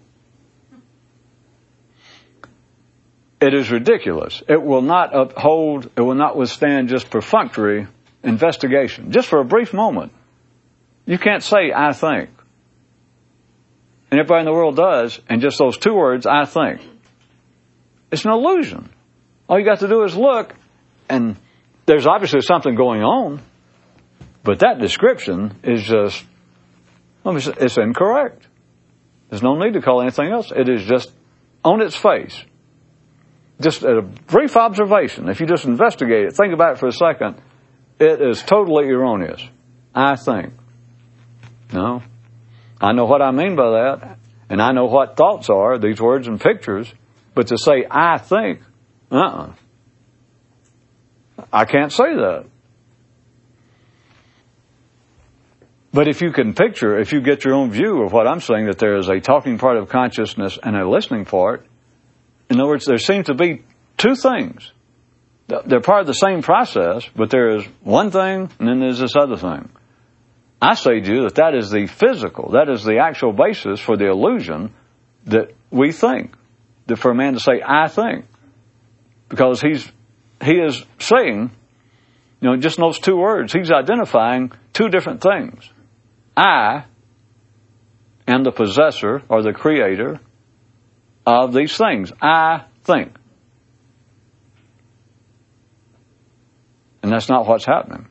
It 3.41 3.53
is 3.53 3.73
ridiculous. 3.73 4.45
It 4.49 4.63
will 4.63 4.83
not 4.83 5.15
uphold, 5.15 5.91
it 5.97 6.01
will 6.01 6.15
not 6.15 6.37
withstand 6.37 6.89
just 6.89 7.11
perfunctory 7.11 7.89
investigation. 8.23 9.11
Just 9.11 9.27
for 9.27 9.41
a 9.41 9.45
brief 9.45 9.75
moment. 9.75 10.13
You 11.05 11.19
can't 11.19 11.43
say, 11.43 11.73
I 11.75 11.93
think 11.93 12.31
and 14.15 14.21
everybody 14.21 14.43
in 14.43 14.47
the 14.47 14.53
world 14.53 14.77
does, 14.77 15.21
and 15.29 15.43
just 15.43 15.59
those 15.59 15.77
two 15.77 15.93
words, 15.93 16.25
I 16.25 16.45
think. 16.45 16.81
It's 18.13 18.25
an 18.25 18.31
illusion. 18.31 18.89
All 19.49 19.59
you 19.59 19.65
got 19.65 19.81
to 19.81 19.89
do 19.89 20.05
is 20.05 20.17
look, 20.17 20.55
and 21.09 21.35
there's 21.87 22.07
obviously 22.07 22.41
something 22.43 22.77
going 22.77 23.03
on, 23.03 23.43
but 24.45 24.61
that 24.61 24.79
description 24.79 25.59
is 25.63 25.83
just, 25.83 26.25
it's 27.25 27.79
incorrect. 27.79 28.47
There's 29.31 29.43
no 29.43 29.57
need 29.57 29.73
to 29.73 29.81
call 29.81 30.03
anything 30.03 30.31
else. 30.31 30.53
It 30.55 30.69
is 30.69 30.85
just 30.85 31.11
on 31.65 31.81
its 31.81 31.97
face. 31.97 32.45
Just 33.61 33.83
a 33.83 34.03
brief 34.03 34.57
observation. 34.57 35.29
If 35.29 35.41
you 35.41 35.47
just 35.47 35.65
investigate 35.65 36.27
it, 36.27 36.37
think 36.37 36.53
about 36.53 36.75
it 36.75 36.79
for 36.79 36.89
a 36.89 36.93
second, 36.93 37.41
it 37.99 38.21
is 38.21 38.43
totally 38.43 38.89
erroneous. 38.89 39.43
I 39.95 40.17
think. 40.17 40.53
No, 41.73 42.03
I 42.81 42.93
know 42.93 43.07
what 43.07 43.23
I 43.23 43.31
mean 43.31 43.57
by 43.57 43.71
that, 43.71 44.19
and 44.51 44.61
I 44.61 44.73
know 44.73 44.85
what 44.85 45.17
thoughts 45.17 45.49
are, 45.49 45.79
these 45.79 46.01
words 46.01 46.27
and 46.29 46.41
pictures, 46.41 46.93
but 47.35 47.49
to 47.49 47.59
say, 47.59 47.87
I 47.91 48.19
think, 48.19 48.61
uh 49.11 49.17
uh-uh. 49.17 49.53
I 51.53 51.65
can't 51.65 51.93
say 51.93 52.15
that. 52.15 52.47
But 55.95 56.09
if 56.09 56.21
you 56.21 56.33
can 56.33 56.55
picture, 56.55 56.99
if 56.99 57.13
you 57.13 57.21
get 57.21 57.45
your 57.45 57.55
own 57.55 57.71
view 57.71 58.03
of 58.03 58.13
what 58.13 58.27
I'm 58.27 58.41
saying, 58.41 58.67
that 58.67 58.81
there 58.81 58.97
is 58.97 59.09
a 59.09 59.21
talking 59.21 59.59
part 59.59 59.77
of 59.77 59.89
consciousness 59.89 60.59
and 60.61 60.75
a 60.75 60.89
listening 60.89 61.25
part, 61.25 61.65
in 62.51 62.59
other 62.59 62.69
words, 62.69 62.85
there 62.85 62.99
seems 62.99 63.27
to 63.27 63.35
be 63.35 63.63
two 63.97 64.17
things. 64.17 64.73
They're 65.47 65.81
part 65.81 66.01
of 66.01 66.09
the 66.09 66.13
same 66.13 66.43
process, 66.43 67.09
but 67.15 67.31
there 67.31 67.59
is 67.59 67.65
one 67.83 68.11
thing 68.11 68.51
and 68.59 68.69
then 68.69 68.81
there's 68.81 68.99
this 68.99 69.15
other 69.17 69.37
thing. 69.37 69.69
I 70.61 70.75
say 70.75 70.99
to 70.99 71.15
you 71.15 71.23
that 71.23 71.37
that 71.37 71.55
is 71.55 71.71
the 71.71 71.87
physical, 71.87 72.51
that 72.53 72.69
is 72.69 72.83
the 72.83 72.99
actual 72.99 73.33
basis 73.33 73.79
for 73.79 73.97
the 73.97 74.09
illusion 74.09 74.75
that 75.27 75.53
we 75.71 75.93
think. 75.93 76.35
That 76.87 76.97
for 76.97 77.13
a 77.13 77.15
man 77.15 77.35
to 77.35 77.41
say, 77.41 77.63
I 77.65 77.87
think. 77.87 78.25
Because 79.29 79.61
he's, 79.61 79.89
he 80.43 80.55
is 80.55 80.85
saying, 80.99 81.53
you 82.41 82.51
know, 82.51 82.57
just 82.57 82.79
those 82.79 82.99
two 82.99 83.17
words, 83.17 83.53
he's 83.53 83.71
identifying 83.71 84.51
two 84.73 84.89
different 84.89 85.23
things. 85.23 85.71
I 86.37 86.85
am 88.27 88.43
the 88.43 88.53
possessor 88.53 89.23
or 89.29 89.43
the 89.43 89.53
creator 89.53 90.21
of 91.27 91.53
these 91.53 91.77
things. 91.77 92.13
I 92.21 92.65
think. 92.85 93.15
And 97.03 97.13
that's 97.13 97.29
not 97.29 97.47
what's 97.47 97.67
happening. 97.67 98.09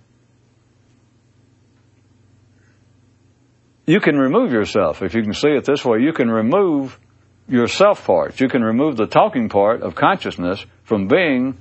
you 3.85 3.99
can 3.99 4.17
remove 4.17 4.51
yourself. 4.51 5.01
If 5.01 5.13
you 5.13 5.21
can 5.21 5.33
see 5.33 5.49
it 5.49 5.65
this 5.65 5.83
way, 5.83 5.99
you 5.99 6.13
can 6.13 6.29
remove 6.29 6.99
your 7.47 7.67
self 7.67 8.05
part. 8.05 8.39
You 8.39 8.47
can 8.47 8.63
remove 8.63 8.95
the 8.97 9.07
talking 9.07 9.49
part 9.49 9.81
of 9.81 9.95
consciousness 9.95 10.65
from 10.83 11.07
being 11.07 11.57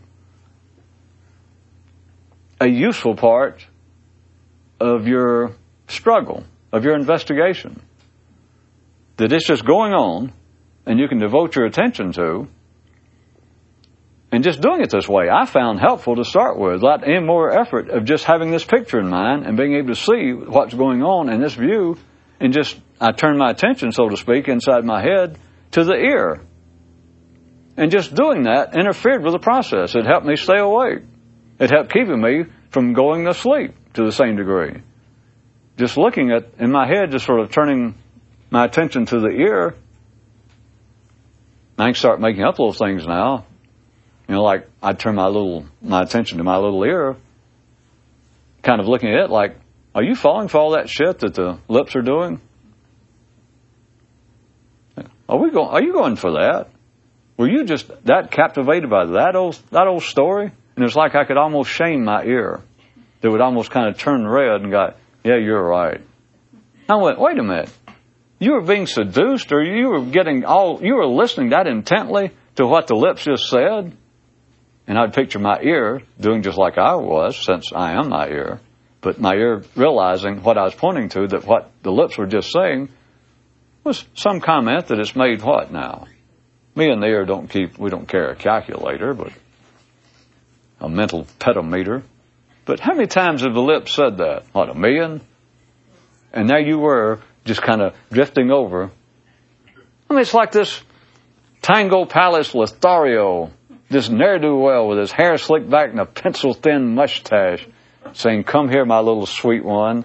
a 2.61 2.69
useful 2.69 3.17
part 3.17 3.67
of 4.79 5.09
your 5.09 5.57
struggle, 5.89 6.45
of 6.73 6.85
your 6.85 6.97
investigation. 6.97 7.81
That 9.19 9.33
it's 9.33 9.47
just 9.47 9.65
going 9.65 9.93
on 9.93 10.33
and 10.87 10.99
you 10.99 11.07
can 11.09 11.19
devote 11.19 11.55
your 11.55 11.67
attention 11.67 12.13
to. 12.13 12.49
And 14.33 14.43
just 14.43 14.63
doing 14.63 14.81
it 14.81 14.91
this 14.91 15.07
way, 15.07 15.29
I 15.31 15.45
found 15.45 15.79
helpful 15.79 16.17
to 16.17 16.25
start 16.25 16.59
with, 16.59 16.83
without 16.83 17.07
any 17.07 17.21
more 17.21 17.51
effort 17.51 17.91
of 17.91 18.05
just 18.05 18.25
having 18.25 18.51
this 18.51 18.65
picture 18.65 18.99
in 18.99 19.09
mind 19.09 19.47
and 19.47 19.57
being 19.57 19.75
able 19.75 19.89
to 19.89 19.95
see 19.95 20.33
what's 20.33 20.73
going 20.73 21.03
on 21.03 21.29
in 21.31 21.41
this 21.41 21.55
view 21.55 21.99
and 22.41 22.53
just 22.53 22.81
I 23.01 23.13
turned 23.13 23.39
my 23.39 23.51
attention, 23.51 23.93
so 23.93 24.09
to 24.09 24.17
speak, 24.17 24.49
inside 24.49 24.85
my 24.85 25.03
head 25.03 25.39
to 25.73 25.85
the 25.85 25.95
ear. 25.95 26.41
And 27.77 27.91
just 27.91 28.15
doing 28.15 28.45
that 28.45 28.75
interfered 28.75 29.23
with 29.23 29.33
the 29.33 29.39
process. 29.39 29.95
It 29.95 30.07
helped 30.07 30.27
me 30.27 30.37
stay 30.37 30.59
awake. 30.59 31.03
It 31.59 31.71
helped 31.71 31.93
keeping 31.93 32.21
me 32.21 32.45
from 32.71 32.95
going 32.95 33.27
to 33.27 33.35
sleep 33.35 33.75
to 33.95 34.05
the 34.05 34.13
same 34.13 34.37
degree. 34.37 34.83
Just 35.77 35.97
looking 35.97 36.31
at, 36.31 36.47
in 36.59 36.71
my 36.71 36.87
head, 36.87 37.11
just 37.11 37.25
sort 37.25 37.41
of 37.41 37.51
turning 37.51 37.95
my 38.51 38.65
attention 38.65 39.07
to 39.07 39.21
the 39.21 39.29
ear. 39.29 39.75
I 41.79 41.87
can 41.87 41.95
start 41.95 42.21
making 42.21 42.45
up 42.45 42.59
little 42.59 42.75
things 42.75 43.07
now. 43.07 43.47
You 44.29 44.37
know, 44.37 44.43
like 44.43 44.69
I'd 44.83 44.99
turn 44.99 45.15
my 45.15 45.27
little, 45.27 45.67
my 45.81 46.03
attention 46.03 46.39
to 46.39 46.45
my 46.45 46.57
little 46.57 46.85
ear, 46.85 47.17
kind 48.63 48.81
of 48.81 48.87
looking 48.87 49.09
at 49.09 49.25
it 49.25 49.31
like, 49.31 49.57
are 49.95 50.03
you 50.03 50.15
falling 50.15 50.49
for 50.49 50.59
all 50.59 50.71
that 50.73 50.89
shit 50.89 51.19
that 51.21 51.35
the 51.35 51.59
lips 51.69 51.97
are 51.97 52.03
doing? 52.03 52.41
Are 55.29 55.39
we 55.39 55.51
going? 55.51 55.69
Are 55.69 55.83
you 55.83 55.93
going 55.93 56.17
for 56.17 56.33
that? 56.33 56.69
Were 57.37 57.49
you 57.49 57.65
just 57.65 57.91
that 58.05 58.31
captivated 58.31 58.91
by 58.91 59.07
that 59.07 59.35
old 59.35 59.59
that 59.71 59.87
old 59.87 60.03
story? 60.03 60.53
And 60.77 60.85
it's 60.85 60.97
like 60.97 61.15
I 61.15 61.25
could 61.25 61.37
almost 61.37 61.71
shame 61.71 62.05
my 62.05 62.25
ear. 62.25 62.61
That 63.21 63.31
would 63.31 63.41
almost 63.41 63.71
kind 63.71 63.89
of 63.89 63.99
turn 63.99 64.27
red 64.27 64.61
and 64.63 64.71
go, 64.71 64.95
"Yeah, 65.25 65.37
you're 65.37 65.63
right." 65.63 66.01
I 66.89 66.97
went, 66.97 67.19
"Wait 67.19 67.39
a 67.39 67.43
minute. 67.43 67.71
You 68.39 68.53
were 68.53 68.63
being 68.63 68.87
seduced, 68.87 69.53
or 69.53 69.63
you 69.63 69.89
were 69.89 70.05
getting 70.05 70.45
all 70.45 70.81
you 70.83 70.95
were 70.95 71.07
listening 71.07 71.51
that 71.51 71.67
intently 71.67 72.33
to 72.57 72.67
what 72.67 72.87
the 72.87 72.97
lips 72.97 73.25
just 73.25 73.49
said. 73.49 73.93
And 74.87 74.99
I'd 74.99 75.15
picture 75.15 75.39
my 75.39 75.61
ear 75.63 76.03
doing 76.21 76.43
just 76.43 76.59
like 76.59 76.77
I 76.77 76.97
was, 76.97 77.37
since 77.37 77.73
I 77.73 77.93
am 77.93 78.09
my 78.09 78.29
ear, 78.29 78.61
but 79.01 79.21
my 79.21 79.35
ear 79.35 79.63
realizing 79.77 80.43
what 80.43 80.59
I 80.59 80.65
was 80.65 80.75
pointing 80.75 81.09
to, 81.11 81.29
that 81.29 81.45
what 81.45 81.71
the 81.83 81.93
lips 81.93 82.19
were 82.19 82.27
just 82.27 82.53
saying 82.53 82.89
was 83.85 84.05
some 84.15 84.41
comment 84.41 84.89
that 84.89 84.99
it's 84.99 85.17
made 85.17 85.43
what 85.43 85.73
now? 85.73 86.07
Me 86.75 86.91
and 86.91 87.03
the 87.03 87.07
ear 87.07 87.25
don't 87.25 87.49
keep, 87.49 87.79
we 87.79 87.91
don't 87.91 88.09
carry 88.09 88.33
a 88.33 88.35
calculator, 88.35 89.15
but 89.15 89.33
a 90.81 90.89
mental 90.89 91.27
pedometer. 91.39 92.03
But 92.65 92.81
how 92.81 92.95
many 92.95 93.09
times 93.09 93.43
have 93.43 93.55
the 93.55 93.63
lips 93.63 93.95
said 93.95 94.19
that? 94.19 94.45
What, 94.53 94.69
a 94.69 94.75
million? 94.75 95.21
And 96.33 96.49
there 96.49 96.61
you 96.61 96.79
were, 96.79 97.21
just 97.45 97.63
kind 97.63 97.83
of 97.83 97.95
drifting 98.11 98.51
over. 98.51 98.91
I 100.09 100.15
mean, 100.15 100.21
it's 100.21 100.35
like 100.35 100.53
this 100.53 100.81
Tango 101.61 102.05
Palace 102.05 102.55
Lothario, 102.55 103.51
this 103.89 104.09
ne'er-do-well 104.09 104.89
with 104.89 104.99
his 104.99 105.13
hair 105.13 105.37
slicked 105.39 105.69
back 105.69 105.91
and 105.91 106.01
a 106.01 106.07
pencil-thin 106.07 106.95
mustache, 106.95 107.67
saying, 108.13 108.45
come 108.45 108.69
here, 108.69 108.85
my 108.85 108.99
little 108.99 109.27
sweet 109.27 109.65
one. 109.65 110.05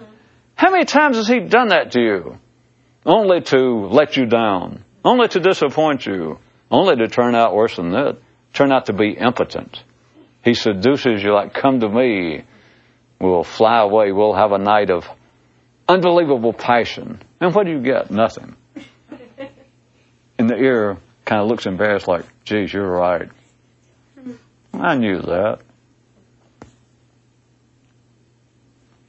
How 0.56 0.72
many 0.72 0.86
times 0.86 1.18
has 1.18 1.28
he 1.28 1.40
done 1.40 1.70
that 1.70 1.92
to 1.92 2.00
you? 2.00 2.38
Only 3.06 3.42
to 3.42 3.88
let 3.92 4.18
you 4.18 4.26
down. 4.26 4.84
Only 5.06 5.28
to 5.30 5.40
disappoint 5.40 6.06
you. 6.06 6.40
Only 6.70 6.96
to 6.98 7.08
turn 7.08 7.36
out 7.36 7.56
worse 7.56 7.76
than 7.76 7.92
that. 7.92 8.18
Turn 8.54 8.72
out 8.72 8.88
to 8.88 8.94
be 8.94 9.12
impotent. 9.12 9.82
He 10.48 10.54
seduces 10.54 11.22
you 11.22 11.34
like, 11.34 11.54
come 11.54 11.82
to 11.82 11.90
me. 11.90 12.46
We'll 13.20 13.44
fly 13.44 13.82
away. 13.82 14.14
We'll 14.14 14.34
have 14.34 14.54
a 14.54 14.58
night 14.58 14.90
of 14.90 15.06
unbelievable 15.90 16.54
passion. 16.54 17.22
And 17.42 17.54
what 17.54 17.66
do 17.66 17.74
you 17.74 17.82
get? 17.82 18.10
Nothing. 18.10 18.56
And 20.40 20.50
the 20.50 20.56
ear 20.56 21.00
kind 21.26 21.42
of 21.42 21.50
looks 21.50 21.66
embarrassed 21.66 22.08
like, 22.08 22.24
geez, 22.46 22.72
you're 22.72 22.90
right. 22.90 23.30
I 24.74 24.96
knew 24.96 25.22
that. 25.22 25.60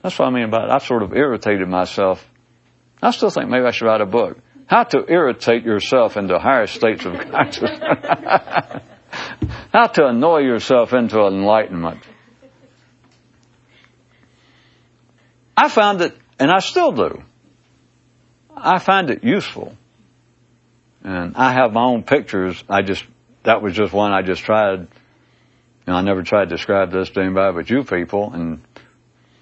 That's 0.03 0.19
what 0.19 0.27
I 0.27 0.31
mean 0.31 0.43
about 0.43 0.65
it. 0.65 0.71
I've 0.73 0.83
sort 0.83 1.05
of 1.05 1.15
irritated 1.15 1.69
myself. 1.69 2.29
I 3.01 3.13
still 3.13 3.31
think 3.31 3.49
maybe 3.49 3.65
I 3.65 3.71
should 3.71 3.87
write 3.87 4.01
a 4.01 4.07
book. 4.07 4.39
How 4.67 4.83
to 4.83 5.05
irritate 5.09 5.63
yourself 5.63 6.17
into 6.17 6.37
higher 6.37 6.67
states 6.67 7.07
of 7.07 7.13
consciousness. 7.31 8.83
How 9.73 9.87
to 9.87 10.07
annoy 10.07 10.39
yourself 10.39 10.93
into 10.93 11.19
enlightenment. 11.21 12.01
I 15.57 15.69
found 15.69 16.01
it, 16.03 16.17
and 16.39 16.51
I 16.51 16.61
still 16.61 16.93
do. 16.93 17.23
I 18.57 18.79
find 18.79 19.11
it 19.11 19.25
useful. 19.25 19.77
And 21.03 21.37
I 21.37 21.53
have 21.53 21.73
my 21.73 21.85
own 21.85 22.03
pictures. 22.03 22.63
I 22.69 22.83
just, 22.83 23.05
that 23.45 23.63
was 23.63 23.75
just 23.75 23.93
one 23.93 24.13
I 24.13 24.23
just 24.23 24.43
tried. 24.43 24.81
You 24.81 24.87
know, 25.87 25.95
I 25.95 26.03
never 26.03 26.23
tried 26.23 26.45
to 26.45 26.51
describe 26.51 26.93
this 26.93 27.11
to 27.11 27.21
anybody 27.21 27.55
but 27.55 27.71
you 27.71 27.85
people. 27.85 28.33
And 28.33 28.63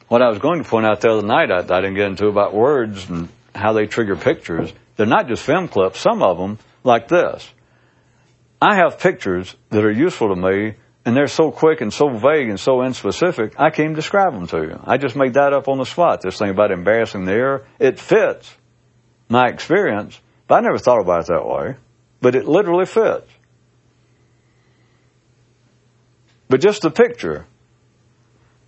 what 0.09 0.23
I 0.23 0.29
was 0.29 0.39
going 0.39 0.63
to 0.63 0.69
point 0.69 0.87
out 0.87 1.01
the 1.01 1.11
other 1.11 1.27
night, 1.27 1.51
I, 1.51 1.59
I 1.59 1.81
didn't 1.81 1.95
get 1.95 2.07
into 2.07 2.29
about 2.29 2.55
words 2.55 3.09
and 3.09 3.29
how 3.55 3.73
they 3.73 3.87
trigger 3.87 4.17
pictures. 4.17 4.73
They're 4.97 5.07
not 5.07 5.29
just 5.29 5.43
film 5.43 5.69
clips. 5.69 6.01
Some 6.01 6.23
of 6.23 6.39
them, 6.39 6.59
like 6.85 7.09
this. 7.09 7.47
I 8.61 8.77
have 8.77 8.99
pictures 8.99 9.55
that 9.71 9.85
are 9.85 9.91
useful 9.91 10.35
to 10.35 10.37
me, 10.37 10.75
and 11.05 11.17
they're 11.17 11.29
so 11.29 11.51
quick 11.51 11.81
and 11.81 11.93
so 11.93 12.09
vague 12.09 12.49
and 12.49 12.59
so 12.59 12.79
inspecific, 12.79 13.55
I 13.59 13.71
can't 13.71 13.95
describe 13.95 14.33
them 14.33 14.47
to 14.49 14.57
you. 14.59 14.81
I 14.85 14.97
just 14.97 15.15
made 15.15 15.35
that 15.35 15.53
up 15.53 15.69
on 15.69 15.79
the 15.79 15.85
spot. 15.85 16.23
This 16.23 16.39
thing 16.39 16.51
about 16.51 16.71
embarrassing 16.71 17.25
the 17.25 17.33
air, 17.33 17.65
it 17.79 18.01
fits 18.01 18.53
my 19.29 19.47
experience, 19.47 20.21
but 20.49 20.57
I 20.57 20.61
never 20.61 20.79
thought 20.79 21.01
about 21.01 21.21
it 21.21 21.27
that 21.29 21.47
way. 21.47 21.77
But 22.21 22.35
it 22.35 22.47
literally 22.47 22.87
fits. 22.87 23.31
But 26.49 26.61
just 26.61 26.83
the 26.83 26.91
picture 26.91 27.47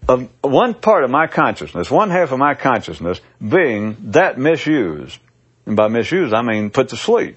of 0.08 0.28
one 0.42 0.74
part 0.74 1.04
of 1.04 1.10
my 1.10 1.26
consciousness, 1.26 1.90
one 1.90 2.10
half 2.10 2.32
of 2.32 2.38
my 2.38 2.54
consciousness 2.54 3.20
being 3.40 3.96
that 4.12 4.38
misused. 4.38 5.18
And 5.66 5.76
by 5.76 5.88
misused, 5.88 6.34
I 6.34 6.42
mean 6.42 6.70
put 6.70 6.90
to 6.90 6.96
sleep. 6.96 7.36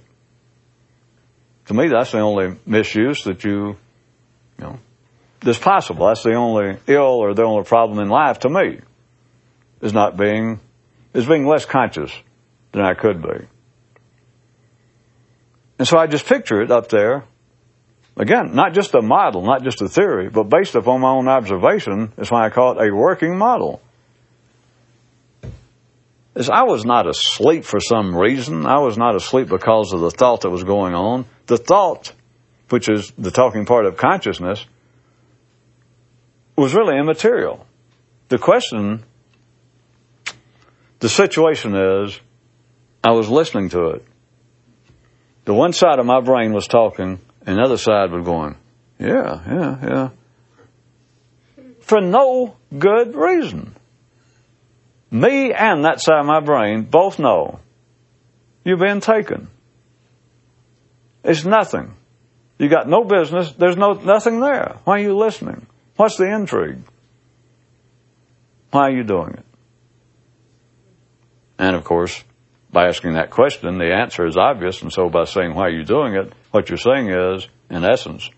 To 1.68 1.74
me, 1.74 1.88
that's 1.88 2.12
the 2.12 2.20
only 2.20 2.58
misuse 2.66 3.24
that 3.24 3.44
you, 3.44 3.78
you 4.58 4.60
know, 4.60 4.80
that's 5.42 5.60
possible. 5.60 6.08
That's 6.08 6.24
the 6.24 6.34
only 6.34 6.78
ill 6.88 7.20
or 7.20 7.34
the 7.34 7.44
only 7.44 7.64
problem 7.64 8.00
in 8.00 8.10
life 8.10 8.40
to 8.40 8.50
me, 8.50 8.80
is 9.82 9.94
not 9.94 10.18
being, 10.18 10.60
is 11.14 11.26
being 11.26 11.48
less 11.48 11.66
conscious 11.66 12.12
than 12.72 12.84
I 12.84 12.94
could 12.94 13.22
be. 13.22 13.48
And 15.80 15.88
so 15.88 15.98
I 15.98 16.08
just 16.08 16.26
picture 16.26 16.62
it 16.62 16.72
up 16.72 16.90
there. 16.90 17.24
Again, 18.18 18.54
not 18.54 18.74
just 18.74 18.94
a 18.94 19.02
model, 19.02 19.42
not 19.42 19.64
just 19.64 19.82
a 19.82 19.88
theory, 19.88 20.30
but 20.30 20.44
based 20.44 20.76
upon 20.76 21.02
my 21.02 21.10
own 21.10 21.28
observation, 21.28 22.14
is 22.18 22.30
why 22.30 22.46
I 22.46 22.50
call 22.50 22.80
it 22.80 22.88
a 22.88 22.94
working 22.94 23.38
model. 23.38 23.82
Is 26.36 26.50
I 26.50 26.64
was 26.64 26.86
not 26.86 27.08
asleep 27.08 27.66
for 27.66 27.80
some 27.80 28.16
reason. 28.16 28.66
I 28.66 28.80
was 28.80 28.98
not 28.98 29.16
asleep 29.16 29.48
because 29.48 29.92
of 29.92 30.02
the 30.02 30.12
thought 30.12 30.42
that 30.42 30.50
was 30.50 30.64
going 30.64 30.94
on. 30.94 31.26
The 31.52 31.58
thought, 31.58 32.14
which 32.70 32.88
is 32.88 33.12
the 33.18 33.30
talking 33.30 33.66
part 33.66 33.86
of 33.86 33.98
consciousness, 33.98 34.66
was 36.56 36.74
really 36.74 36.98
immaterial. 36.98 37.68
The 38.30 38.38
question, 38.38 39.04
the 41.00 41.10
situation 41.10 41.76
is, 41.76 42.18
I 43.04 43.12
was 43.12 43.28
listening 43.28 43.68
to 43.72 43.88
it. 43.88 44.06
The 45.44 45.54
one 45.54 45.74
side 45.74 46.00
of 46.00 46.06
my 46.06 46.22
brain 46.22 46.54
was 46.54 46.68
talking, 46.68 47.20
and 47.46 47.58
the 47.58 47.62
other 47.62 47.76
side 47.76 48.12
was 48.12 48.24
going, 48.24 48.56
yeah, 48.98 49.42
yeah, 49.46 49.78
yeah. 49.84 50.10
For 51.82 52.00
no 52.00 52.56
good 52.80 53.14
reason. 53.14 53.76
Me 55.12 55.52
and 55.52 55.84
that 55.84 56.00
side 56.00 56.22
of 56.22 56.26
my 56.26 56.40
brain 56.40 56.84
both 56.84 57.20
know 57.20 57.60
you've 58.64 58.80
been 58.80 59.02
taken. 59.02 59.50
It's 61.24 61.46
nothing. 61.46 61.94
You 62.58 62.70
got 62.70 62.88
no 62.88 63.04
business. 63.04 63.52
There's 63.54 63.78
no 63.78 63.94
nothing 63.94 64.40
there. 64.40 64.78
Why 64.84 65.00
are 65.00 65.04
you 65.04 65.18
listening? 65.18 65.66
What's 65.96 66.18
the 66.18 66.32
intrigue? 66.32 66.84
Why 68.72 68.82
are 68.82 68.92
you 68.92 69.04
doing 69.04 69.34
it? 69.34 69.46
And 71.58 71.76
of 71.76 71.84
course, 71.84 72.24
by 72.72 72.88
asking 72.88 73.14
that 73.14 73.30
question, 73.30 73.78
the 73.78 73.94
answer 73.94 74.26
is 74.26 74.38
obvious. 74.38 74.82
And 74.82 74.92
so 74.92 75.10
by 75.10 75.26
saying, 75.26 75.54
why 75.54 75.64
are 75.64 75.70
you 75.70 75.84
doing 75.84 76.16
it? 76.16 76.32
What 76.52 76.70
you're 76.70 76.78
saying 76.78 77.10
is, 77.12 77.48
in 77.70 77.84
essence, 77.84 78.30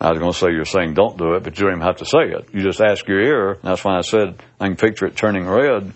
I 0.00 0.10
was 0.10 0.18
going 0.18 0.32
to 0.32 0.38
say 0.38 0.50
you're 0.50 0.64
saying 0.64 0.94
don't 0.94 1.16
do 1.16 1.34
it, 1.34 1.42
but 1.42 1.58
you 1.58 1.64
don't 1.64 1.76
even 1.76 1.86
have 1.86 1.98
to 1.98 2.04
say 2.04 2.30
it. 2.30 2.48
You 2.52 2.62
just 2.62 2.80
ask 2.80 3.06
your 3.06 3.20
ear. 3.20 3.58
That's 3.62 3.84
why 3.84 3.98
I 3.98 4.02
said 4.02 4.42
I 4.60 4.66
can 4.66 4.76
picture 4.76 5.06
it 5.06 5.16
turning 5.16 5.46
red. 5.46 5.92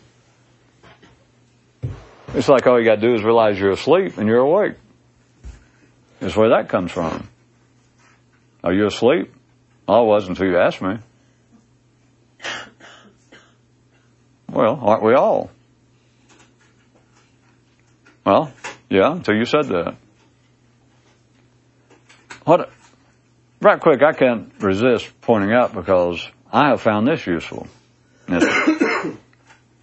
It's 2.33 2.49
like 2.49 2.67
all 2.67 2.79
you 2.79 2.85
got 2.85 2.97
to 2.97 3.01
do 3.01 3.15
is 3.15 3.25
realize 3.25 3.59
you're 3.59 3.73
asleep 3.73 4.17
and 4.17 4.29
you're 4.29 4.39
awake. 4.39 4.75
That's 6.21 6.37
where 6.37 6.51
that 6.51 6.69
comes 6.69 6.93
from. 6.93 7.29
Are 8.63 8.73
you 8.73 8.87
asleep? 8.87 9.35
I 9.89 10.01
was 10.01 10.29
until 10.29 10.47
you 10.47 10.59
asked 10.59 10.81
me. 10.81 10.99
Well, 14.49 14.79
aren't 14.81 15.03
we 15.03 15.15
all? 15.15 15.51
Well, 18.25 18.53
yeah, 18.89 19.13
until 19.13 19.35
you 19.35 19.45
said 19.45 19.67
that. 19.67 19.97
What, 22.45 22.71
right 23.61 23.81
quick, 23.81 24.03
I 24.03 24.13
can't 24.13 24.53
resist 24.61 25.09
pointing 25.21 25.53
out 25.53 25.75
because 25.75 26.27
I 26.53 26.69
have 26.69 26.81
found 26.81 27.07
this 27.07 27.27
useful. 27.27 27.67
I 28.29 29.15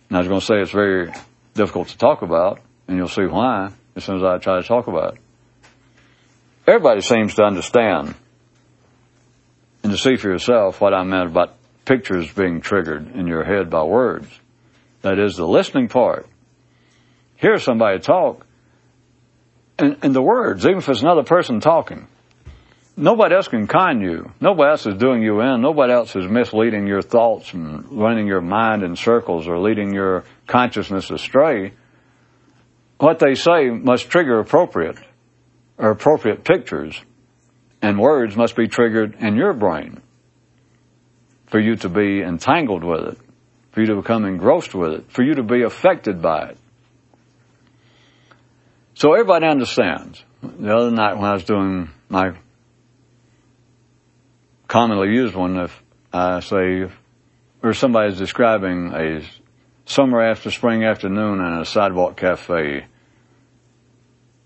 was 0.10 0.28
going 0.28 0.39
to 0.39 0.45
say 0.45 0.62
it's 0.62 0.72
very 0.72 1.12
difficult 1.58 1.89
to 1.89 1.97
talk 1.97 2.22
about, 2.22 2.62
and 2.88 2.95
you'll 2.95 3.10
see 3.10 3.26
why 3.26 3.72
as 3.95 4.05
soon 4.05 4.18
as 4.18 4.24
I 4.24 4.38
try 4.38 4.62
to 4.62 4.68
talk 4.68 4.88
about 4.88 5.16
it. 5.16 5.20
Everybody 6.66 7.01
seems 7.01 7.34
to 7.36 7.43
understand 7.43 8.16
and 9.84 9.91
to 9.91 9.97
see 9.97 10.16
for 10.16 10.30
yourself 10.30 10.80
what 10.80 10.93
I 10.93 11.03
meant 11.03 11.30
about 11.30 11.55
pictures 11.86 12.32
being 12.32 12.62
triggered 12.62 13.16
in 13.16 13.28
your 13.28 13.43
head 13.43 13.70
by 13.70 13.84
words. 13.84 14.28
That 15.01 15.20
is 15.20 15.36
the 15.36 15.47
listening 15.47 15.88
part. 15.88 16.28
Hear 17.38 17.58
somebody 17.60 17.99
talk, 17.99 18.45
and, 19.80 19.97
and 20.01 20.14
the 20.14 20.22
words, 20.22 20.66
even 20.66 20.80
if 20.80 20.89
it's 20.89 21.01
another 21.01 21.24
person 21.24 21.60
talking, 21.60 22.08
nobody 22.97 23.36
else 23.36 23.47
can 23.47 23.68
con 23.68 24.01
you. 24.01 24.32
Nobody 24.41 24.70
else 24.72 24.86
is 24.86 24.95
doing 24.95 25.22
you 25.22 25.39
in. 25.41 25.62
Nobody 25.62 25.93
else 25.93 26.16
is 26.16 26.28
misleading 26.28 26.88
your 26.88 27.01
thoughts 27.01 27.53
and 27.53 27.86
running 27.91 28.28
your 28.28 28.41
mind 28.41 28.84
in 28.84 28.95
circles 28.95 29.47
or 29.47 29.60
leading 29.60 29.93
your 29.93 30.26
consciousness 30.48 31.12
astray. 31.12 31.74
What 32.98 33.20
they 33.20 33.36
say 33.36 33.70
must 33.70 34.10
trigger 34.10 34.39
appropriate 34.39 34.98
or 35.78 35.91
appropriate 35.91 36.43
pictures 36.43 37.00
and 37.82 38.00
words 38.00 38.36
must 38.36 38.56
be 38.56 38.68
triggered 38.68 39.16
in 39.20 39.36
your 39.36 39.54
brain 39.54 40.02
for 41.48 41.60
you 41.60 41.76
to 41.78 41.89
be 41.89 42.22
entangled 42.22 42.84
with 42.84 43.02
it, 43.10 43.18
for 43.72 43.82
you 43.82 43.88
to 43.88 43.95
become 43.98 44.26
engrossed 44.26 44.74
with 44.74 44.93
it, 44.93 45.12
for 45.12 45.24
you 45.24 45.36
to 45.36 45.43
be 45.43 45.64
affected 45.64 46.22
by 46.22 46.50
it. 46.50 46.58
So 48.95 49.14
everybody 49.14 49.45
understands. 49.45 50.24
The 50.41 50.76
other 50.76 50.91
night 50.91 51.16
when 51.16 51.26
I 51.26 51.34
was 51.34 51.43
doing 51.43 51.89
my 52.10 52.32
commonly 54.68 55.10
used 55.10 55.36
one, 55.36 55.58
if 55.58 55.84
I 56.12 56.39
say, 56.39 56.88
or 57.62 57.74
somebody's 57.74 58.18
describing 58.18 58.91
a 58.93 59.22
summer 59.88 60.22
after 60.22 60.52
spring 60.52 60.84
afternoon 60.84 61.40
in 61.40 61.54
a 61.62 61.66
sidewalk 61.66 62.18
cafe 62.18 62.86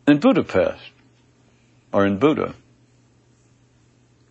in 0.08 0.20
Budapest 0.20 0.82
or 1.92 2.06
in 2.06 2.20
Buda. 2.20 2.54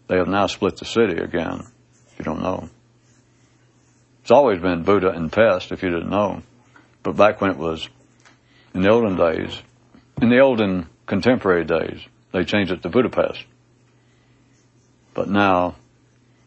They 0.07 0.17
have 0.17 0.29
now 0.29 0.47
split 0.47 0.77
the 0.77 0.85
city 0.85 1.21
again, 1.21 1.67
if 2.11 2.19
you 2.19 2.25
don't 2.25 2.43
know. 2.43 2.69
It's 4.23 4.31
always 4.31 4.61
been 4.61 4.83
Buda 4.83 5.11
and 5.11 5.33
Pest, 5.33 5.73
if 5.73 5.83
you 5.83 5.91
didn't 5.91 6.11
know. 6.11 6.43
But 7.03 7.17
back 7.17 7.41
when 7.41 7.51
it 7.51 7.57
was 7.57 7.89
in 8.75 8.83
the 8.83 8.91
olden 8.91 9.17
days, 9.17 9.61
in 10.23 10.29
the 10.29 10.41
olden 10.41 10.87
contemporary 11.07 11.65
days, 11.65 12.01
they 12.33 12.45
changed 12.45 12.73
it 12.73 12.83
to 12.83 12.89
Budapest. 12.89 13.45
But 15.15 15.29
now 15.29 15.75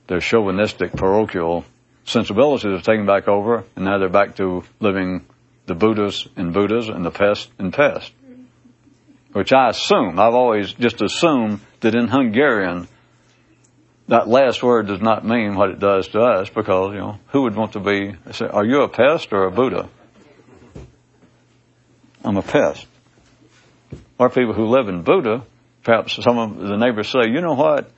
their 0.07 0.19
chauvinistic 0.19 0.93
parochial 0.93 1.65
sensibilities 2.05 2.65
are 2.65 2.81
taken 2.81 3.05
back 3.05 3.27
over, 3.27 3.63
and 3.75 3.85
now 3.85 3.97
they're 3.97 4.09
back 4.09 4.35
to 4.37 4.63
living 4.79 5.25
the 5.65 5.75
Budas 5.75 6.27
and 6.35 6.53
Budas 6.53 6.93
and 6.93 7.05
the 7.05 7.11
pest 7.11 7.49
and 7.57 7.73
pest. 7.73 8.11
Which 9.31 9.51
I 9.51 9.69
assume, 9.69 10.19
I've 10.19 10.35
always 10.35 10.73
just 10.73 11.01
assumed 11.01 11.61
that 11.79 11.95
in 11.95 12.07
Hungarian, 12.07 12.87
that 14.07 14.27
last 14.27 14.61
word 14.61 14.87
does 14.87 15.01
not 15.01 15.25
mean 15.25 15.55
what 15.55 15.69
it 15.69 15.79
does 15.79 16.09
to 16.09 16.19
us 16.19 16.49
because, 16.49 16.93
you 16.93 16.99
know, 16.99 17.19
who 17.27 17.43
would 17.43 17.55
want 17.55 17.73
to 17.73 17.79
be, 17.79 18.15
say, 18.31 18.45
are 18.45 18.65
you 18.65 18.81
a 18.81 18.89
pest 18.89 19.31
or 19.31 19.45
a 19.45 19.51
Buda? 19.51 19.89
I'm 22.23 22.37
a 22.37 22.41
pest. 22.41 22.85
Or 24.19 24.29
people 24.29 24.53
who 24.53 24.67
live 24.67 24.87
in 24.87 25.03
Buda, 25.03 25.43
perhaps 25.83 26.21
some 26.21 26.37
of 26.37 26.57
the 26.57 26.77
neighbors 26.77 27.09
say, 27.09 27.29
you 27.29 27.41
know 27.41 27.53
what? 27.53 27.89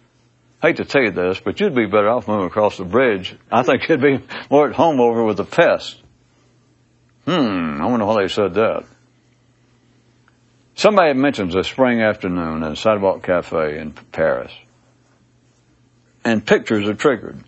Hate 0.65 0.77
to 0.77 0.85
tell 0.85 1.03
you 1.03 1.11
this, 1.11 1.39
but 1.39 1.59
you'd 1.59 1.75
be 1.75 1.85
better 1.85 2.09
off 2.09 2.27
moving 2.27 2.47
across 2.47 2.77
the 2.77 2.85
bridge. 2.85 3.35
I 3.51 3.61
think 3.61 3.87
you'd 3.87 4.01
be 4.01 4.17
more 4.49 4.67
at 4.67 4.75
home 4.75 4.99
over 4.99 5.23
with 5.23 5.37
the 5.37 5.45
pest. 5.45 6.01
Hmm, 7.25 7.79
I 7.79 7.85
wonder 7.85 8.03
why 8.07 8.23
they 8.23 8.27
said 8.29 8.55
that. 8.55 8.83
Somebody 10.73 11.13
mentions 11.13 11.53
a 11.55 11.63
spring 11.63 12.01
afternoon 12.01 12.63
at 12.63 12.71
a 12.71 12.75
sidewalk 12.75 13.21
cafe 13.21 13.77
in 13.77 13.91
Paris, 13.91 14.51
and 16.23 16.43
pictures 16.43 16.89
are 16.89 16.95
triggered. 16.95 17.43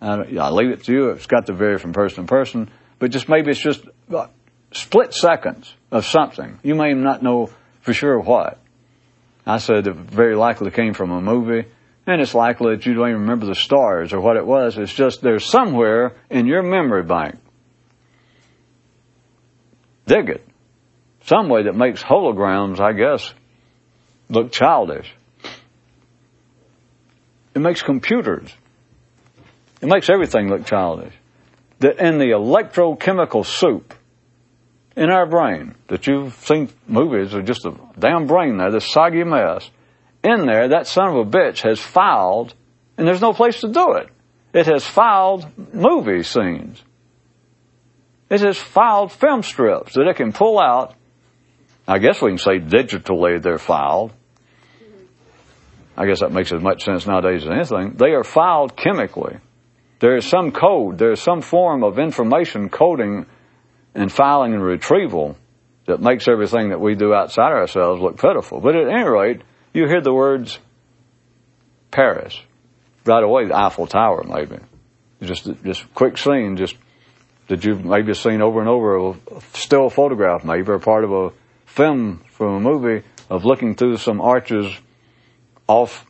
I, 0.00 0.14
I 0.40 0.48
leave 0.48 0.70
it 0.70 0.84
to 0.84 0.92
you. 0.92 1.10
It's 1.10 1.26
got 1.26 1.44
to 1.48 1.52
vary 1.52 1.76
from 1.76 1.92
person 1.92 2.24
to 2.24 2.28
person, 2.28 2.70
but 2.98 3.10
just 3.10 3.28
maybe 3.28 3.50
it's 3.50 3.60
just 3.60 3.84
split 4.72 5.12
seconds 5.12 5.74
of 5.90 6.06
something. 6.06 6.58
You 6.62 6.74
may 6.74 6.94
not 6.94 7.22
know 7.22 7.50
for 7.82 7.92
sure 7.92 8.18
what. 8.18 8.58
I 9.46 9.58
said 9.58 9.86
it 9.86 9.94
very 9.94 10.36
likely 10.36 10.70
came 10.70 10.94
from 10.94 11.10
a 11.10 11.20
movie, 11.20 11.66
and 12.10 12.20
it's 12.20 12.34
likely 12.34 12.76
that 12.76 12.86
you 12.86 12.94
don't 12.94 13.08
even 13.08 13.20
remember 13.22 13.46
the 13.46 13.54
stars 13.54 14.12
or 14.12 14.20
what 14.20 14.36
it 14.36 14.46
was. 14.46 14.76
It's 14.76 14.92
just 14.92 15.22
there's 15.22 15.44
somewhere 15.44 16.16
in 16.28 16.46
your 16.46 16.62
memory 16.62 17.02
bank. 17.02 17.36
Dig 20.06 20.28
it. 20.28 20.46
Some 21.24 21.48
way 21.48 21.64
that 21.64 21.76
makes 21.76 22.02
holograms, 22.02 22.80
I 22.80 22.92
guess, 22.92 23.32
look 24.28 24.50
childish. 24.50 25.12
It 27.54 27.60
makes 27.60 27.82
computers. 27.82 28.52
It 29.80 29.86
makes 29.86 30.08
everything 30.10 30.48
look 30.48 30.66
childish. 30.66 31.14
That 31.80 31.98
in 31.98 32.18
the 32.18 32.30
electrochemical 32.30 33.44
soup 33.46 33.94
in 34.96 35.10
our 35.10 35.26
brain 35.26 35.74
that 35.88 36.06
you've 36.06 36.34
seen 36.34 36.68
movies 36.86 37.34
are 37.34 37.42
just 37.42 37.64
a 37.64 37.74
damn 37.98 38.26
brain 38.26 38.58
there, 38.58 38.70
this 38.70 38.90
soggy 38.90 39.24
mess. 39.24 39.70
In 40.22 40.46
there, 40.46 40.68
that 40.68 40.86
son 40.86 41.08
of 41.08 41.16
a 41.16 41.24
bitch 41.24 41.62
has 41.62 41.80
filed, 41.80 42.54
and 42.96 43.06
there's 43.06 43.20
no 43.20 43.32
place 43.32 43.60
to 43.60 43.68
do 43.68 43.92
it. 43.92 44.08
It 44.52 44.66
has 44.66 44.84
filed 44.84 45.46
movie 45.72 46.22
scenes. 46.22 46.82
It 48.28 48.40
has 48.40 48.58
filed 48.58 49.12
film 49.12 49.42
strips 49.42 49.94
that 49.94 50.06
it 50.06 50.16
can 50.16 50.32
pull 50.32 50.58
out. 50.58 50.94
I 51.88 51.98
guess 51.98 52.20
we 52.20 52.30
can 52.30 52.38
say 52.38 52.58
digitally 52.58 53.42
they're 53.42 53.58
filed. 53.58 54.12
I 55.96 56.06
guess 56.06 56.20
that 56.20 56.32
makes 56.32 56.52
as 56.52 56.62
much 56.62 56.84
sense 56.84 57.06
nowadays 57.06 57.44
as 57.44 57.50
anything. 57.50 57.96
They 57.96 58.12
are 58.12 58.24
filed 58.24 58.76
chemically. 58.76 59.38
There 60.00 60.16
is 60.16 60.24
some 60.24 60.52
code, 60.52 60.98
there 60.98 61.12
is 61.12 61.20
some 61.20 61.42
form 61.42 61.84
of 61.84 61.98
information 61.98 62.68
coding 62.68 63.26
and 63.94 64.10
filing 64.10 64.54
and 64.54 64.62
retrieval 64.62 65.36
that 65.86 66.00
makes 66.00 66.28
everything 66.28 66.70
that 66.70 66.80
we 66.80 66.94
do 66.94 67.12
outside 67.12 67.52
ourselves 67.52 68.00
look 68.00 68.18
pitiful. 68.18 68.60
But 68.60 68.76
at 68.76 68.88
any 68.88 69.08
rate, 69.08 69.42
you 69.72 69.86
hear 69.86 70.00
the 70.00 70.12
words 70.12 70.58
Paris. 71.90 72.40
Right 73.04 73.22
away, 73.22 73.46
the 73.46 73.56
Eiffel 73.56 73.86
Tower, 73.86 74.24
maybe. 74.24 74.58
Just, 75.22 75.48
just 75.64 75.94
quick 75.94 76.18
scene, 76.18 76.56
just 76.56 76.76
that 77.48 77.64
you've 77.64 77.84
maybe 77.84 78.14
seen 78.14 78.40
over 78.42 78.60
and 78.60 78.68
over, 78.68 79.10
a 79.10 79.14
still 79.54 79.90
photograph 79.90 80.44
maybe, 80.44 80.70
or 80.70 80.78
part 80.78 81.04
of 81.04 81.12
a 81.12 81.32
film 81.66 82.22
from 82.30 82.54
a 82.54 82.60
movie 82.60 83.04
of 83.28 83.44
looking 83.44 83.74
through 83.74 83.96
some 83.96 84.20
arches 84.20 84.72
off, 85.66 86.06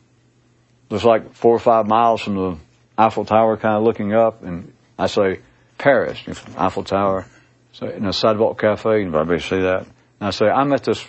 just 0.89 1.03
like 1.03 1.33
four 1.33 1.55
or 1.55 1.59
five 1.59 1.87
miles 1.87 2.21
from 2.21 2.35
the 2.35 2.57
Eiffel 2.97 3.25
Tower, 3.25 3.57
kind 3.57 3.75
of 3.75 3.83
looking 3.83 4.13
up, 4.13 4.43
and 4.43 4.73
I 4.99 5.07
say, 5.07 5.39
Paris, 5.77 6.21
Eiffel 6.55 6.83
Tower, 6.83 7.25
so 7.73 7.87
in 7.87 8.05
a 8.05 8.13
sidewalk 8.13 8.59
cafe, 8.59 9.05
probably 9.09 9.39
see 9.39 9.61
that. 9.61 9.81
And 10.19 10.27
I 10.27 10.29
say, 10.29 10.45
I 10.45 10.63
met 10.63 10.83
this, 10.83 11.03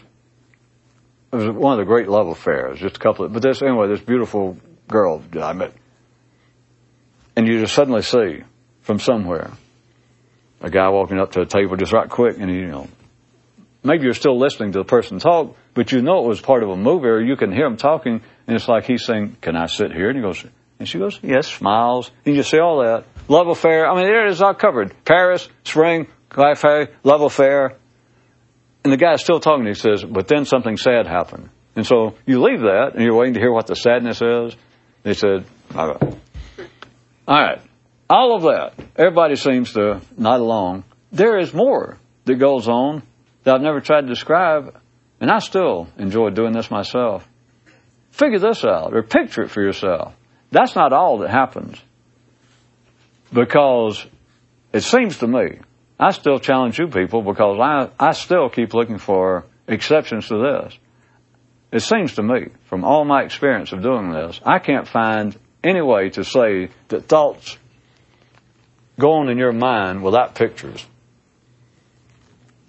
it 1.33 1.37
was 1.37 1.49
one 1.49 1.73
of 1.73 1.79
the 1.79 1.89
great 1.89 2.09
love 2.09 2.29
affairs, 2.29 2.79
just 2.79 2.97
a 2.97 3.01
couple 3.01 3.25
of, 3.25 3.33
but 3.33 3.43
this, 3.43 3.63
anyway, 3.63 3.89
this 3.89 4.01
beautiful 4.01 4.59
girl 4.87 5.23
that 5.31 5.43
I 5.43 5.53
met. 5.55 5.73
And 7.35 7.49
you 7.49 7.61
just 7.61 7.75
suddenly 7.75 8.03
see 8.03 8.45
from 8.83 8.99
somewhere 8.99 9.51
a 10.61 10.69
guy 10.69 10.91
walking 10.91 11.19
up 11.19 11.33
to 11.33 11.41
a 11.41 11.47
table 11.47 11.77
just 11.77 11.93
right 11.93 12.09
quick 12.09 12.37
and 12.39 12.51
you 12.51 12.67
know, 12.67 12.87
maybe 13.83 14.05
you're 14.05 14.15
still 14.15 14.39
listening 14.39 14.73
to 14.73 14.81
the 14.81 14.85
person 14.85 15.19
talk, 15.19 15.57
but 15.73 15.91
you 15.91 16.03
know 16.03 16.25
it 16.25 16.29
was 16.29 16.41
part 16.41 16.63
of 16.63 16.69
a 16.69 16.77
movie 16.77 17.09
or 17.09 17.21
you 17.21 17.37
can 17.37 17.51
hear 17.51 17.65
him 17.65 17.79
talking 17.79 18.21
and 18.47 18.57
it's 18.57 18.69
like 18.69 18.85
he's 18.85 19.05
saying, 19.05 19.37
can 19.41 19.57
I 19.57 19.67
sit 19.67 19.91
here? 19.91 20.11
And 20.11 20.19
he 20.19 20.23
goes, 20.23 20.45
and 20.79 20.87
she 20.89 20.99
goes, 20.99 21.19
yes, 21.23 21.47
smiles. 21.47 22.11
And 22.27 22.37
you 22.37 22.43
see 22.43 22.59
all 22.59 22.83
that. 22.83 23.05
Love 23.29 23.49
affair. 23.49 23.89
I 23.89 23.95
mean, 23.95 24.05
there 24.05 24.27
it 24.27 24.33
is 24.33 24.43
all 24.43 24.53
covered. 24.53 24.93
Paris, 25.05 25.49
spring, 25.65 26.09
cafe, 26.29 26.89
love 27.05 27.23
affair. 27.23 27.79
And 28.85 28.93
the 28.93 28.97
guy's 28.97 29.23
still 29.23 29.41
talking. 29.41 29.67
He 29.67 29.75
says, 29.75 30.05
but 30.05 30.29
then 30.29 30.45
something 30.45 30.77
sad 30.77 31.07
happened. 31.07 31.49
And 31.77 31.87
so 31.87 32.15
you 32.27 32.43
leave 32.43 32.61
that 32.61 32.93
and 32.95 33.03
you're 33.03 33.15
waiting 33.15 33.35
to 33.35 33.41
hear 33.41 33.53
what 33.53 33.67
the 33.67 33.77
sadness 33.77 34.21
is. 34.21 34.57
They 35.03 35.15
said, 35.15 35.45
all 35.75 35.89
right. 35.89 36.03
All 37.27 37.43
right. 37.43 37.61
All 38.11 38.37
of 38.37 38.43
that. 38.43 38.75
Everybody 38.97 39.37
seems 39.37 39.73
to 39.73 40.01
nod 40.19 40.41
along. 40.41 40.85
There 41.13 41.39
is 41.39 41.55
more 41.55 41.99
that 42.25 42.35
goes 42.35 42.69
on 42.69 43.03
that 43.45 43.55
I've 43.55 43.63
never 43.63 43.81
tried 43.81 44.03
to 44.03 44.07
describe, 44.07 44.79
and 45.21 45.31
I 45.31 45.39
still 45.39 45.89
enjoy 45.99 46.31
doing 46.31 46.53
this 46.53 46.71
myself. 46.71 47.29
Figure 48.11 48.39
this 48.39 48.65
out 48.65 48.95
or 48.95 49.03
picture 49.03 49.43
it 49.43 49.51
for 49.51 49.63
yourself. 49.63 50.15
That's 50.51 50.75
not 50.75 50.93
all 50.93 51.19
that 51.19 51.31
happens. 51.31 51.81
Because 53.33 54.05
it 54.73 54.83
seems 54.83 55.19
to 55.19 55.27
me 55.27 55.61
I 56.03 56.11
still 56.11 56.41
challenge 56.41 56.81
you 56.81 56.89
people 56.89 57.23
because 57.23 57.61
I, 57.61 57.89
I 57.97 58.11
still 58.11 58.49
keep 58.49 58.75
looking 58.75 58.99
for 58.99 59.45
exceptions 59.69 60.27
to 60.29 60.39
this. 60.39 60.77
It 61.71 61.81
seems 61.81 62.17
to 62.17 62.25
me, 62.25 62.49
from 62.65 62.83
all 62.85 63.05
my 63.05 63.23
experience 63.23 63.71
of 63.71 63.83
doing 63.83 64.11
this, 64.11 64.41
I 64.45 64.59
can't 64.59 64.89
find 64.89 65.39
any 65.63 65.81
way 65.81 66.11
to 66.11 66.25
say 66.25 66.71
that 66.89 67.05
thoughts 67.07 67.57
go 68.99 69.13
on 69.13 69.29
in 69.29 69.39
your 69.39 69.53
mind 69.53 70.03
without 70.03 70.35
pictures. 70.35 70.85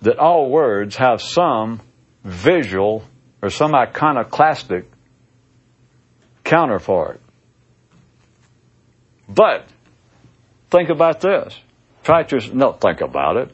That 0.03 0.19
all 0.19 0.51
words 0.51 0.95
have 0.97 1.19
some 1.19 1.81
visual 2.23 3.03
or 3.41 3.49
some 3.49 3.73
iconoclastic 3.73 4.85
counterpart. 6.43 7.19
But 9.27 9.65
think 10.69 10.89
about 10.89 11.19
this. 11.19 11.57
Try 12.03 12.23
to 12.23 12.55
no 12.55 12.73
think 12.73 13.01
about 13.01 13.37
it. 13.37 13.51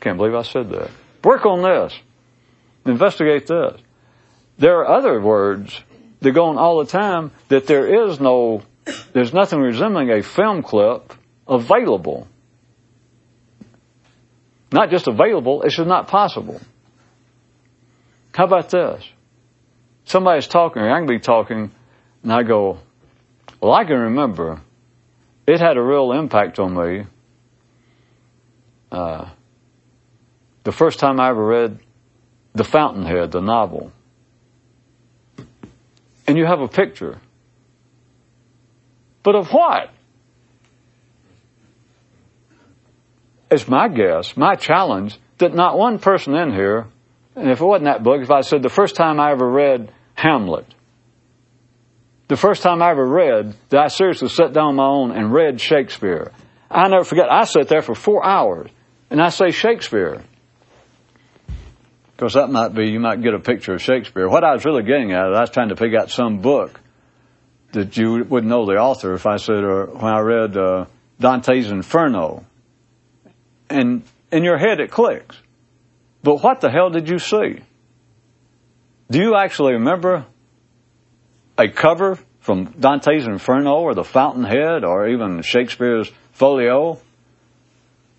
Can't 0.00 0.16
believe 0.16 0.34
I 0.34 0.42
said 0.42 0.70
that. 0.70 0.90
Work 1.22 1.44
on 1.44 1.62
this. 1.62 1.98
Investigate 2.84 3.46
this. 3.46 3.80
There 4.58 4.78
are 4.80 4.98
other 4.98 5.20
words 5.20 5.82
that 6.20 6.32
go 6.32 6.46
on 6.46 6.58
all 6.58 6.78
the 6.78 6.90
time 6.90 7.30
that 7.48 7.66
there 7.66 8.08
is 8.08 8.20
no, 8.20 8.62
there's 9.12 9.34
nothing 9.34 9.60
resembling 9.60 10.10
a 10.10 10.22
film 10.22 10.62
clip 10.62 11.12
available. 11.46 12.26
Not 14.72 14.90
just 14.90 15.06
available, 15.06 15.62
it's 15.62 15.76
just 15.76 15.88
not 15.88 16.08
possible. 16.08 16.60
How 18.34 18.44
about 18.44 18.70
this? 18.70 19.04
Somebody's 20.04 20.46
talking, 20.46 20.82
or 20.82 20.90
I 20.90 20.98
can 20.98 21.06
be 21.06 21.18
talking, 21.18 21.70
and 22.22 22.32
I 22.32 22.42
go, 22.42 22.78
Well, 23.60 23.72
I 23.72 23.84
can 23.84 23.98
remember 23.98 24.60
it 25.46 25.60
had 25.60 25.76
a 25.76 25.82
real 25.82 26.12
impact 26.12 26.58
on 26.58 26.74
me 26.74 27.06
uh, 28.96 29.30
the 30.64 30.72
first 30.72 30.98
time 30.98 31.20
I 31.20 31.28
ever 31.28 31.44
read 31.44 31.78
The 32.54 32.64
Fountainhead, 32.64 33.30
the 33.30 33.40
novel. 33.40 33.92
And 36.26 36.36
you 36.36 36.46
have 36.46 36.60
a 36.60 36.68
picture. 36.68 37.20
But 39.22 39.34
of 39.34 39.48
what? 39.50 39.90
It's 43.50 43.68
my 43.68 43.88
guess, 43.88 44.36
my 44.36 44.54
challenge, 44.56 45.18
that 45.38 45.54
not 45.54 45.78
one 45.78 45.98
person 45.98 46.34
in 46.34 46.52
here, 46.52 46.86
and 47.36 47.50
if 47.50 47.60
it 47.60 47.64
wasn't 47.64 47.84
that 47.84 48.02
book, 48.02 48.22
if 48.22 48.30
I 48.30 48.40
said 48.40 48.62
the 48.62 48.68
first 48.68 48.96
time 48.96 49.20
I 49.20 49.30
ever 49.30 49.48
read 49.48 49.92
Hamlet, 50.14 50.66
the 52.28 52.36
first 52.36 52.62
time 52.62 52.82
I 52.82 52.90
ever 52.90 53.06
read, 53.06 53.54
that 53.68 53.80
I 53.80 53.86
seriously 53.88 54.30
sat 54.30 54.52
down 54.52 54.68
on 54.68 54.76
my 54.76 54.86
own 54.86 55.10
and 55.12 55.32
read 55.32 55.60
Shakespeare. 55.60 56.32
I 56.68 56.88
never 56.88 57.04
forget, 57.04 57.30
I 57.30 57.44
sat 57.44 57.68
there 57.68 57.82
for 57.82 57.94
four 57.94 58.24
hours 58.24 58.70
and 59.10 59.20
I 59.20 59.28
say 59.28 59.50
Shakespeare. 59.50 60.22
Because 62.16 62.34
that 62.34 62.50
might 62.50 62.74
be, 62.74 62.90
you 62.90 62.98
might 62.98 63.22
get 63.22 63.34
a 63.34 63.38
picture 63.38 63.74
of 63.74 63.82
Shakespeare. 63.82 64.28
What 64.28 64.42
I 64.42 64.54
was 64.54 64.64
really 64.64 64.82
getting 64.82 65.12
at, 65.12 65.34
I 65.34 65.40
was 65.40 65.50
trying 65.50 65.68
to 65.68 65.76
pick 65.76 65.94
out 65.94 66.10
some 66.10 66.38
book 66.38 66.80
that 67.72 67.96
you 67.96 68.24
wouldn't 68.24 68.48
know 68.48 68.64
the 68.64 68.76
author 68.76 69.12
if 69.14 69.26
I 69.26 69.36
said, 69.36 69.62
or 69.62 69.86
when 69.86 70.12
I 70.12 70.20
read 70.20 70.56
uh, 70.56 70.86
Dante's 71.20 71.70
Inferno. 71.70 72.46
And 73.68 74.02
in 74.32 74.44
your 74.44 74.56
head 74.56 74.80
it 74.80 74.90
clicks. 74.90 75.36
But 76.22 76.42
what 76.42 76.60
the 76.60 76.70
hell 76.70 76.90
did 76.90 77.08
you 77.08 77.18
see? 77.18 77.60
Do 79.10 79.18
you 79.18 79.36
actually 79.36 79.74
remember 79.74 80.26
a 81.58 81.68
cover 81.68 82.18
from 82.40 82.64
Dante's 82.64 83.26
Inferno 83.26 83.74
or 83.74 83.94
the 83.94 84.04
Fountainhead 84.04 84.84
or 84.84 85.08
even 85.08 85.42
Shakespeare's 85.42 86.10
Folio? 86.32 86.98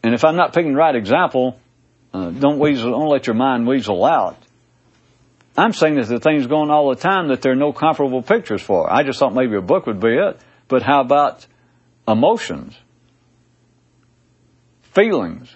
And 0.07 0.13
if 0.13 0.23
I'm 0.23 0.37
not 0.37 0.53
picking 0.53 0.71
the 0.71 0.77
right 0.77 0.95
example, 0.95 1.59
uh, 2.13 2.29
don't 2.29 2.59
weasel, 2.59 2.91
don't 2.91 3.09
let 3.09 3.27
your 3.27 3.35
mind 3.35 3.67
weasel 3.67 4.05
out. 4.05 4.37
I'm 5.57 5.73
saying 5.73 5.95
that 5.95 6.07
the 6.07 6.21
things 6.21 6.47
going 6.47 6.69
all 6.69 6.87
the 6.91 6.95
time 6.95 7.27
that 7.27 7.41
there 7.41 7.51
are 7.51 7.57
no 7.57 7.73
comparable 7.73 8.21
pictures 8.21 8.61
for. 8.61 8.89
I 8.89 9.03
just 9.03 9.19
thought 9.19 9.33
maybe 9.33 9.57
a 9.57 9.61
book 9.61 9.85
would 9.85 9.99
be 9.99 10.13
it. 10.13 10.39
But 10.69 10.81
how 10.81 11.01
about 11.01 11.45
emotions, 12.07 12.73
feelings, 14.93 15.53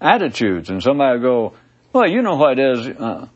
attitudes? 0.00 0.70
And 0.70 0.80
somebody 0.80 1.18
will 1.18 1.50
go, 1.50 1.54
well, 1.92 2.08
you 2.08 2.22
know 2.22 2.36
what 2.36 2.56
it 2.56 2.78
is. 2.78 2.86
Uh, 2.86 3.26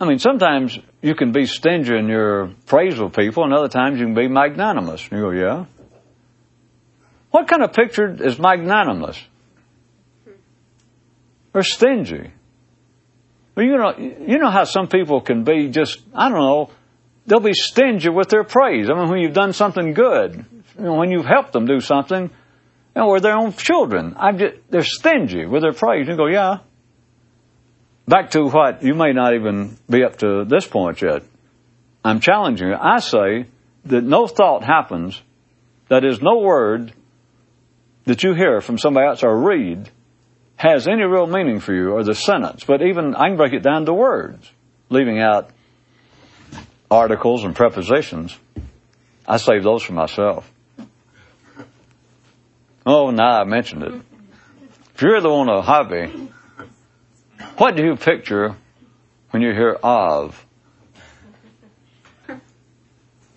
I 0.00 0.04
mean, 0.06 0.20
sometimes 0.20 0.78
you 1.02 1.14
can 1.14 1.32
be 1.32 1.44
stingy 1.44 1.94
in 1.94 2.08
your 2.08 2.54
praise 2.64 2.98
of 2.98 3.12
people, 3.12 3.44
and 3.44 3.52
other 3.52 3.68
times 3.68 4.00
you 4.00 4.06
can 4.06 4.14
be 4.14 4.28
magnanimous. 4.28 5.06
And 5.10 5.20
you 5.20 5.26
go, 5.26 5.30
yeah. 5.32 5.66
What 7.30 7.46
kind 7.46 7.62
of 7.62 7.74
picture 7.74 8.10
is 8.24 8.38
magnanimous? 8.38 9.22
Or 11.56 11.62
stingy? 11.62 12.30
Well, 13.54 13.64
you 13.64 13.78
know, 13.78 13.96
you 13.96 14.36
know 14.36 14.50
how 14.50 14.64
some 14.64 14.88
people 14.88 15.22
can 15.22 15.42
be 15.42 15.70
just, 15.70 16.02
I 16.14 16.28
don't 16.28 16.38
know, 16.38 16.70
they'll 17.26 17.40
be 17.40 17.54
stingy 17.54 18.10
with 18.10 18.28
their 18.28 18.44
praise. 18.44 18.90
I 18.90 18.92
mean, 18.92 19.08
when 19.08 19.20
you've 19.20 19.32
done 19.32 19.54
something 19.54 19.94
good, 19.94 20.44
you 20.78 20.84
know, 20.84 20.96
when 20.96 21.10
you've 21.10 21.24
helped 21.24 21.54
them 21.54 21.64
do 21.64 21.80
something, 21.80 22.24
you 22.24 22.30
know, 22.94 23.08
or 23.08 23.20
their 23.20 23.38
own 23.38 23.54
children, 23.54 24.14
just, 24.36 24.56
they're 24.68 24.82
stingy 24.82 25.46
with 25.46 25.62
their 25.62 25.72
praise. 25.72 26.06
You 26.06 26.16
go, 26.18 26.26
yeah. 26.26 26.58
Back 28.06 28.32
to 28.32 28.44
what 28.44 28.82
you 28.82 28.92
may 28.92 29.14
not 29.14 29.32
even 29.32 29.78
be 29.88 30.04
up 30.04 30.18
to 30.18 30.44
this 30.44 30.66
point 30.66 31.00
yet. 31.00 31.22
I'm 32.04 32.20
challenging 32.20 32.68
you. 32.68 32.74
I 32.78 32.98
say 32.98 33.46
that 33.86 34.04
no 34.04 34.26
thought 34.26 34.62
happens, 34.62 35.22
that 35.88 36.04
is, 36.04 36.20
no 36.20 36.40
word 36.40 36.92
that 38.04 38.22
you 38.22 38.34
hear 38.34 38.60
from 38.60 38.76
somebody 38.76 39.06
else 39.06 39.24
or 39.24 39.34
read 39.34 39.90
has 40.56 40.88
any 40.88 41.04
real 41.04 41.26
meaning 41.26 41.60
for 41.60 41.74
you 41.74 41.90
or 41.92 42.02
the 42.02 42.14
sentence, 42.14 42.64
but 42.64 42.82
even 42.82 43.14
I 43.14 43.28
can 43.28 43.36
break 43.36 43.52
it 43.52 43.62
down 43.62 43.84
to 43.86 43.92
words, 43.92 44.50
leaving 44.88 45.20
out 45.20 45.50
articles 46.90 47.44
and 47.44 47.54
prepositions. 47.54 48.36
I 49.28 49.36
save 49.36 49.62
those 49.62 49.82
for 49.82 49.92
myself. 49.92 50.50
Oh, 52.86 53.10
now 53.10 53.40
I 53.40 53.44
mentioned 53.44 53.82
it. 53.82 53.94
If 54.94 55.02
you're 55.02 55.12
really 55.12 55.28
want 55.28 55.50
a 55.50 55.60
hobby, 55.60 56.30
what 57.58 57.76
do 57.76 57.84
you 57.84 57.96
picture 57.96 58.56
when 59.30 59.42
you 59.42 59.52
hear 59.52 59.76
of? 59.82 60.42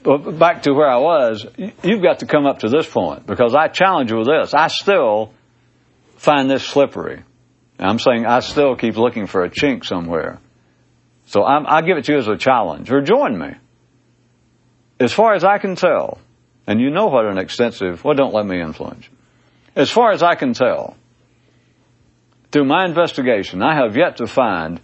But 0.03 0.39
back 0.39 0.63
to 0.63 0.73
where 0.73 0.87
I 0.87 0.97
was, 0.97 1.45
you've 1.83 2.01
got 2.01 2.19
to 2.19 2.25
come 2.25 2.45
up 2.45 2.59
to 2.59 2.69
this 2.69 2.87
point 2.87 3.25
because 3.25 3.53
I 3.53 3.67
challenge 3.67 4.11
you 4.11 4.19
with 4.19 4.27
this. 4.27 4.53
I 4.53 4.67
still 4.67 5.33
find 6.19 6.49
this 6.49 6.63
slippery. 6.63 7.23
I'm 7.79 7.97
saying 7.97 8.25
I 8.25 8.41
still 8.41 8.75
keep 8.75 8.97
looking 8.97 9.25
for 9.25 9.43
a 9.43 9.49
chink 9.49 9.85
somewhere. 9.85 10.39
So 11.27 11.43
I'm, 11.45 11.65
i 11.65 11.81
give 11.81 11.97
it 11.97 12.05
to 12.05 12.13
you 12.13 12.17
as 12.17 12.27
a 12.27 12.35
challenge, 12.35 12.91
or 12.91 13.01
join 13.01 13.37
me. 13.37 13.51
As 14.99 15.13
far 15.13 15.33
as 15.33 15.45
I 15.45 15.59
can 15.59 15.75
tell, 15.75 16.19
and 16.67 16.81
you 16.81 16.89
know 16.89 17.07
what 17.07 17.25
an 17.25 17.37
extensive, 17.37 18.03
well, 18.03 18.15
don't 18.15 18.33
let 18.33 18.45
me 18.45 18.61
influence. 18.61 19.07
As 19.75 19.89
far 19.89 20.11
as 20.11 20.21
I 20.21 20.35
can 20.35 20.53
tell, 20.53 20.97
through 22.51 22.65
my 22.65 22.85
investigation, 22.85 23.63
I 23.63 23.75
have 23.75 23.95
yet 23.95 24.17
to 24.17 24.27
find 24.27 24.81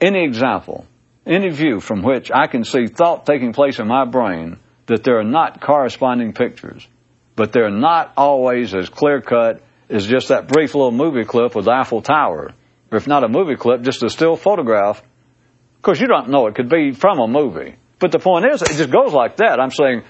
any 0.00 0.24
example, 0.24 0.86
any 1.26 1.50
view 1.50 1.80
from 1.80 2.02
which 2.02 2.30
I 2.32 2.46
can 2.46 2.64
see 2.64 2.86
thought 2.86 3.26
taking 3.26 3.52
place 3.52 3.78
in 3.78 3.88
my 3.88 4.06
brain 4.06 4.58
that 4.86 5.04
there 5.04 5.18
are 5.18 5.24
not 5.24 5.60
corresponding 5.60 6.32
pictures, 6.32 6.86
but 7.36 7.52
they're 7.52 7.70
not 7.70 8.12
always 8.16 8.74
as 8.74 8.88
clear 8.88 9.20
cut 9.20 9.62
is 9.90 10.06
just 10.06 10.28
that 10.28 10.48
brief 10.48 10.74
little 10.74 10.92
movie 10.92 11.24
clip 11.24 11.54
with 11.54 11.68
Eiffel 11.68 12.00
Tower. 12.00 12.54
Or 12.90 12.96
if 12.96 13.06
not 13.06 13.24
a 13.24 13.28
movie 13.28 13.56
clip, 13.56 13.82
just 13.82 14.02
a 14.02 14.08
still 14.08 14.36
photograph. 14.36 15.00
Of 15.00 15.82
course, 15.82 16.00
you 16.00 16.06
don't 16.06 16.28
know. 16.28 16.46
It 16.46 16.54
could 16.54 16.68
be 16.68 16.92
from 16.92 17.18
a 17.18 17.26
movie. 17.26 17.76
But 17.98 18.12
the 18.12 18.18
point 18.18 18.46
is, 18.52 18.62
it 18.62 18.76
just 18.76 18.90
goes 18.90 19.12
like 19.12 19.36
that. 19.36 19.60
I'm 19.60 19.70
saying, 19.70 20.02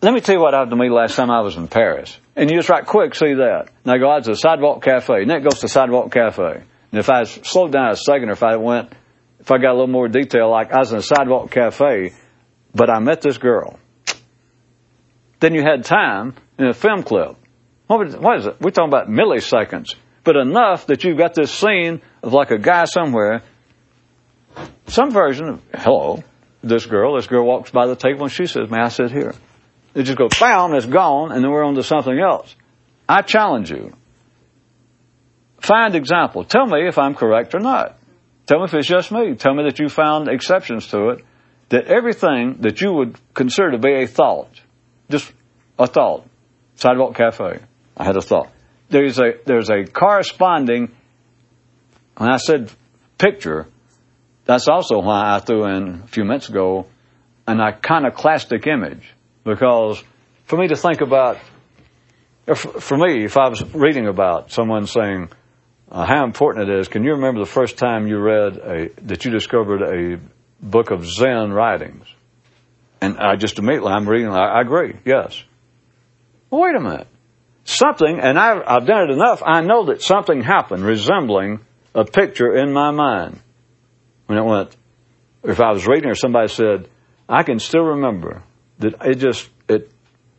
let 0.00 0.14
me 0.14 0.20
tell 0.20 0.36
you 0.36 0.40
what 0.40 0.54
happened 0.54 0.70
to 0.70 0.76
me 0.76 0.90
last 0.90 1.16
time 1.16 1.30
I 1.30 1.40
was 1.40 1.56
in 1.56 1.68
Paris. 1.68 2.18
And 2.36 2.50
you 2.50 2.56
just 2.56 2.68
right 2.68 2.84
quick 2.84 3.14
see 3.14 3.34
that. 3.34 3.68
Now 3.84 3.96
go 3.96 4.10
out 4.10 4.24
to 4.24 4.30
the 4.30 4.36
Sidewalk 4.36 4.82
Cafe. 4.82 5.22
And 5.22 5.30
then 5.30 5.38
it 5.38 5.42
goes 5.42 5.60
to 5.60 5.68
Sidewalk 5.68 6.12
Cafe. 6.12 6.42
And 6.42 7.00
if 7.00 7.10
I 7.10 7.24
slowed 7.24 7.72
down 7.72 7.90
a 7.90 7.96
second, 7.96 8.28
or 8.28 8.32
if 8.32 8.42
I 8.42 8.56
went, 8.56 8.92
if 9.40 9.50
I 9.50 9.58
got 9.58 9.70
a 9.70 9.74
little 9.74 9.88
more 9.88 10.08
detail, 10.08 10.50
like 10.50 10.72
I 10.72 10.78
was 10.78 10.92
in 10.92 10.98
a 10.98 11.02
Sidewalk 11.02 11.50
Cafe, 11.50 12.12
but 12.74 12.90
I 12.90 13.00
met 13.00 13.20
this 13.20 13.38
girl. 13.38 13.78
Then 15.40 15.54
you 15.54 15.62
had 15.62 15.84
time 15.84 16.34
in 16.58 16.66
a 16.66 16.74
film 16.74 17.02
clip. 17.02 17.36
What, 17.86 18.00
was, 18.00 18.16
what 18.16 18.38
is 18.38 18.46
it? 18.46 18.60
We're 18.60 18.70
talking 18.70 18.88
about 18.88 19.08
milliseconds, 19.08 19.94
but 20.22 20.36
enough 20.36 20.86
that 20.86 21.04
you've 21.04 21.18
got 21.18 21.34
this 21.34 21.52
scene 21.52 22.00
of 22.22 22.32
like 22.32 22.50
a 22.50 22.58
guy 22.58 22.86
somewhere, 22.86 23.42
some 24.86 25.10
version 25.10 25.48
of, 25.48 25.62
hello, 25.74 26.24
this 26.62 26.86
girl, 26.86 27.16
this 27.16 27.26
girl 27.26 27.46
walks 27.46 27.70
by 27.70 27.86
the 27.86 27.96
table 27.96 28.22
and 28.22 28.32
she 28.32 28.46
says, 28.46 28.70
may 28.70 28.80
I 28.80 28.88
sit 28.88 29.10
here? 29.10 29.34
It 29.94 30.04
just 30.04 30.18
goes, 30.18 30.30
bam, 30.40 30.74
it's 30.74 30.86
gone, 30.86 31.30
and 31.30 31.44
then 31.44 31.50
we're 31.50 31.64
on 31.64 31.74
to 31.74 31.82
something 31.82 32.18
else. 32.18 32.54
I 33.08 33.22
challenge 33.22 33.70
you. 33.70 33.92
Find 35.60 35.94
example. 35.94 36.44
Tell 36.44 36.66
me 36.66 36.88
if 36.88 36.98
I'm 36.98 37.14
correct 37.14 37.54
or 37.54 37.60
not. 37.60 37.96
Tell 38.46 38.58
me 38.58 38.64
if 38.64 38.74
it's 38.74 38.88
just 38.88 39.12
me. 39.12 39.34
Tell 39.34 39.54
me 39.54 39.64
that 39.64 39.78
you 39.78 39.88
found 39.88 40.28
exceptions 40.28 40.88
to 40.88 41.10
it. 41.10 41.24
That 41.70 41.86
everything 41.86 42.58
that 42.60 42.80
you 42.80 42.92
would 42.92 43.18
consider 43.32 43.72
to 43.72 43.78
be 43.78 44.02
a 44.02 44.06
thought, 44.06 44.60
just 45.10 45.32
a 45.78 45.86
thought, 45.86 46.26
sidewalk 46.76 47.14
cafe, 47.14 47.60
I 47.96 48.04
had 48.04 48.16
a 48.16 48.20
thought. 48.20 48.50
There's 48.88 49.18
a, 49.18 49.32
there's 49.44 49.70
a 49.70 49.84
corresponding, 49.84 50.94
when 52.16 52.30
I 52.30 52.36
said 52.36 52.70
picture, 53.18 53.66
that's 54.44 54.68
also 54.68 55.00
why 55.00 55.34
I 55.34 55.40
threw 55.40 55.64
in 55.64 56.02
a 56.04 56.06
few 56.06 56.24
minutes 56.24 56.48
ago 56.48 56.86
an 57.46 57.60
iconoclastic 57.60 58.66
image. 58.66 59.12
Because 59.44 60.02
for 60.44 60.56
me 60.56 60.68
to 60.68 60.76
think 60.76 61.00
about, 61.00 61.38
for 62.54 62.96
me, 62.96 63.24
if 63.24 63.36
I 63.36 63.48
was 63.48 63.62
reading 63.74 64.06
about 64.06 64.50
someone 64.50 64.86
saying 64.86 65.30
uh, 65.90 66.04
how 66.04 66.24
important 66.24 66.68
it 66.68 66.78
is, 66.80 66.88
can 66.88 67.04
you 67.04 67.12
remember 67.12 67.40
the 67.40 67.50
first 67.50 67.78
time 67.78 68.06
you 68.06 68.18
read 68.18 68.56
a, 68.58 68.88
that 69.02 69.24
you 69.24 69.30
discovered 69.30 69.82
a 69.82 70.20
book 70.60 70.90
of 70.90 71.06
Zen 71.06 71.52
writings? 71.52 72.06
And 73.00 73.18
I 73.18 73.36
just 73.36 73.58
immediately, 73.58 73.92
I'm 73.92 74.08
reading, 74.08 74.28
I, 74.28 74.58
I 74.58 74.60
agree, 74.60 74.96
yes. 75.04 75.42
Well, 76.50 76.62
wait 76.62 76.74
a 76.74 76.80
minute 76.80 77.08
something, 77.64 78.20
and 78.20 78.38
I've, 78.38 78.62
I've 78.66 78.86
done 78.86 79.10
it 79.10 79.12
enough, 79.12 79.42
I 79.44 79.62
know 79.62 79.86
that 79.86 80.02
something 80.02 80.42
happened 80.42 80.84
resembling 80.84 81.60
a 81.94 82.04
picture 82.04 82.54
in 82.54 82.72
my 82.72 82.90
mind. 82.90 83.40
When 84.26 84.38
it 84.38 84.44
went, 84.44 84.76
if 85.42 85.60
I 85.60 85.72
was 85.72 85.86
reading 85.86 86.10
or 86.10 86.14
somebody 86.14 86.48
said, 86.48 86.88
I 87.28 87.42
can 87.42 87.58
still 87.58 87.82
remember 87.82 88.42
that 88.78 88.94
it 89.04 89.16
just, 89.16 89.48
it 89.68 89.90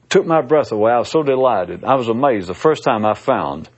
took 0.10 0.26
my 0.26 0.42
breath 0.42 0.72
away. 0.72 0.92
I 0.92 1.00
was 1.00 1.10
so 1.10 1.24
delighted. 1.24 1.84
I 1.84 1.96
was 1.96 2.08
amazed 2.08 2.48
the 2.48 2.54
first 2.54 2.84
time 2.84 3.06
I 3.06 3.14
found, 3.14 3.70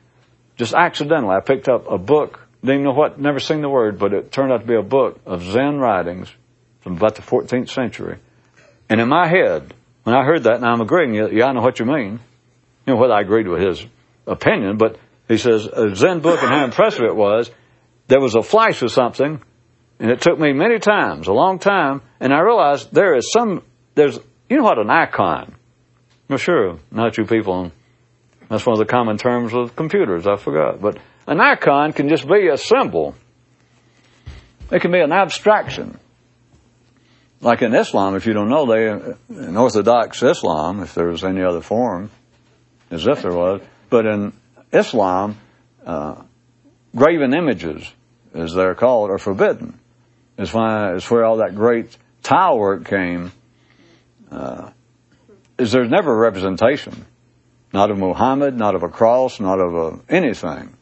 just 0.58 0.74
accidentally, 0.74 1.36
I 1.36 1.42
picked 1.42 1.70
up 1.70 1.90
a 1.90 1.98
book, 1.98 2.48
didn't 2.64 2.84
know 2.84 2.94
what, 2.94 3.20
never 3.20 3.40
seen 3.40 3.62
the 3.62 3.70
word, 3.70 4.00
but 4.00 4.14
it 4.14 4.32
turned 4.32 4.52
out 4.52 4.62
to 4.62 4.68
be 4.68 4.76
a 4.76 4.82
book 4.82 5.20
of 5.26 5.44
Zen 5.44 5.78
writings 5.78 6.30
from 6.82 6.98
about 6.98 7.16
the 7.16 7.22
14th 7.22 7.70
century. 7.70 8.18
And 8.90 9.00
in 9.00 9.08
my 9.08 9.28
head, 9.28 9.74
when 10.04 10.16
I 10.16 10.24
heard 10.24 10.44
that, 10.44 10.56
and 10.56 10.66
I'm 10.66 10.82
agreeing, 10.82 11.14
yeah, 11.14 11.46
I 11.46 11.54
know 11.54 11.62
what 11.62 11.80
you 11.80 11.86
mean 11.86 12.20
you 12.88 12.94
know, 12.94 13.00
whether 13.00 13.14
I 13.14 13.22
agreed 13.22 13.48
with 13.48 13.62
his 13.62 13.86
opinion, 14.26 14.78
but 14.78 14.98
he 15.28 15.38
says 15.38 15.68
a 15.68 15.94
Zen 15.94 16.22
book 16.22 16.42
and 16.42 16.50
how 16.50 16.64
impressive 16.64 17.04
it 17.04 17.16
was. 17.16 17.52
There 18.08 18.22
was 18.22 18.36
a 18.36 18.42
flash 18.42 18.82
of 18.82 18.92
something, 18.92 19.42
And 20.00 20.12
it 20.12 20.22
took 20.22 20.40
me 20.40 20.54
many 20.54 20.80
times, 20.80 21.28
a 21.28 21.34
long 21.34 21.60
time, 21.60 22.02
and 22.20 22.34
I 22.34 22.40
realized 22.42 22.94
there 22.94 23.16
is 23.16 23.32
some, 23.32 23.64
there's, 23.96 24.20
you 24.50 24.58
know 24.58 24.64
what 24.64 24.78
an 24.78 24.90
icon? 24.90 25.56
Well, 26.30 26.38
sure, 26.38 26.80
not 26.92 27.18
you 27.18 27.26
people, 27.26 27.72
that's 28.50 28.66
one 28.66 28.74
of 28.74 28.80
the 28.80 28.92
common 28.92 29.18
terms 29.18 29.54
of 29.54 29.76
computers, 29.76 30.28
I 30.28 30.36
forgot. 30.36 30.82
But 30.82 31.00
an 31.26 31.40
icon 31.42 31.94
can 31.94 32.10
just 32.10 32.28
be 32.28 32.48
a 32.48 32.58
symbol. 32.58 33.16
It 34.72 34.82
can 34.82 34.92
be 34.92 35.00
an 35.00 35.12
abstraction. 35.12 35.98
Like 37.42 37.62
in 37.62 37.74
Islam, 37.74 38.16
if 38.16 38.26
you 38.26 38.34
don't 38.34 38.50
know, 38.50 38.66
they, 38.66 39.46
in 39.48 39.58
Orthodox 39.58 40.22
Islam, 40.22 40.82
if 40.82 40.94
there 40.94 41.08
was 41.08 41.24
any 41.24 41.44
other 41.44 41.62
form, 41.62 42.12
as 42.92 43.08
if 43.08 43.22
there 43.22 43.34
was, 43.34 43.62
but 43.90 44.06
in 44.06 44.34
Islam, 44.72 45.38
uh, 45.86 46.22
graven 46.96 47.34
images, 47.34 47.90
as 48.34 48.54
they're 48.54 48.76
called, 48.76 49.10
are 49.10 49.18
forbidden. 49.18 49.80
Is 50.38 50.54
why 50.54 50.96
is 50.96 51.10
where 51.10 51.26
all 51.26 51.38
that 51.38 51.56
great 51.56 51.98
tile 52.22 52.60
work 52.60 52.86
came. 52.86 53.32
Uh, 54.30 54.72
is 55.58 55.72
there's 55.72 55.90
never 55.90 56.14
a 56.14 56.18
representation, 56.18 57.06
not 57.74 57.90
of 57.90 57.98
Muhammad, 57.98 58.56
not 58.56 58.76
of 58.76 58.84
a 58.84 58.90
cross, 58.90 59.40
not 59.40 59.60
of 59.60 59.74
a, 59.74 60.00
anything. 60.10 60.74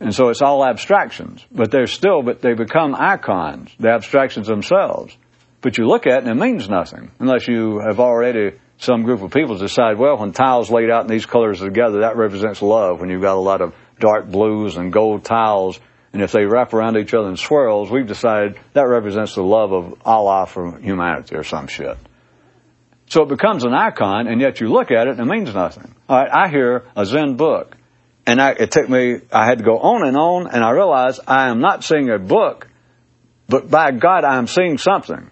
And 0.00 0.14
so 0.14 0.28
it's 0.30 0.42
all 0.42 0.64
abstractions, 0.64 1.44
but 1.52 1.70
they're 1.70 1.86
still, 1.86 2.22
but 2.22 2.40
they 2.40 2.54
become 2.54 2.94
icons, 2.94 3.70
the 3.78 3.90
abstractions 3.90 4.48
themselves. 4.48 5.16
But 5.60 5.78
you 5.78 5.86
look 5.86 6.06
at 6.06 6.24
it 6.24 6.28
and 6.28 6.28
it 6.28 6.42
means 6.42 6.68
nothing 6.68 7.10
unless 7.18 7.46
you 7.46 7.80
have 7.86 8.00
already 8.00 8.56
some 8.78 9.02
group 9.02 9.22
of 9.22 9.30
people 9.32 9.56
decide, 9.56 9.98
well, 9.98 10.18
when 10.18 10.32
tiles 10.32 10.70
laid 10.70 10.90
out 10.90 11.04
in 11.04 11.10
these 11.10 11.26
colors 11.26 11.60
together, 11.60 12.00
that 12.00 12.16
represents 12.16 12.60
love. 12.60 13.00
When 13.00 13.08
you've 13.08 13.22
got 13.22 13.36
a 13.36 13.40
lot 13.40 13.60
of 13.60 13.74
dark 13.98 14.26
blues 14.26 14.76
and 14.76 14.92
gold 14.92 15.24
tiles, 15.24 15.78
and 16.12 16.22
if 16.22 16.32
they 16.32 16.44
wrap 16.44 16.74
around 16.74 16.96
each 16.96 17.14
other 17.14 17.28
in 17.28 17.36
swirls, 17.36 17.90
we've 17.90 18.06
decided 18.06 18.58
that 18.72 18.82
represents 18.82 19.34
the 19.34 19.42
love 19.42 19.72
of 19.72 19.94
Allah 20.04 20.46
for 20.46 20.78
humanity 20.78 21.34
or 21.34 21.44
some 21.44 21.66
shit. 21.66 21.96
So 23.06 23.22
it 23.22 23.28
becomes 23.28 23.64
an 23.64 23.74
icon, 23.74 24.26
and 24.26 24.40
yet 24.40 24.60
you 24.60 24.68
look 24.68 24.90
at 24.90 25.06
it 25.06 25.18
and 25.18 25.20
it 25.20 25.32
means 25.32 25.54
nothing. 25.54 25.94
All 26.08 26.16
right, 26.18 26.30
I 26.32 26.48
hear 26.48 26.84
a 26.96 27.04
Zen 27.04 27.36
book, 27.36 27.76
and 28.26 28.40
I, 28.40 28.52
it 28.52 28.70
took 28.70 28.88
me, 28.88 29.16
I 29.32 29.46
had 29.46 29.58
to 29.58 29.64
go 29.64 29.78
on 29.78 30.06
and 30.06 30.16
on, 30.16 30.48
and 30.48 30.64
I 30.64 30.70
realized 30.70 31.20
I 31.26 31.50
am 31.50 31.60
not 31.60 31.84
seeing 31.84 32.10
a 32.10 32.18
book, 32.18 32.68
but 33.46 33.70
by 33.70 33.90
God, 33.90 34.24
I 34.24 34.36
am 34.36 34.46
seeing 34.46 34.78
something 34.78 35.30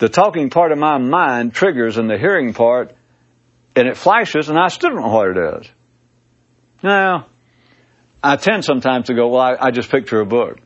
the 0.00 0.08
talking 0.08 0.48
part 0.48 0.72
of 0.72 0.78
my 0.78 0.98
mind 0.98 1.52
triggers 1.54 1.98
and 1.98 2.10
the 2.10 2.18
hearing 2.18 2.54
part, 2.54 2.96
and 3.76 3.86
it 3.86 3.96
flashes, 3.96 4.48
and 4.48 4.58
I 4.58 4.68
still 4.68 4.90
don't 4.90 5.02
know 5.02 5.08
what 5.08 5.36
it 5.36 5.60
is. 5.60 5.70
Now, 6.82 7.26
I 8.22 8.36
tend 8.36 8.64
sometimes 8.64 9.06
to 9.06 9.14
go, 9.14 9.28
well, 9.28 9.42
I, 9.42 9.56
I 9.60 9.70
just 9.70 9.90
picture 9.90 10.20
a 10.20 10.26
book. 10.26 10.58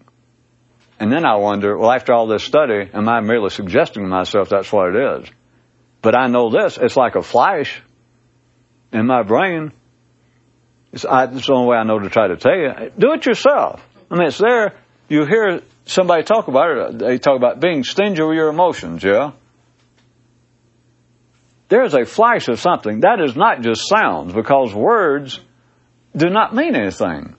And 1.01 1.13
then 1.13 1.27
I 1.27 1.37
wonder, 1.37 1.77
well, 1.77 1.91
after 1.91 2.13
all 2.13 2.29
this 2.29 2.45
study, 2.45 2.89
am 2.95 3.09
I 3.09 3.21
merely 3.21 3.51
suggesting 3.51 4.05
to 4.05 4.09
myself 4.09 4.49
that's 4.49 4.73
what 4.73 4.95
it 4.95 5.23
is? 5.23 5.29
But 6.01 6.17
I 6.17 6.29
know 6.29 6.51
this, 6.51 6.79
it's 6.81 6.97
like 6.97 7.17
a 7.17 7.23
flash 7.23 7.83
in 8.93 9.07
my 9.07 9.25
brain. 9.25 9.73
It's, 10.93 11.05
I, 11.05 11.25
it's 11.25 11.49
the 11.49 11.55
only 11.55 11.71
way 11.71 11.77
I 11.77 11.83
know 11.83 11.99
to 11.99 12.09
try 12.09 12.29
to 12.29 12.37
tell 12.37 12.57
you. 12.57 12.93
Do 12.97 13.13
it 13.15 13.27
yourself. 13.27 13.85
I 14.09 14.15
mean, 14.15 14.29
it's 14.29 14.39
there. 14.39 14.75
You 15.09 15.27
hear 15.27 15.61
somebody 15.87 16.23
talk 16.23 16.49
about 16.49 16.71
it. 16.71 16.79
Uh, 16.79 17.07
they 17.09 17.19
talk 17.19 17.37
about 17.37 17.61
being 17.61 17.85
stingy 17.85 18.23
with 18.23 18.37
your 18.37 18.49
emotions, 18.49 19.03
yeah? 19.03 19.33
There's 21.69 21.95
a 21.95 22.05
flash 22.05 22.49
of 22.49 22.61
something. 22.61 23.01
That 23.01 23.21
is 23.21 23.37
not 23.37 23.63
just 23.63 23.89
sounds, 23.89 24.33
because 24.33 24.75
words 24.75 25.41
do 26.15 26.29
not 26.31 26.55
mean 26.55 26.77
anything. 26.77 27.35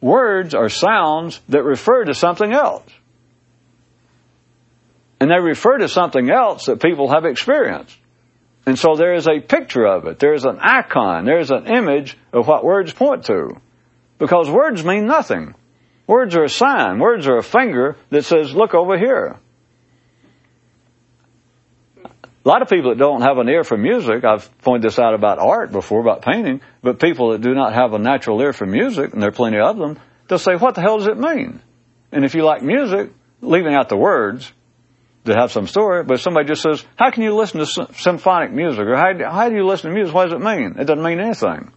Words 0.00 0.54
are 0.54 0.68
sounds 0.68 1.40
that 1.48 1.62
refer 1.62 2.04
to 2.04 2.14
something 2.14 2.52
else. 2.52 2.84
And 5.20 5.30
they 5.30 5.40
refer 5.40 5.78
to 5.78 5.88
something 5.88 6.30
else 6.30 6.66
that 6.66 6.80
people 6.80 7.10
have 7.10 7.24
experienced. 7.24 7.96
And 8.66 8.78
so 8.78 8.94
there 8.96 9.14
is 9.14 9.26
a 9.26 9.40
picture 9.40 9.84
of 9.84 10.06
it. 10.06 10.18
There 10.18 10.34
is 10.34 10.44
an 10.44 10.58
icon. 10.60 11.24
There 11.24 11.40
is 11.40 11.50
an 11.50 11.66
image 11.66 12.16
of 12.32 12.46
what 12.46 12.64
words 12.64 12.92
point 12.92 13.24
to. 13.24 13.60
Because 14.18 14.48
words 14.50 14.84
mean 14.84 15.06
nothing. 15.06 15.54
Words 16.08 16.34
are 16.36 16.44
a 16.44 16.48
sign. 16.48 16.98
Words 16.98 17.28
are 17.28 17.36
a 17.36 17.42
finger 17.42 17.96
that 18.08 18.24
says, 18.24 18.54
look 18.54 18.74
over 18.74 18.98
here. 18.98 19.38
A 22.04 22.48
lot 22.48 22.62
of 22.62 22.68
people 22.70 22.90
that 22.90 22.98
don't 22.98 23.20
have 23.20 23.36
an 23.36 23.48
ear 23.50 23.62
for 23.62 23.76
music, 23.76 24.24
I've 24.24 24.50
pointed 24.62 24.88
this 24.88 24.98
out 24.98 25.12
about 25.12 25.38
art 25.38 25.70
before, 25.70 26.00
about 26.00 26.22
painting, 26.22 26.62
but 26.80 26.98
people 26.98 27.32
that 27.32 27.42
do 27.42 27.52
not 27.54 27.74
have 27.74 27.92
a 27.92 27.98
natural 27.98 28.40
ear 28.40 28.54
for 28.54 28.64
music, 28.64 29.12
and 29.12 29.20
there 29.20 29.28
are 29.28 29.32
plenty 29.32 29.58
of 29.58 29.76
them, 29.76 29.98
they'll 30.28 30.38
say, 30.38 30.56
what 30.56 30.74
the 30.74 30.80
hell 30.80 30.96
does 30.96 31.08
it 31.08 31.18
mean? 31.18 31.60
And 32.10 32.24
if 32.24 32.34
you 32.34 32.42
like 32.42 32.62
music, 32.62 33.12
leaving 33.42 33.74
out 33.74 33.90
the 33.90 33.98
words 33.98 34.50
that 35.24 35.36
have 35.38 35.52
some 35.52 35.66
story, 35.66 36.04
but 36.04 36.20
somebody 36.20 36.48
just 36.48 36.62
says, 36.62 36.82
how 36.96 37.10
can 37.10 37.22
you 37.22 37.36
listen 37.36 37.60
to 37.60 37.92
symphonic 37.92 38.50
music? 38.50 38.80
Or 38.80 38.96
how, 38.96 39.12
how 39.30 39.50
do 39.50 39.54
you 39.54 39.66
listen 39.66 39.90
to 39.90 39.94
music? 39.94 40.14
What 40.14 40.30
does 40.30 40.40
it 40.40 40.42
mean? 40.42 40.76
It 40.78 40.86
doesn't 40.86 41.04
mean 41.04 41.20
anything. 41.20 41.70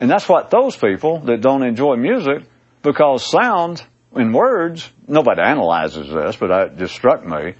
And 0.00 0.10
that's 0.10 0.26
what 0.26 0.48
those 0.48 0.74
people 0.74 1.20
that 1.26 1.42
don't 1.42 1.62
enjoy 1.62 1.96
music 1.96 2.44
because 2.82 3.28
sound 3.30 3.82
in 4.14 4.32
words, 4.32 4.90
nobody 5.08 5.40
analyzes 5.40 6.08
this, 6.12 6.36
but 6.36 6.50
it 6.50 6.78
just 6.78 6.94
struck 6.94 7.24
me, 7.24 7.54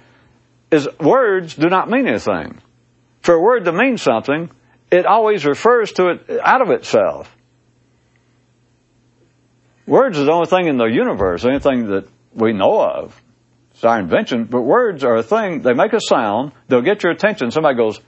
is 0.71 0.87
words 0.99 1.55
do 1.55 1.69
not 1.69 1.89
mean 1.89 2.07
anything. 2.07 2.59
For 3.21 3.35
a 3.35 3.41
word 3.41 3.65
to 3.65 3.71
mean 3.71 3.97
something, 3.97 4.49
it 4.91 5.05
always 5.05 5.45
refers 5.45 5.93
to 5.93 6.09
it 6.09 6.39
out 6.41 6.61
of 6.61 6.69
itself. 6.69 7.35
Words 9.87 10.17
is 10.17 10.25
the 10.25 10.31
only 10.31 10.47
thing 10.47 10.67
in 10.67 10.77
the 10.77 10.85
universe, 10.85 11.45
anything 11.45 11.87
that 11.87 12.07
we 12.33 12.53
know 12.53 12.81
of. 12.81 13.19
It's 13.71 13.83
our 13.83 13.99
invention, 13.99 14.45
but 14.45 14.61
words 14.61 15.03
are 15.03 15.15
a 15.15 15.23
thing, 15.23 15.61
they 15.61 15.73
make 15.73 15.93
a 15.93 15.99
sound, 15.99 16.51
they'll 16.67 16.81
get 16.81 17.03
your 17.03 17.11
attention. 17.11 17.51
Somebody 17.51 17.75
goes, 17.75 17.99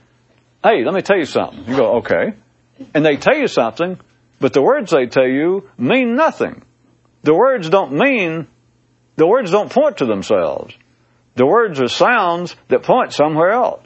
Hey, 0.62 0.84
let 0.84 0.94
me 0.94 1.02
tell 1.02 1.18
you 1.18 1.26
something. 1.26 1.64
You 1.66 1.76
go, 1.76 1.96
Okay. 1.96 2.34
And 2.94 3.04
they 3.04 3.16
tell 3.16 3.36
you 3.36 3.48
something, 3.48 3.98
but 4.38 4.52
the 4.52 4.62
words 4.62 4.90
they 4.90 5.06
tell 5.06 5.26
you 5.26 5.68
mean 5.78 6.14
nothing. 6.14 6.62
The 7.26 7.34
words 7.34 7.68
don't 7.68 7.90
mean, 7.90 8.46
the 9.16 9.26
words 9.26 9.50
don't 9.50 9.68
point 9.68 9.96
to 9.96 10.06
themselves. 10.06 10.72
The 11.34 11.44
words 11.44 11.80
are 11.80 11.88
sounds 11.88 12.54
that 12.68 12.84
point 12.84 13.12
somewhere 13.12 13.50
else. 13.50 13.84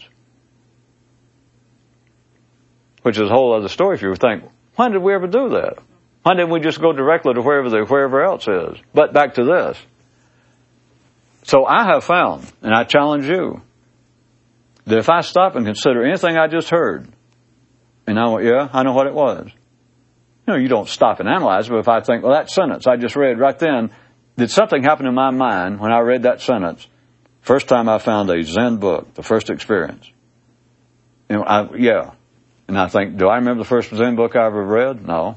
Which 3.01 3.17
is 3.17 3.31
a 3.31 3.33
whole 3.33 3.57
other 3.57 3.69
story 3.69 3.97
if 3.97 4.03
you 4.03 4.15
think, 4.15 4.45
why 4.77 4.91
did 4.91 5.03
we 5.03 5.15
ever 5.15 5.27
do 5.27 5.49
that? 5.49 5.79
Why 6.23 6.35
didn't 6.35 6.51
we 6.51 6.61
just 6.61 6.83
go 6.83 6.93
directly 6.93 7.33
to 7.33 7.41
wherever 7.41 7.71
the 7.71 7.87
wherever 7.87 8.23
else 8.23 8.47
is? 8.47 8.79
But 8.93 9.15
back 9.15 9.33
to 9.37 9.45
this. 9.45 9.79
So 11.45 11.65
I 11.65 11.87
have 11.87 12.05
found, 12.05 12.45
and 12.61 12.75
I 12.75 12.85
challenge 12.85 13.27
you, 13.27 13.63
that 14.85 14.99
if 14.99 15.09
I 15.09 15.23
stop 15.23 15.57
and 15.57 15.65
consider 15.65 16.05
anything 16.05 16.37
I 16.37 16.47
just 16.47 16.69
heard, 16.69 17.09
and 18.07 18.19
I 18.19 18.29
went, 18.29 18.45
yeah, 18.45 18.69
I 18.71 18.83
know 18.83 18.93
what 18.93 19.07
it 19.07 19.15
was 19.15 19.51
know, 20.47 20.57
you 20.57 20.69
don't 20.69 20.89
stop 20.89 21.21
and 21.21 21.29
analyze, 21.29 21.69
but 21.69 21.79
if 21.79 21.89
I 21.89 22.01
think, 22.01 22.23
well, 22.23 22.33
that 22.33 22.51
sentence 22.51 22.87
I 22.87 22.97
just 22.97 23.17
read 23.17 23.39
right 23.39 23.59
then, 23.59 23.91
did 24.37 24.51
something 24.51 24.83
happen 24.83 25.07
in 25.07 25.15
my 25.15 25.31
mind 25.31 25.81
when 25.81 25.93
I 25.93 26.01
read 26.01 26.23
that 26.23 26.41
sentence? 26.41 26.87
First 27.43 27.69
time 27.69 27.89
I 27.89 27.99
found 27.99 28.31
a 28.31 28.43
Zen 28.43 28.77
book, 28.77 29.15
the 29.15 29.23
first 29.23 29.51
experience. 29.51 30.11
And 31.29 31.43
I, 31.43 31.69
yeah. 31.77 32.13
And 32.69 32.79
I 32.79 32.89
think, 32.89 33.17
do 33.17 33.29
I 33.29 33.37
remember 33.37 33.63
the 33.63 33.69
first 33.69 33.91
Zen 33.91 34.17
book 34.17 34.37
I 34.37 34.47
ever 34.47 34.63
read? 34.63 35.07
No. 35.07 35.37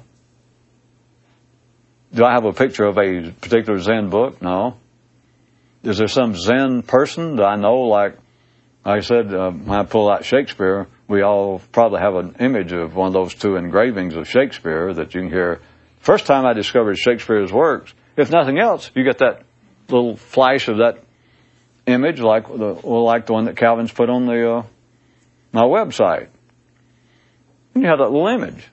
Do 2.13 2.25
I 2.25 2.33
have 2.33 2.45
a 2.45 2.53
picture 2.53 2.85
of 2.85 2.97
a 2.97 3.31
particular 3.31 3.79
Zen 3.79 4.09
book? 4.09 4.41
No. 4.41 4.77
Is 5.83 5.97
there 5.97 6.07
some 6.07 6.35
Zen 6.35 6.83
person 6.83 7.37
that 7.37 7.45
I 7.45 7.55
know, 7.55 7.81
like, 7.81 8.17
like 8.85 8.97
I 8.97 8.99
said, 9.01 9.33
uh, 9.33 9.51
when 9.51 9.79
I 9.79 9.83
pull 9.83 10.11
out 10.11 10.23
Shakespeare, 10.23 10.87
we 11.07 11.21
all 11.21 11.61
probably 11.71 11.99
have 11.99 12.15
an 12.15 12.35
image 12.39 12.71
of 12.71 12.95
one 12.95 13.07
of 13.07 13.13
those 13.13 13.33
two 13.33 13.55
engravings 13.55 14.15
of 14.15 14.27
Shakespeare 14.27 14.93
that 14.93 15.13
you 15.13 15.21
can 15.21 15.29
hear. 15.29 15.61
First 15.99 16.25
time 16.25 16.45
I 16.45 16.53
discovered 16.53 16.97
Shakespeare's 16.97 17.51
works, 17.51 17.93
if 18.15 18.31
nothing 18.31 18.59
else, 18.59 18.91
you 18.95 19.03
get 19.03 19.19
that 19.19 19.43
little 19.89 20.15
flash 20.15 20.67
of 20.67 20.77
that 20.77 21.03
image, 21.85 22.19
like 22.19 22.47
the 22.47 22.73
like 22.87 23.25
the 23.25 23.33
one 23.33 23.45
that 23.45 23.57
Calvin's 23.57 23.91
put 23.91 24.09
on 24.09 24.25
the 24.25 24.51
uh, 24.51 24.63
my 25.51 25.63
website. 25.63 26.27
And 27.73 27.83
you 27.83 27.89
have 27.89 27.99
that 27.99 28.11
little 28.11 28.27
image. 28.27 28.67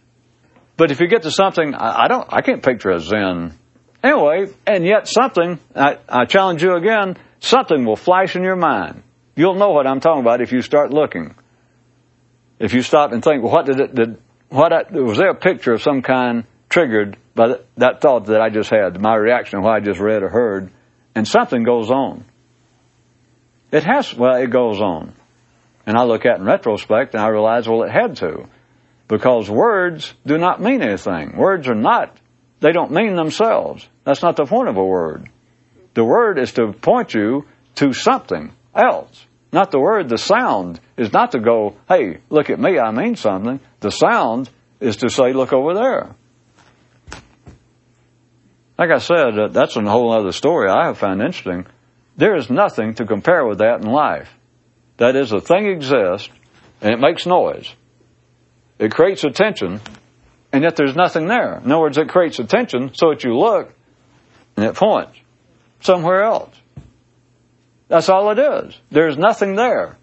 But 0.77 0.91
if 0.91 1.01
you 1.01 1.09
get 1.09 1.23
to 1.23 1.31
something, 1.31 1.75
I, 1.75 2.05
I 2.05 2.09
don't, 2.09 2.27
I 2.31 2.41
can't 2.43 2.63
picture 2.63 2.91
a 2.91 3.01
Zen. 3.01 3.55
Anyway, 4.03 4.49
and 4.67 4.85
yet 4.85 5.09
something, 5.09 5.59
I, 5.77 5.99
I 6.09 6.25
challenge 6.25 6.63
you 6.63 6.75
again, 6.75 7.17
something 7.41 7.85
will 7.85 7.97
flash 7.97 8.35
in 8.35 8.43
your 8.43 8.57
mind. 8.57 9.03
You'll 9.37 9.57
know 9.57 9.71
what 9.71 9.87
I'm 9.87 10.01
talking 10.01 10.23
about 10.23 10.41
if 10.41 10.53
you 10.53 10.63
start 10.63 10.91
looking. 10.91 11.35
If 12.61 12.75
you 12.75 12.83
stop 12.83 13.13
and 13.13 13.25
think, 13.25 13.43
well, 13.43 13.53
what 13.53 13.67
did 13.67 13.81
it, 13.81 13.95
did, 13.95 14.19
what 14.51 14.73
I, 14.73 14.83
was 14.93 15.17
there 15.17 15.31
a 15.31 15.35
picture 15.35 15.73
of 15.73 15.83
some 15.83 16.03
kind 16.03 16.45
triggered 16.69 17.17
by 17.35 17.57
that 17.79 18.03
thought 18.03 18.27
that 18.27 18.41
I 18.41 18.51
just 18.51 18.71
had, 18.71 19.01
my 19.01 19.17
reaction 19.17 19.59
to 19.59 19.65
what 19.65 19.75
I 19.75 19.81
just 19.81 19.99
read 19.99 20.23
or 20.23 20.29
heard, 20.29 20.71
and 21.15 21.27
something 21.27 21.65
goes 21.65 21.91
on. 21.91 22.25
It 23.73 23.85
has, 23.85 24.15
well, 24.15 24.37
it 24.37 24.51
goes 24.51 24.81
on. 24.81 25.15
And 25.87 25.97
I 25.97 26.05
look 26.05 26.27
at 26.27 26.37
it 26.37 26.41
in 26.41 26.45
retrospect 26.45 27.15
and 27.15 27.23
I 27.23 27.29
realize, 27.29 27.67
well, 27.67 27.83
it 27.83 27.91
had 27.91 28.17
to. 28.17 28.47
Because 29.09 29.49
words 29.49 30.13
do 30.27 30.37
not 30.37 30.61
mean 30.61 30.83
anything. 30.83 31.37
Words 31.37 31.67
are 31.67 31.75
not, 31.75 32.17
they 32.61 32.73
don't 32.73 32.93
mean 32.93 33.17
themselves. 33.17 33.89
That's 34.05 34.23
not 34.23 34.37
the 34.37 34.45
point 34.45 34.69
of 34.69 34.77
a 34.77 34.85
word. 34.85 35.29
The 35.95 36.05
word 36.05 36.39
is 36.39 36.53
to 36.53 36.73
point 36.73 37.15
you 37.15 37.47
to 37.77 37.93
something 37.93 38.53
else. 38.75 39.27
Not 39.53 39.71
the 39.71 39.81
word, 39.81 40.09
the 40.09 40.19
sound 40.19 40.81
is 40.97 41.13
not 41.13 41.33
to 41.33 41.41
go, 41.41 41.77
hey, 41.89 42.19
look 42.29 42.51
at 42.51 42.61
me, 42.61 42.79
I 42.79 42.93
mean 42.93 43.17
something. 43.17 43.61
The 43.81 43.91
sound 43.91 44.49
is 44.79 44.99
to 44.99 45.11
say, 45.11 45.33
look 45.33 45.53
over 45.53 45.75
there. 45.75 46.15
Like 48.79 48.91
I 48.91 48.99
said, 48.99 49.39
uh, 49.39 49.49
that's 49.49 49.77
a 49.77 49.83
whole 49.83 50.13
other 50.13 50.33
story 50.33 50.71
I 50.71 50.87
have 50.87 50.99
found 50.99 51.21
interesting. 51.21 51.67
There 52.17 52.37
is 52.37 52.49
nothing 52.49 52.95
to 52.95 53.05
compare 53.05 53.45
with 53.45 53.59
that 53.59 53.83
in 53.83 53.91
life. 53.91 54.31
That 54.97 55.17
is, 55.17 55.33
a 55.33 55.41
thing 55.41 55.67
exists 55.67 56.31
and 56.81 56.95
it 56.95 57.01
makes 57.01 57.27
noise. 57.27 57.75
It 58.79 58.93
creates 58.93 59.25
attention, 59.25 59.81
and 60.53 60.63
yet 60.63 60.77
there's 60.77 60.97
nothing 60.97 61.27
there. 61.27 61.59
In 61.59 61.71
other 61.71 61.81
words, 61.81 61.99
it 61.99 62.09
creates 62.09 62.39
attention 62.39 62.93
so 62.95 63.11
that 63.11 63.25
you 63.25 63.37
look 63.37 63.75
and 64.57 64.65
it 64.65 64.75
points 64.75 65.19
somewhere 65.81 66.23
else. 66.23 66.55
That's 67.91 68.09
all 68.09 68.31
it 68.31 68.39
is. 68.39 68.81
There's 68.93 69.19
nothing 69.19 69.57
there. 69.57 69.99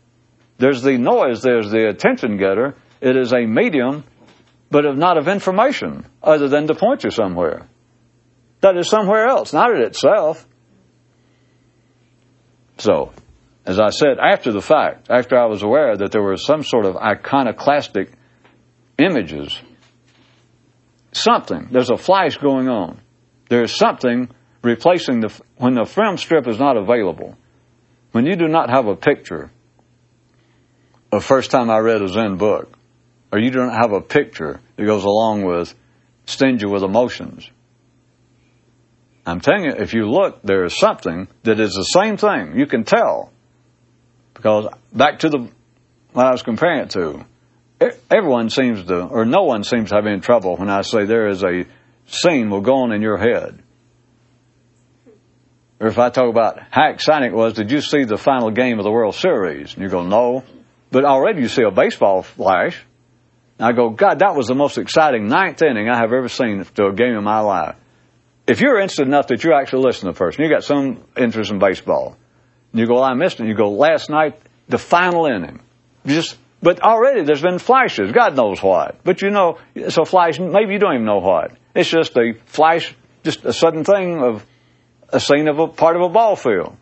There's 0.57 0.81
the 0.81 0.97
noise, 0.97 1.41
there's 1.41 1.71
the 1.71 1.87
attention 1.87 2.37
getter. 2.37 2.75
It 2.99 3.15
is 3.15 3.31
a 3.31 3.45
medium, 3.45 4.03
but 4.69 4.85
of 4.85 4.97
not 4.97 5.17
of 5.17 5.29
information 5.29 6.05
other 6.21 6.49
than 6.49 6.67
to 6.67 6.75
point 6.75 7.05
you 7.05 7.11
somewhere. 7.11 7.65
That 8.59 8.75
is 8.75 8.89
somewhere 8.89 9.27
else, 9.27 9.53
not 9.53 9.73
in 9.73 9.81
itself. 9.83 10.45
So, 12.79 13.13
as 13.65 13.79
I 13.79 13.89
said, 13.91 14.17
after 14.19 14.51
the 14.51 14.61
fact, 14.61 15.07
after 15.09 15.37
I 15.37 15.45
was 15.45 15.63
aware 15.63 15.95
that 15.95 16.11
there 16.11 16.21
were 16.21 16.35
some 16.35 16.63
sort 16.63 16.85
of 16.85 16.97
iconoclastic 16.97 18.11
images, 18.97 19.57
something, 21.13 21.69
there's 21.71 21.89
a 21.89 21.97
flash 21.97 22.37
going 22.37 22.67
on. 22.67 22.99
There's 23.47 23.73
something 23.73 24.29
replacing 24.61 25.21
the, 25.21 25.41
when 25.55 25.75
the 25.75 25.85
film 25.85 26.17
strip 26.17 26.49
is 26.49 26.59
not 26.59 26.75
available 26.75 27.37
when 28.11 28.25
you 28.25 28.35
do 28.35 28.47
not 28.47 28.69
have 28.69 28.87
a 28.87 28.95
picture 28.95 29.51
of 31.11 31.23
first 31.23 31.51
time 31.51 31.69
I 31.69 31.79
read 31.79 32.01
a 32.01 32.07
Zen 32.07 32.37
book, 32.37 32.77
or 33.31 33.39
you 33.39 33.51
don't 33.51 33.73
have 33.73 33.91
a 33.91 34.01
picture 34.01 34.59
that 34.75 34.85
goes 34.85 35.03
along 35.03 35.43
with 35.45 35.73
stingy 36.25 36.65
with 36.65 36.83
emotions, 36.83 37.49
I'm 39.25 39.41
telling 39.41 39.65
you, 39.65 39.71
if 39.71 39.93
you 39.93 40.09
look, 40.09 40.41
there 40.41 40.63
is 40.63 40.77
something 40.77 41.27
that 41.43 41.59
is 41.59 41.73
the 41.73 41.83
same 41.83 42.15
thing. 42.15 42.57
You 42.57 42.65
can 42.65 42.85
tell. 42.85 43.31
Because 44.33 44.67
back 44.93 45.19
to 45.19 45.29
the, 45.29 45.49
what 46.13 46.25
I 46.25 46.31
was 46.31 46.43
comparing 46.43 46.79
it 46.79 46.91
to, 46.91 47.25
everyone 48.09 48.49
seems 48.49 48.85
to, 48.85 49.03
or 49.03 49.25
no 49.25 49.43
one 49.43 49.63
seems 49.63 49.89
to 49.89 49.95
have 49.95 50.05
any 50.05 50.21
trouble 50.21 50.55
when 50.55 50.69
I 50.69 50.81
say 50.81 51.05
there 51.05 51.27
is 51.27 51.43
a 51.43 51.65
scene 52.05 52.49
will 52.49 52.61
go 52.61 52.83
on 52.83 52.93
in 52.93 53.01
your 53.01 53.17
head 53.17 53.61
or 55.79 55.87
if 55.87 55.99
I 55.99 56.09
talk 56.09 56.29
about 56.29 56.59
how 56.71 56.89
exciting 56.89 57.29
it 57.29 57.35
was, 57.35 57.53
did 57.53 57.71
you 57.71 57.81
see 57.81 58.03
the 58.03 58.17
final 58.17 58.49
game 58.49 58.79
of 58.79 58.83
the 58.83 58.91
World 58.91 59.15
Series? 59.15 59.73
And 59.73 59.83
you 59.83 59.89
go, 59.89 60.03
no. 60.03 60.43
But 60.89 61.05
already 61.05 61.41
you 61.41 61.47
see 61.47 61.63
a 61.63 61.71
baseball 61.71 62.23
flash. 62.23 62.83
And 63.59 63.67
I 63.67 63.71
go, 63.73 63.89
God, 63.89 64.19
that 64.19 64.35
was 64.35 64.47
the 64.47 64.55
most 64.55 64.77
exciting 64.77 65.27
ninth 65.27 65.61
inning 65.61 65.89
I 65.89 65.97
have 65.97 66.13
ever 66.13 66.29
seen 66.29 66.65
to 66.75 66.87
a 66.87 66.93
game 66.93 67.15
in 67.15 67.23
my 67.23 67.39
life. 67.39 67.75
If 68.47 68.61
you're 68.61 68.79
interested 68.79 69.05
enough 69.05 69.27
that 69.27 69.43
you 69.43 69.53
actually 69.53 69.83
listen 69.83 70.07
to 70.07 70.13
the 70.13 70.17
person, 70.17 70.43
you 70.43 70.49
got 70.49 70.63
some 70.63 71.03
interest 71.15 71.51
in 71.51 71.59
baseball, 71.59 72.15
and 72.71 72.79
you 72.79 72.87
go, 72.87 72.95
well, 72.95 73.03
I 73.03 73.13
missed 73.13 73.39
it. 73.39 73.45
You 73.45 73.55
go, 73.55 73.71
last 73.71 74.09
night, 74.09 74.39
the 74.69 74.77
final 74.77 75.25
inning. 75.25 75.59
Just, 76.05 76.37
but 76.61 76.81
already 76.81 77.23
there's 77.23 77.41
been 77.41 77.59
flashes. 77.59 78.11
God 78.13 78.35
knows 78.35 78.63
what. 78.63 79.03
But 79.03 79.21
you 79.21 79.31
know, 79.31 79.57
a 79.75 80.05
flash. 80.05 80.39
Maybe 80.39 80.73
you 80.73 80.79
don't 80.79 80.93
even 80.93 81.05
know 81.05 81.19
what. 81.19 81.51
It's 81.75 81.89
just 81.89 82.17
a 82.17 82.33
flash, 82.45 82.95
just 83.23 83.43
a 83.43 83.51
sudden 83.51 83.83
thing 83.83 84.23
of 84.23 84.45
a 85.09 85.19
scene 85.19 85.47
of 85.47 85.59
a 85.59 85.67
part 85.67 85.95
of 85.95 86.01
a 86.01 86.09
ball 86.09 86.35
field. 86.35 86.75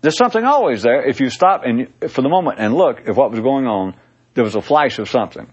There's 0.00 0.16
something 0.16 0.44
always 0.44 0.82
there. 0.82 1.04
If 1.04 1.20
you 1.20 1.30
stop 1.30 1.62
and 1.64 1.88
for 2.10 2.22
the 2.22 2.28
moment 2.28 2.58
and 2.60 2.74
look 2.74 3.08
at 3.08 3.16
what 3.16 3.30
was 3.30 3.40
going 3.40 3.66
on, 3.66 3.96
there 4.34 4.44
was 4.44 4.54
a 4.54 4.62
flash 4.62 4.98
of 4.98 5.08
something. 5.08 5.50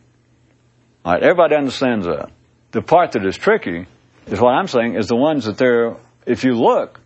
All 1.06 1.14
right, 1.14 1.24
everybody 1.24 1.56
understands 1.56 2.06
that. 2.06 2.30
The 2.72 2.82
part 2.82 3.14
that 3.14 3.26
is 3.26 3.38
tricky 3.38 3.88
is 4.28 4.40
what 4.40 4.52
I'm 4.52 4.68
saying 4.68 4.96
is 4.96 5.08
the 5.08 5.16
ones 5.16 5.46
that 5.46 5.58
they're. 5.58 5.96
If 6.26 6.44
you 6.44 6.54
look, 6.54 7.02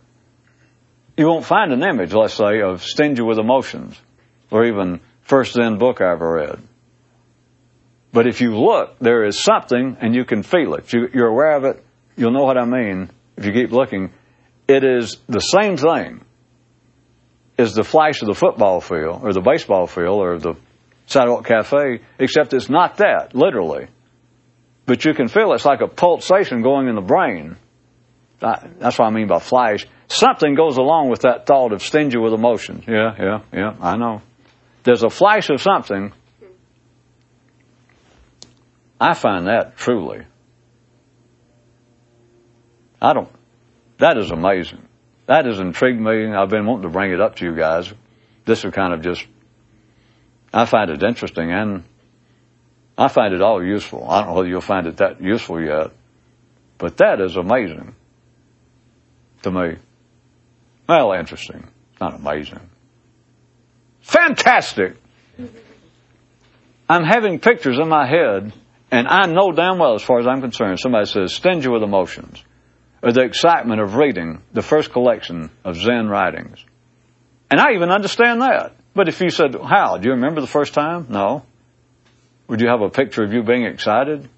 you 1.16 1.26
won't 1.26 1.44
find 1.44 1.72
an 1.72 1.82
image, 1.82 2.12
let's 2.12 2.34
say, 2.34 2.60
of 2.60 2.84
stingy 2.84 3.22
with 3.22 3.38
emotions, 3.38 3.98
or 4.50 4.64
even 4.66 5.00
first 5.22 5.54
Zen 5.54 5.78
book 5.78 6.00
I 6.00 6.12
ever 6.12 6.30
read. 6.30 6.60
But 8.12 8.26
if 8.26 8.40
you 8.40 8.56
look, 8.56 8.98
there 9.00 9.24
is 9.24 9.38
something, 9.38 9.96
and 10.00 10.14
you 10.14 10.24
can 10.24 10.42
feel 10.42 10.74
it. 10.74 10.92
You, 10.92 11.08
you're 11.12 11.26
aware 11.26 11.56
of 11.56 11.64
it. 11.64 11.84
You'll 12.16 12.32
know 12.32 12.44
what 12.44 12.56
I 12.56 12.64
mean 12.64 13.10
if 13.38 13.46
you 13.46 13.52
keep 13.52 13.70
looking, 13.70 14.12
it 14.66 14.84
is 14.84 15.18
the 15.28 15.38
same 15.38 15.76
thing 15.76 16.24
as 17.56 17.72
the 17.72 17.84
flash 17.84 18.20
of 18.20 18.26
the 18.26 18.34
football 18.34 18.80
field 18.80 19.20
or 19.22 19.32
the 19.32 19.40
baseball 19.40 19.86
field 19.86 20.18
or 20.18 20.38
the 20.38 20.54
sidewalk 21.06 21.46
cafe, 21.46 22.00
except 22.18 22.52
it's 22.52 22.68
not 22.68 22.96
that, 22.96 23.34
literally. 23.34 23.86
But 24.86 25.04
you 25.04 25.14
can 25.14 25.28
feel 25.28 25.52
it's 25.52 25.64
like 25.64 25.80
a 25.80 25.86
pulsation 25.86 26.62
going 26.62 26.88
in 26.88 26.96
the 26.96 27.00
brain. 27.00 27.56
That's 28.40 28.98
what 28.98 29.06
I 29.06 29.10
mean 29.10 29.28
by 29.28 29.38
flash. 29.38 29.86
Something 30.08 30.54
goes 30.54 30.76
along 30.76 31.10
with 31.10 31.20
that 31.20 31.46
thought 31.46 31.72
of 31.72 31.82
stingy 31.82 32.18
with 32.18 32.32
emotions. 32.32 32.84
Yeah, 32.88 33.14
yeah, 33.18 33.38
yeah, 33.52 33.76
I 33.80 33.96
know. 33.96 34.22
There's 34.82 35.04
a 35.04 35.10
flash 35.10 35.48
of 35.50 35.60
something. 35.62 36.12
I 39.00 39.14
find 39.14 39.46
that 39.46 39.76
truly 39.76 40.24
I 43.00 43.12
don't, 43.12 43.30
that 43.98 44.18
is 44.18 44.30
amazing. 44.30 44.82
That 45.26 45.44
has 45.44 45.60
intrigued 45.60 46.00
me. 46.00 46.32
I've 46.32 46.48
been 46.48 46.66
wanting 46.66 46.84
to 46.84 46.88
bring 46.88 47.12
it 47.12 47.20
up 47.20 47.36
to 47.36 47.44
you 47.44 47.54
guys. 47.54 47.92
This 48.44 48.64
is 48.64 48.72
kind 48.72 48.94
of 48.94 49.02
just, 49.02 49.26
I 50.52 50.64
find 50.64 50.90
it 50.90 51.02
interesting 51.02 51.52
and 51.52 51.84
I 52.96 53.08
find 53.08 53.34
it 53.34 53.42
all 53.42 53.62
useful. 53.62 54.08
I 54.08 54.20
don't 54.20 54.30
know 54.30 54.34
whether 54.36 54.48
you'll 54.48 54.60
find 54.60 54.86
it 54.86 54.96
that 54.96 55.20
useful 55.20 55.62
yet, 55.62 55.92
but 56.78 56.96
that 56.96 57.20
is 57.20 57.36
amazing 57.36 57.94
to 59.42 59.50
me. 59.50 59.76
Well, 60.88 61.12
interesting. 61.12 61.64
Not 62.00 62.14
amazing. 62.14 62.60
Fantastic! 64.00 64.96
I'm 66.88 67.04
having 67.04 67.38
pictures 67.40 67.78
in 67.78 67.88
my 67.88 68.06
head, 68.06 68.52
and 68.90 69.06
I 69.06 69.26
know 69.26 69.52
damn 69.52 69.78
well, 69.78 69.94
as 69.94 70.02
far 70.02 70.20
as 70.20 70.26
I'm 70.26 70.40
concerned, 70.40 70.80
somebody 70.80 71.04
says, 71.04 71.34
stingy 71.34 71.68
with 71.68 71.82
emotions 71.82 72.42
or 73.02 73.12
the 73.12 73.22
excitement 73.22 73.80
of 73.80 73.94
reading 73.94 74.42
the 74.52 74.62
first 74.62 74.92
collection 74.92 75.50
of 75.64 75.76
Zen 75.76 76.08
writings. 76.08 76.64
And 77.50 77.60
I 77.60 77.72
even 77.74 77.90
understand 77.90 78.42
that. 78.42 78.74
But 78.94 79.08
if 79.08 79.20
you 79.20 79.30
said, 79.30 79.54
how? 79.54 79.96
Do 79.98 80.08
you 80.08 80.14
remember 80.14 80.40
the 80.40 80.46
first 80.46 80.74
time? 80.74 81.06
No. 81.08 81.44
Would 82.48 82.60
you 82.60 82.68
have 82.68 82.80
a 82.80 82.90
picture 82.90 83.22
of 83.22 83.32
you 83.32 83.42
being 83.42 83.64
excited? 83.64 84.28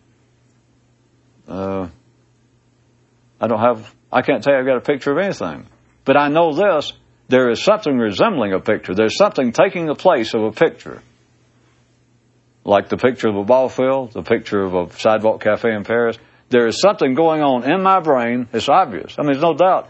Uh, 1.48 1.88
I 3.40 3.46
don't 3.46 3.60
have, 3.60 3.94
I 4.12 4.22
can't 4.22 4.42
tell 4.42 4.52
you 4.52 4.60
I've 4.60 4.66
got 4.66 4.76
a 4.76 4.80
picture 4.82 5.12
of 5.12 5.18
anything. 5.18 5.66
But 6.04 6.16
I 6.16 6.28
know 6.28 6.52
this, 6.52 6.92
there 7.28 7.50
is 7.50 7.62
something 7.62 7.96
resembling 7.96 8.52
a 8.52 8.60
picture. 8.60 8.94
There's 8.94 9.16
something 9.16 9.52
taking 9.52 9.86
the 9.86 9.94
place 9.94 10.34
of 10.34 10.42
a 10.42 10.52
picture. 10.52 11.02
Like 12.64 12.88
the 12.88 12.96
picture 12.96 13.28
of 13.28 13.36
a 13.36 13.44
ball 13.44 13.68
field, 13.68 14.12
the 14.12 14.22
picture 14.22 14.62
of 14.62 14.74
a 14.74 14.92
sidewalk 14.98 15.42
cafe 15.42 15.72
in 15.72 15.84
Paris 15.84 16.18
there 16.50 16.66
is 16.66 16.80
something 16.80 17.14
going 17.14 17.42
on 17.42 17.68
in 17.68 17.82
my 17.82 18.00
brain. 18.00 18.48
It's 18.52 18.68
obvious. 18.68 19.14
I 19.18 19.22
mean, 19.22 19.32
there's 19.32 19.42
no 19.42 19.54
doubt. 19.54 19.88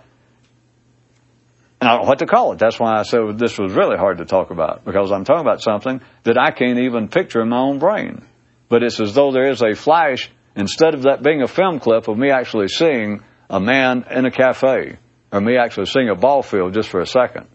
And 1.81 1.89
I 1.89 1.95
don't 1.95 2.05
know 2.05 2.09
what 2.09 2.19
to 2.19 2.27
call 2.27 2.53
it. 2.53 2.59
That's 2.59 2.79
why 2.79 2.99
I 2.99 3.03
said 3.03 3.39
this 3.39 3.59
was 3.59 3.73
really 3.73 3.97
hard 3.97 4.19
to 4.19 4.27
talk 4.27 4.51
about 4.51 4.85
because 4.85 5.11
I'm 5.11 5.25
talking 5.25 5.41
about 5.41 5.63
something 5.63 6.03
that 6.25 6.39
I 6.39 6.51
can't 6.51 6.79
even 6.79 7.09
picture 7.09 7.41
in 7.41 7.49
my 7.49 7.59
own 7.59 7.79
brain. 7.79 8.23
But 8.69 8.83
it's 8.83 9.01
as 9.01 9.15
though 9.15 9.33
there 9.33 9.51
is 9.51 9.63
a 9.63 9.75
flash 9.75 10.31
instead 10.55 10.95
of 10.95 11.03
that 11.03 11.23
being 11.23 11.43
a 11.43 11.49
film 11.49 11.81
clip 11.81 12.07
of 12.09 12.19
me 12.19 12.31
actually 12.31 12.69
seeing 12.69 13.23
a 13.49 13.59
man 13.59 14.05
in 14.11 14.27
a 14.27 14.31
cafe 14.31 14.99
or 15.33 15.41
me 15.41 15.57
actually 15.57 15.87
seeing 15.87 16.11
a 16.11 16.15
ball 16.15 16.43
field 16.43 16.75
just 16.75 16.91
for 16.91 17.01
a 17.01 17.07
second. 17.07 17.47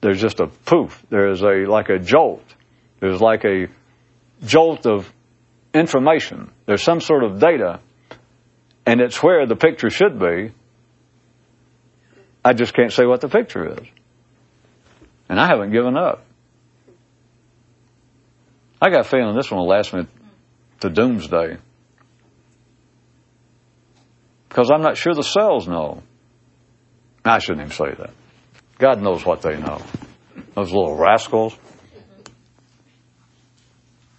There's 0.00 0.20
just 0.20 0.40
a 0.40 0.46
poof. 0.46 1.04
There's 1.10 1.42
a 1.42 1.66
like 1.68 1.90
a 1.90 1.98
jolt. 1.98 2.44
There's 3.00 3.20
like 3.20 3.44
a 3.44 3.68
jolt 4.42 4.86
of 4.86 5.12
information. 5.72 6.50
There's 6.66 6.82
some 6.82 7.00
sort 7.00 7.24
of 7.24 7.40
data, 7.40 7.80
and 8.86 9.00
it's 9.00 9.22
where 9.22 9.46
the 9.46 9.56
picture 9.56 9.90
should 9.90 10.18
be. 10.18 10.52
I 12.44 12.52
just 12.54 12.74
can't 12.74 12.92
say 12.92 13.04
what 13.04 13.20
the 13.20 13.28
picture 13.28 13.72
is. 13.72 13.86
And 15.28 15.38
I 15.38 15.46
haven't 15.46 15.72
given 15.72 15.96
up. 15.96 16.24
I 18.82 18.90
got 18.90 19.00
a 19.00 19.04
feeling 19.04 19.36
this 19.36 19.50
one 19.50 19.60
will 19.60 19.68
last 19.68 19.92
me 19.92 20.06
to 20.80 20.88
doomsday. 20.88 21.58
Because 24.48 24.70
I'm 24.74 24.82
not 24.82 24.96
sure 24.96 25.14
the 25.14 25.22
cells 25.22 25.68
know. 25.68 26.02
I 27.24 27.38
shouldn't 27.38 27.60
even 27.60 27.72
say 27.72 27.94
that. 27.98 28.10
God 28.78 29.02
knows 29.02 29.24
what 29.24 29.42
they 29.42 29.56
know. 29.56 29.82
Those 30.54 30.72
little 30.72 30.96
rascals. 30.96 31.56